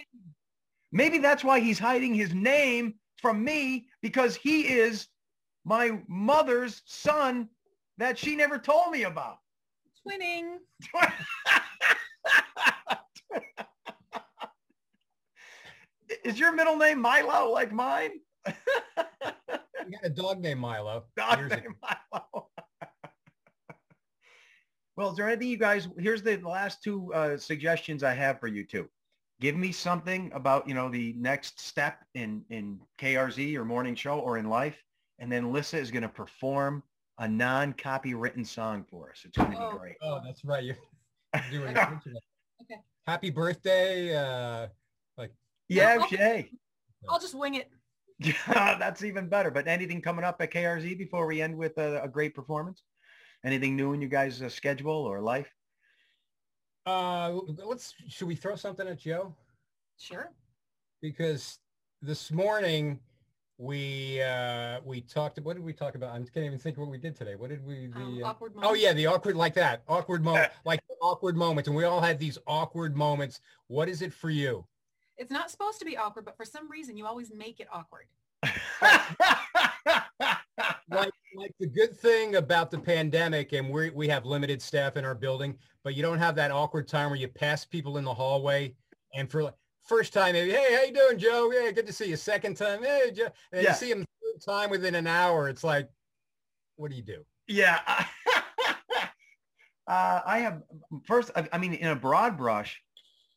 Maybe 0.91 1.19
that's 1.19 1.43
why 1.43 1.59
he's 1.59 1.79
hiding 1.79 2.13
his 2.13 2.33
name 2.33 2.95
from 3.17 3.43
me 3.43 3.87
because 4.01 4.35
he 4.35 4.61
is 4.61 5.07
my 5.65 5.99
mother's 6.07 6.81
son 6.85 7.49
that 7.97 8.17
she 8.17 8.35
never 8.35 8.57
told 8.57 8.91
me 8.91 9.03
about. 9.03 9.37
Twinning. 10.07 10.57
is 16.23 16.39
your 16.39 16.53
middle 16.53 16.77
name 16.77 16.99
Milo 16.99 17.51
like 17.51 17.71
mine? 17.71 18.11
We 19.89 19.95
had 19.95 20.11
a 20.11 20.13
dog 20.13 20.39
named 20.39 20.59
Milo. 20.59 21.05
Dog 21.17 21.39
years 21.39 21.51
ago. 21.51 21.61
name 21.61 21.75
Milo. 21.81 22.49
well, 24.95 25.09
is 25.09 25.17
there 25.17 25.27
anything 25.27 25.47
you 25.47 25.57
guys, 25.57 25.87
here's 25.97 26.21
the 26.21 26.37
last 26.37 26.83
two 26.83 27.11
uh, 27.11 27.37
suggestions 27.37 28.03
I 28.03 28.13
have 28.13 28.39
for 28.39 28.45
you 28.45 28.63
two. 28.63 28.87
Give 29.39 29.55
me 29.55 29.71
something 29.71 30.31
about, 30.33 30.67
you 30.67 30.73
know, 30.73 30.89
the 30.89 31.13
next 31.17 31.59
step 31.61 32.03
in, 32.13 32.43
in 32.49 32.79
KRZ 32.97 33.55
or 33.55 33.63
morning 33.63 33.95
show 33.95 34.19
or 34.19 34.37
in 34.37 34.49
life. 34.49 34.81
And 35.19 35.31
then 35.31 35.53
Lissa 35.53 35.77
is 35.77 35.91
going 35.91 36.03
to 36.03 36.09
perform 36.09 36.83
a 37.19 37.27
non-copywritten 37.27 38.45
song 38.45 38.85
for 38.89 39.11
us. 39.11 39.21
It's 39.25 39.37
going 39.37 39.51
to 39.51 39.57
be 39.57 39.63
Oh. 39.63 39.77
great. 39.77 39.95
Oh, 40.01 40.19
that's 40.25 40.43
right. 40.43 40.63
You're 40.63 40.77
doing 41.51 41.69
Okay. 41.77 41.93
it. 42.05 42.23
Okay. 42.63 42.81
Happy 43.07 43.29
birthday. 43.29 44.15
Uh, 44.15 44.67
like, 45.17 45.31
Yeah, 45.69 45.97
okay. 46.03 46.15
Shay. 46.17 46.51
I'll 47.09 47.19
just 47.19 47.35
wing 47.35 47.55
it. 47.55 47.69
Yeah, 48.19 48.75
that's 48.79 49.03
even 49.03 49.29
better. 49.29 49.51
But 49.51 49.67
anything 49.67 50.01
coming 50.01 50.25
up 50.25 50.41
at 50.41 50.51
KRZ 50.51 50.97
before 50.97 51.25
we 51.27 51.41
end 51.41 51.55
with 51.57 51.77
a, 51.77 52.03
a 52.03 52.09
great 52.09 52.35
performance? 52.35 52.83
Anything 53.45 53.77
new 53.77 53.93
in 53.93 54.01
you 54.01 54.09
guys' 54.09 54.41
uh, 54.41 54.49
schedule 54.49 54.91
or 55.05 55.21
life? 55.21 55.47
Uh, 56.85 57.31
let's, 57.65 57.93
should 58.07 58.27
we 58.27 58.35
throw 58.35 58.55
something 58.55 58.87
at 58.87 58.99
Joe? 58.99 59.33
Sure. 59.97 60.31
because 61.01 61.57
this 62.01 62.31
morning 62.31 62.99
we 63.57 64.21
uh 64.21 64.79
we 64.85 65.01
talked 65.01 65.37
what 65.41 65.57
did 65.57 65.65
we 65.65 65.73
talk 65.73 65.95
about 65.95 66.11
i 66.15 66.17
can't 66.17 66.45
even 66.45 66.57
think 66.57 66.77
what 66.77 66.87
we 66.87 66.97
did 66.97 67.13
today 67.13 67.35
what 67.35 67.49
did 67.49 67.65
we 67.67 67.87
the 67.87 67.99
Um, 67.99 68.23
uh, 68.23 68.27
awkward 68.27 68.53
oh 68.63 68.73
yeah 68.73 68.93
the 68.93 69.05
awkward 69.05 69.35
like 69.35 69.53
that 69.55 69.83
awkward 69.89 70.23
moment 70.23 70.49
like 70.65 70.79
awkward 71.01 71.35
moments 71.35 71.67
and 71.67 71.75
we 71.75 71.83
all 71.83 71.99
had 71.99 72.17
these 72.17 72.37
awkward 72.47 72.95
moments 72.95 73.41
what 73.67 73.89
is 73.89 74.01
it 74.01 74.13
for 74.13 74.29
you 74.29 74.65
It's 75.17 75.29
not 75.31 75.51
supposed 75.51 75.79
to 75.79 75.85
be 75.85 75.97
awkward, 75.97 76.23
but 76.23 76.37
for 76.37 76.45
some 76.45 76.71
reason 76.71 76.95
you 76.95 77.05
always 77.05 77.33
make 77.35 77.59
it 77.59 77.67
awkward. 77.73 78.05
like 80.89 81.11
like 81.35 81.53
the 81.59 81.67
good 81.67 81.97
thing 81.97 82.35
about 82.35 82.71
the 82.71 82.79
pandemic 82.79 83.53
and 83.53 83.69
we 83.69 83.89
we 83.91 84.07
have 84.07 84.25
limited 84.25 84.61
staff 84.61 84.97
in 84.97 85.05
our 85.05 85.15
building, 85.15 85.57
but 85.83 85.95
you 85.95 86.01
don't 86.01 86.19
have 86.19 86.35
that 86.35 86.51
awkward 86.51 86.87
time 86.87 87.09
where 87.09 87.19
you 87.19 87.27
pass 87.27 87.65
people 87.65 87.97
in 87.97 88.03
the 88.03 88.13
hallway 88.13 88.73
and 89.13 89.29
for 89.29 89.43
like 89.43 89.53
first 89.87 90.13
time 90.13 90.33
maybe, 90.33 90.51
hey, 90.51 90.75
how 90.75 90.83
you 90.83 90.93
doing, 90.93 91.17
Joe? 91.17 91.51
Yeah, 91.51 91.71
good 91.71 91.87
to 91.87 91.93
see 91.93 92.09
you. 92.09 92.15
Second 92.15 92.55
time, 92.55 92.83
hey, 92.83 93.11
Joe. 93.11 93.27
And 93.51 93.63
Yeah. 93.63 93.69
you 93.71 93.75
see 93.75 93.93
them 93.93 94.05
third 94.23 94.41
time 94.45 94.69
within 94.69 94.95
an 94.95 95.07
hour. 95.07 95.49
It's 95.49 95.63
like, 95.63 95.89
what 96.75 96.91
do 96.91 96.95
you 96.97 97.03
do? 97.03 97.23
Yeah. 97.47 97.79
uh, 99.87 100.21
I 100.25 100.39
have 100.39 100.61
first. 101.05 101.31
I, 101.35 101.47
I 101.51 101.57
mean, 101.57 101.73
in 101.73 101.87
a 101.89 101.95
broad 101.95 102.37
brush, 102.37 102.81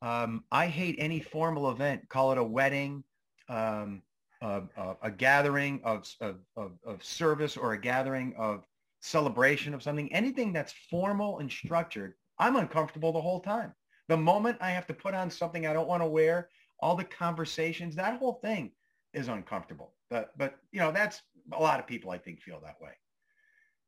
um, 0.02 0.44
I 0.52 0.66
hate 0.66 0.96
any 0.98 1.20
formal 1.20 1.70
event. 1.70 2.08
Call 2.08 2.32
it 2.32 2.38
a 2.38 2.44
wedding, 2.44 3.02
um, 3.48 4.02
a, 4.42 4.96
a, 5.02 5.10
gathering 5.10 5.80
of, 5.84 6.06
of, 6.20 6.36
of, 6.56 6.72
of 6.84 7.04
service, 7.04 7.56
or 7.56 7.72
a 7.72 7.80
gathering 7.80 8.34
of 8.36 8.64
celebration 9.00 9.74
of 9.74 9.82
something. 9.82 10.12
Anything 10.12 10.52
that's 10.52 10.74
formal 10.90 11.38
and 11.38 11.50
structured, 11.50 12.14
I'm 12.38 12.56
uncomfortable 12.56 13.12
the 13.12 13.20
whole 13.20 13.40
time. 13.40 13.72
The 14.08 14.16
moment 14.16 14.58
I 14.60 14.70
have 14.70 14.86
to 14.88 14.94
put 14.94 15.14
on 15.14 15.30
something 15.30 15.66
I 15.66 15.72
don't 15.72 15.88
want 15.88 16.02
to 16.02 16.08
wear, 16.08 16.48
all 16.80 16.96
the 16.96 17.04
conversations, 17.04 17.94
that 17.96 18.18
whole 18.18 18.40
thing 18.42 18.72
is 19.14 19.28
uncomfortable. 19.28 19.94
But 20.10 20.36
but 20.36 20.56
you 20.72 20.80
know, 20.80 20.92
that's 20.92 21.22
a 21.52 21.62
lot 21.62 21.80
of 21.80 21.86
people 21.86 22.10
I 22.10 22.18
think 22.18 22.40
feel 22.40 22.60
that 22.64 22.80
way 22.80 22.92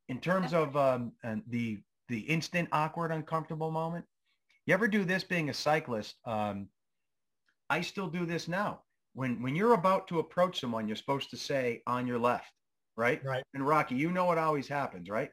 in 0.07 0.19
terms 0.19 0.53
of 0.53 0.75
um, 0.77 1.11
the 1.47 1.79
the 2.07 2.19
instant 2.19 2.69
awkward 2.71 3.11
uncomfortable 3.11 3.71
moment 3.71 4.05
you 4.65 4.73
ever 4.73 4.87
do 4.87 5.03
this 5.03 5.23
being 5.23 5.49
a 5.49 5.53
cyclist 5.53 6.15
um, 6.25 6.67
i 7.69 7.81
still 7.81 8.07
do 8.07 8.25
this 8.25 8.47
now 8.47 8.81
when 9.15 9.41
when 9.41 9.55
you're 9.55 9.73
about 9.73 10.07
to 10.09 10.19
approach 10.19 10.59
someone 10.59 10.87
you're 10.87 10.95
supposed 10.95 11.29
to 11.31 11.37
say 11.37 11.81
on 11.87 12.05
your 12.05 12.19
left 12.19 12.51
right 12.95 13.23
Right. 13.25 13.43
and 13.53 13.65
rocky 13.67 13.95
you 13.95 14.11
know 14.11 14.25
what 14.25 14.37
always 14.37 14.67
happens 14.67 15.09
right 15.09 15.31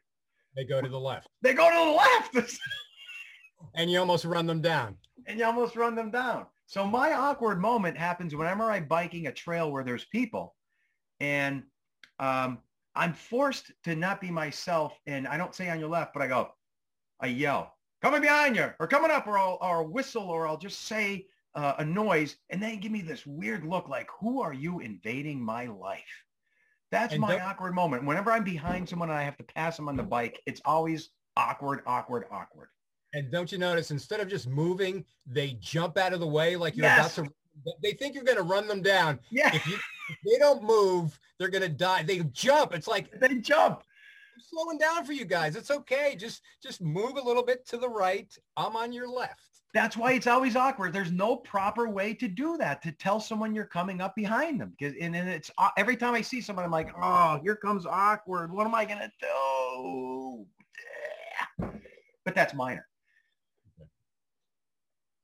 They 0.57 0.65
go 0.65 0.81
to 0.81 0.89
the 0.89 0.99
left 0.99 1.27
they 1.43 1.53
go 1.53 1.69
to 1.69 1.77
the 2.35 2.41
left 2.43 2.59
and 3.75 3.91
you 3.91 3.99
almost 3.99 4.25
run 4.25 4.47
them 4.47 4.61
down. 4.61 4.97
and 5.27 5.39
you 5.39 5.45
almost 5.45 5.77
run 5.77 5.95
them 5.95 6.11
down. 6.11 6.47
So 6.67 6.87
my 6.87 7.13
awkward 7.13 7.61
moment 7.61 7.97
happens 7.97 8.35
whenever 8.35 8.71
I'm 8.71 8.87
biking 8.89 9.27
a 9.27 9.33
trail 9.33 9.71
where 9.71 9.85
there's 9.85 10.05
people 10.07 10.55
and 11.21 11.63
um, 12.19 12.59
I'm 12.97 13.13
forced 13.13 13.71
to 13.85 13.95
not 13.95 14.21
be 14.21 14.31
myself. 14.31 14.99
And 15.07 15.29
I 15.29 15.37
don't 15.37 15.55
say 15.55 15.69
on 15.71 15.79
your 15.79 15.89
left, 15.91 16.13
but 16.13 16.23
I 16.23 16.27
go, 16.29 16.49
I 17.21 17.27
yell, 17.27 17.75
coming 18.03 18.21
behind 18.21 18.57
you 18.57 18.71
or 18.81 18.87
coming 18.89 19.11
up 19.11 19.27
or 19.27 19.39
I'll 19.39 19.59
or 19.61 19.85
whistle 19.85 20.29
or 20.29 20.47
I'll 20.49 20.57
just 20.59 20.83
say 20.87 21.27
uh, 21.55 21.75
a 21.79 21.85
noise 21.85 22.37
and 22.51 22.63
then 22.63 22.79
give 22.79 22.93
me 22.93 23.03
this 23.03 23.27
weird 23.27 23.65
look 23.65 23.89
like, 23.89 24.09
who 24.21 24.41
are 24.41 24.55
you 24.55 24.81
invading 24.81 25.41
my 25.41 25.67
life? 25.67 26.25
That's 26.91 27.13
And 27.13 27.21
my 27.21 27.33
don't- 27.33 27.43
awkward 27.43 27.75
moment. 27.75 28.05
Whenever 28.05 28.33
I'm 28.33 28.45
behind 28.45 28.89
someone 28.89 29.09
and 29.11 29.19
I 29.19 29.23
have 29.23 29.37
to 29.39 29.45
pass 29.45 29.77
them 29.77 29.89
on 29.89 29.97
the 29.97 30.03
bike, 30.03 30.41
it's 30.47 30.61
always 30.65 31.11
awkward, 31.37 31.81
awkward, 31.87 32.25
awkward. 32.31 32.69
And 33.15 33.31
don't 33.31 33.51
you 33.53 33.59
notice, 33.59 33.91
instead 33.91 34.21
of 34.21 34.29
just 34.29 34.47
moving, 34.49 35.05
they 35.27 35.59
jump 35.61 35.99
out 35.99 36.13
of 36.15 36.21
the 36.21 36.27
way 36.27 36.57
like 36.57 36.77
you're 36.77 36.85
Yes. 36.87 37.19
about 37.19 37.29
to. 37.29 37.35
They 37.83 37.93
think 37.93 38.15
you're 38.15 38.25
going 38.25 38.39
to 38.39 38.43
run 38.43 38.67
them 38.67 38.81
down. 38.81 39.19
Yeah, 39.31 39.55
If 39.55 39.67
you 39.67 39.75
if 40.09 40.17
they 40.25 40.39
don't 40.39 40.63
move, 40.63 41.19
they're 41.39 41.49
going 41.51 41.63
to 41.63 41.69
die. 41.69 42.03
They 42.03 42.21
jump. 42.33 42.75
It's 42.75 42.89
like 42.89 43.11
they 43.21 43.35
jump. 43.37 43.81
I'm 44.35 44.43
slowing 44.43 44.79
down 44.79 45.05
for 45.05 45.13
you 45.13 45.27
guys. 45.27 45.55
It's 45.57 45.71
okay. 45.71 46.17
Just 46.19 46.41
just 46.63 46.81
move 46.81 47.17
a 47.19 47.23
little 47.23 47.43
bit 47.45 47.67
to 47.69 47.77
the 47.77 47.89
right. 47.89 48.35
I'm 48.57 48.75
on 48.77 48.93
your 48.93 49.07
left. 49.09 49.52
That's 49.75 49.97
why 49.97 50.13
it's 50.13 50.27
always 50.27 50.55
awkward. 50.55 50.93
There's 50.93 51.13
no 51.13 51.37
proper 51.37 51.89
way 51.89 52.13
to 52.15 52.29
do 52.29 52.59
that, 52.59 52.83
to 52.83 52.93
tell 52.93 53.21
someone 53.21 53.55
you're 53.55 53.65
coming 53.65 54.01
up 54.01 54.15
behind 54.15 54.61
them. 54.61 54.75
Because 54.79 54.95
and, 55.01 55.15
then 55.15 55.29
it's 55.29 55.51
every 55.79 55.97
time 55.97 56.15
I 56.15 56.21
see 56.21 56.41
someone, 56.41 56.65
I'm 56.65 56.71
like, 56.71 56.91
oh, 57.01 57.41
here 57.43 57.57
comes 57.57 57.87
awkward. 57.87 58.53
What 58.53 58.67
am 58.67 58.75
I 58.75 58.85
gonna 58.85 59.11
do? 59.21 60.47
But 62.25 62.35
that's 62.35 62.55
minor. 62.55 62.87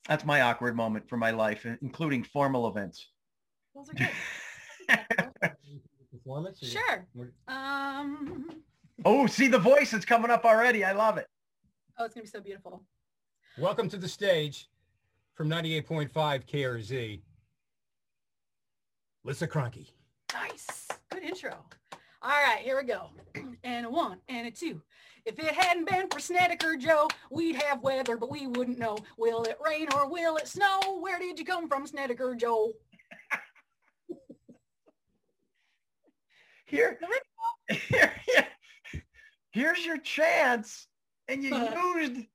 That's 0.09 0.25
my 0.25 0.41
awkward 0.41 0.75
moment 0.75 1.09
for 1.09 1.19
my 1.19 1.31
life, 1.31 1.67
including 1.83 2.25
formal 2.25 2.67
events. 2.69 3.07
Those 3.75 3.91
are 3.91 3.95
good. 3.95 5.55
Performance. 6.11 6.61
Sure. 6.61 7.07
Um, 7.47 8.49
Oh, 9.05 9.27
see 9.27 9.49
the 9.49 9.59
voice 9.59 9.93
is 9.93 10.05
coming 10.05 10.31
up 10.31 10.45
already. 10.45 10.85
I 10.85 10.93
love 10.93 11.19
it. 11.19 11.27
oh, 11.99 12.05
it's 12.05 12.15
gonna 12.15 12.25
be 12.25 12.29
so 12.29 12.41
beautiful. 12.41 12.85
Welcome 13.57 13.89
to 13.89 13.97
the 13.97 14.09
stage 14.09 14.69
from 15.35 15.49
98.5 15.49 16.13
KRZ. 16.13 17.21
Lissa 19.25 19.49
Cronky. 19.49 19.91
Nice. 20.33 20.87
Good 21.11 21.25
intro. 21.25 21.57
All 22.23 22.31
right, 22.31 22.61
here 22.61 22.77
we 22.77 22.85
go. 22.85 23.11
And 23.65 23.87
a 23.87 23.91
one 23.91 24.19
and 24.29 24.47
a 24.47 24.51
two. 24.51 24.81
If 25.27 25.39
it 25.41 25.53
hadn't 25.53 25.89
been 25.89 26.09
for 26.09 26.21
Snedeker 26.21 26.77
Joe, 26.77 27.09
we'd 27.31 27.57
have 27.57 27.83
weather, 27.83 28.17
but 28.17 28.31
we 28.31 28.47
wouldn't 28.47 28.79
know. 28.79 28.97
Will 29.17 29.43
it 29.43 29.59
rain 29.65 29.89
or 29.95 30.09
will 30.09 30.37
it 30.37 30.47
snow? 30.47 30.79
Where 31.01 31.19
did 31.19 31.39
you 31.39 31.45
come 31.45 31.69
from, 31.69 31.87
Snedeker 31.87 32.37
Joe? 32.37 32.73
Here, 36.67 36.99
here, 37.69 38.13
here's 39.51 39.87
your 39.87 39.99
chance, 39.99 40.87
and 41.27 41.43
you 41.43 41.55
uh-huh. 41.55 41.99
used 41.99 42.27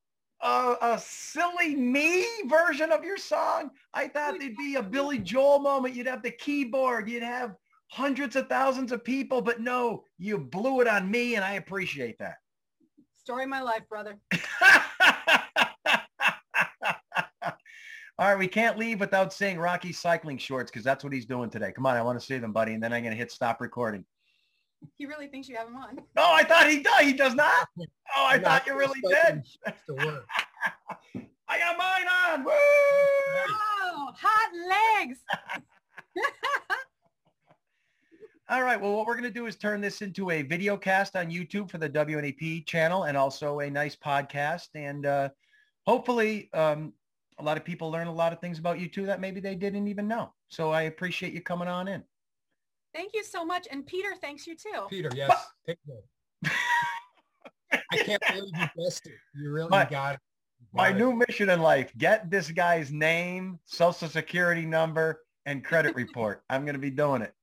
a, 0.43 0.75
a 0.81 0.99
silly 1.03 1.75
me 1.75 2.25
version 2.47 2.91
of 2.91 3.03
your 3.03 3.17
song. 3.17 3.71
I 3.93 4.07
thought 4.07 4.35
it'd 4.35 4.57
be 4.57 4.75
a 4.75 4.83
Billy 4.83 5.17
Joel 5.19 5.59
moment. 5.59 5.95
You'd 5.95 6.07
have 6.07 6.21
the 6.21 6.31
keyboard. 6.31 7.09
You'd 7.09 7.23
have 7.23 7.55
hundreds 7.87 8.35
of 8.35 8.49
thousands 8.49 8.91
of 8.91 9.03
people, 9.03 9.41
but 9.41 9.61
no, 9.61 10.03
you 10.17 10.37
blew 10.37 10.81
it 10.81 10.87
on 10.87 11.09
me, 11.09 11.35
and 11.35 11.45
I 11.45 11.53
appreciate 11.53 12.17
that. 12.19 12.35
Story 13.15 13.43
of 13.43 13.49
my 13.49 13.61
life, 13.61 13.83
brother. 13.87 14.19
All 18.19 18.29
right, 18.29 18.37
we 18.37 18.47
can't 18.47 18.77
leave 18.77 18.99
without 18.99 19.33
saying 19.33 19.57
Rocky's 19.57 19.99
cycling 19.99 20.37
shorts 20.37 20.69
because 20.69 20.83
that's 20.83 21.03
what 21.03 21.13
he's 21.13 21.25
doing 21.25 21.49
today. 21.49 21.71
Come 21.71 21.85
on, 21.85 21.95
I 21.95 22.01
want 22.01 22.19
to 22.19 22.25
see 22.25 22.37
them, 22.37 22.51
buddy, 22.51 22.73
and 22.73 22.83
then 22.83 22.93
I'm 22.93 23.01
going 23.01 23.11
to 23.11 23.17
hit 23.17 23.31
stop 23.31 23.59
recording. 23.59 24.05
He 24.97 25.05
really 25.05 25.27
thinks 25.27 25.47
you 25.49 25.55
have 25.55 25.67
him 25.67 25.75
on. 25.75 25.97
Oh, 26.17 26.33
I 26.33 26.43
thought 26.43 26.69
he 26.69 26.81
does. 26.81 27.01
He 27.01 27.13
does 27.13 27.35
not. 27.35 27.67
Oh, 28.15 28.25
I 28.27 28.37
No, 28.37 28.43
thought 28.43 28.67
you 28.67 28.77
really 28.77 28.99
it's 29.03 29.25
did. 29.25 29.43
it's 29.65 29.85
to 29.87 29.93
work. 29.95 30.25
I 31.47 31.57
got 31.59 31.77
mine 31.77 32.05
on. 32.07 32.43
Woo! 32.43 32.51
Oh, 32.51 34.11
hot 34.15 35.01
legs. 35.01 35.19
All 38.49 38.61
right. 38.61 38.79
Well, 38.79 38.93
what 38.95 39.07
we're 39.07 39.13
going 39.13 39.23
to 39.23 39.31
do 39.31 39.47
is 39.47 39.55
turn 39.55 39.81
this 39.81 40.01
into 40.01 40.29
a 40.29 40.41
video 40.43 40.77
cast 40.77 41.15
on 41.15 41.31
YouTube 41.31 41.71
for 41.71 41.77
the 41.79 41.89
WNEP 41.89 42.67
channel 42.67 43.05
and 43.05 43.17
also 43.17 43.61
a 43.61 43.69
nice 43.69 43.95
podcast. 43.95 44.67
And 44.75 45.05
uh, 45.05 45.29
hopefully 45.87 46.49
um, 46.53 46.93
a 47.39 47.43
lot 47.43 47.57
of 47.57 47.63
people 47.65 47.89
learn 47.89 48.07
a 48.07 48.13
lot 48.13 48.31
of 48.33 48.39
things 48.39 48.59
about 48.59 48.79
you 48.79 48.87
too 48.89 49.05
that 49.07 49.19
maybe 49.21 49.39
they 49.39 49.55
didn't 49.55 49.87
even 49.87 50.07
know. 50.07 50.33
So 50.49 50.71
I 50.71 50.83
appreciate 50.83 51.33
you 51.33 51.41
coming 51.41 51.67
on 51.67 51.87
in. 51.87 52.03
Thank 52.93 53.13
you 53.13 53.23
so 53.23 53.43
much. 53.43 53.67
And 53.71 53.85
Peter 53.85 54.13
thanks 54.21 54.45
you 54.47 54.55
too. 54.55 54.83
Peter, 54.89 55.09
yes. 55.15 55.31
Take 55.65 55.77
it. 55.87 56.51
I 57.91 57.97
can't 57.97 58.21
believe 58.27 58.51
you 58.55 58.83
guessed 58.83 59.05
it. 59.07 59.13
You 59.35 59.51
really 59.51 59.69
My- 59.69 59.85
got 59.85 60.15
it. 60.15 60.19
You 60.61 60.67
My 60.73 60.89
it. 60.89 60.97
new 60.97 61.13
mission 61.13 61.49
in 61.49 61.61
life, 61.61 61.91
get 61.97 62.29
this 62.29 62.49
guy's 62.51 62.91
name, 62.91 63.59
social 63.65 64.07
security 64.07 64.65
number, 64.65 65.21
and 65.45 65.63
credit 65.63 65.95
report. 65.95 66.43
I'm 66.49 66.63
going 66.65 66.75
to 66.75 66.79
be 66.79 66.89
doing 66.91 67.21
it. 67.21 67.33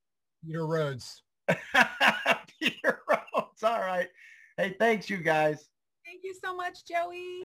Peter 0.45 0.67
Rhodes. 0.67 1.23
Peter 2.61 3.01
Rhodes. 3.09 3.63
All 3.63 3.81
right. 3.81 4.09
Hey, 4.57 4.75
thanks 4.79 5.11
you 5.11 5.19
guys. 5.19 5.69
Thank 6.23 6.35
you 6.35 6.41
so 6.45 6.55
much, 6.55 6.85
Joey. 6.85 7.45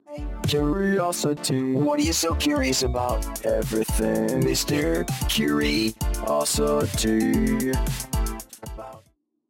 Curiosity. 0.49 1.75
What 1.75 1.99
are 2.01 2.03
you 2.03 2.15
so 2.15 2.35
curious 2.35 2.83
about? 2.83 3.45
Everything, 3.45 4.41
Mr. 4.41 5.07
Curiosity. 5.29 5.93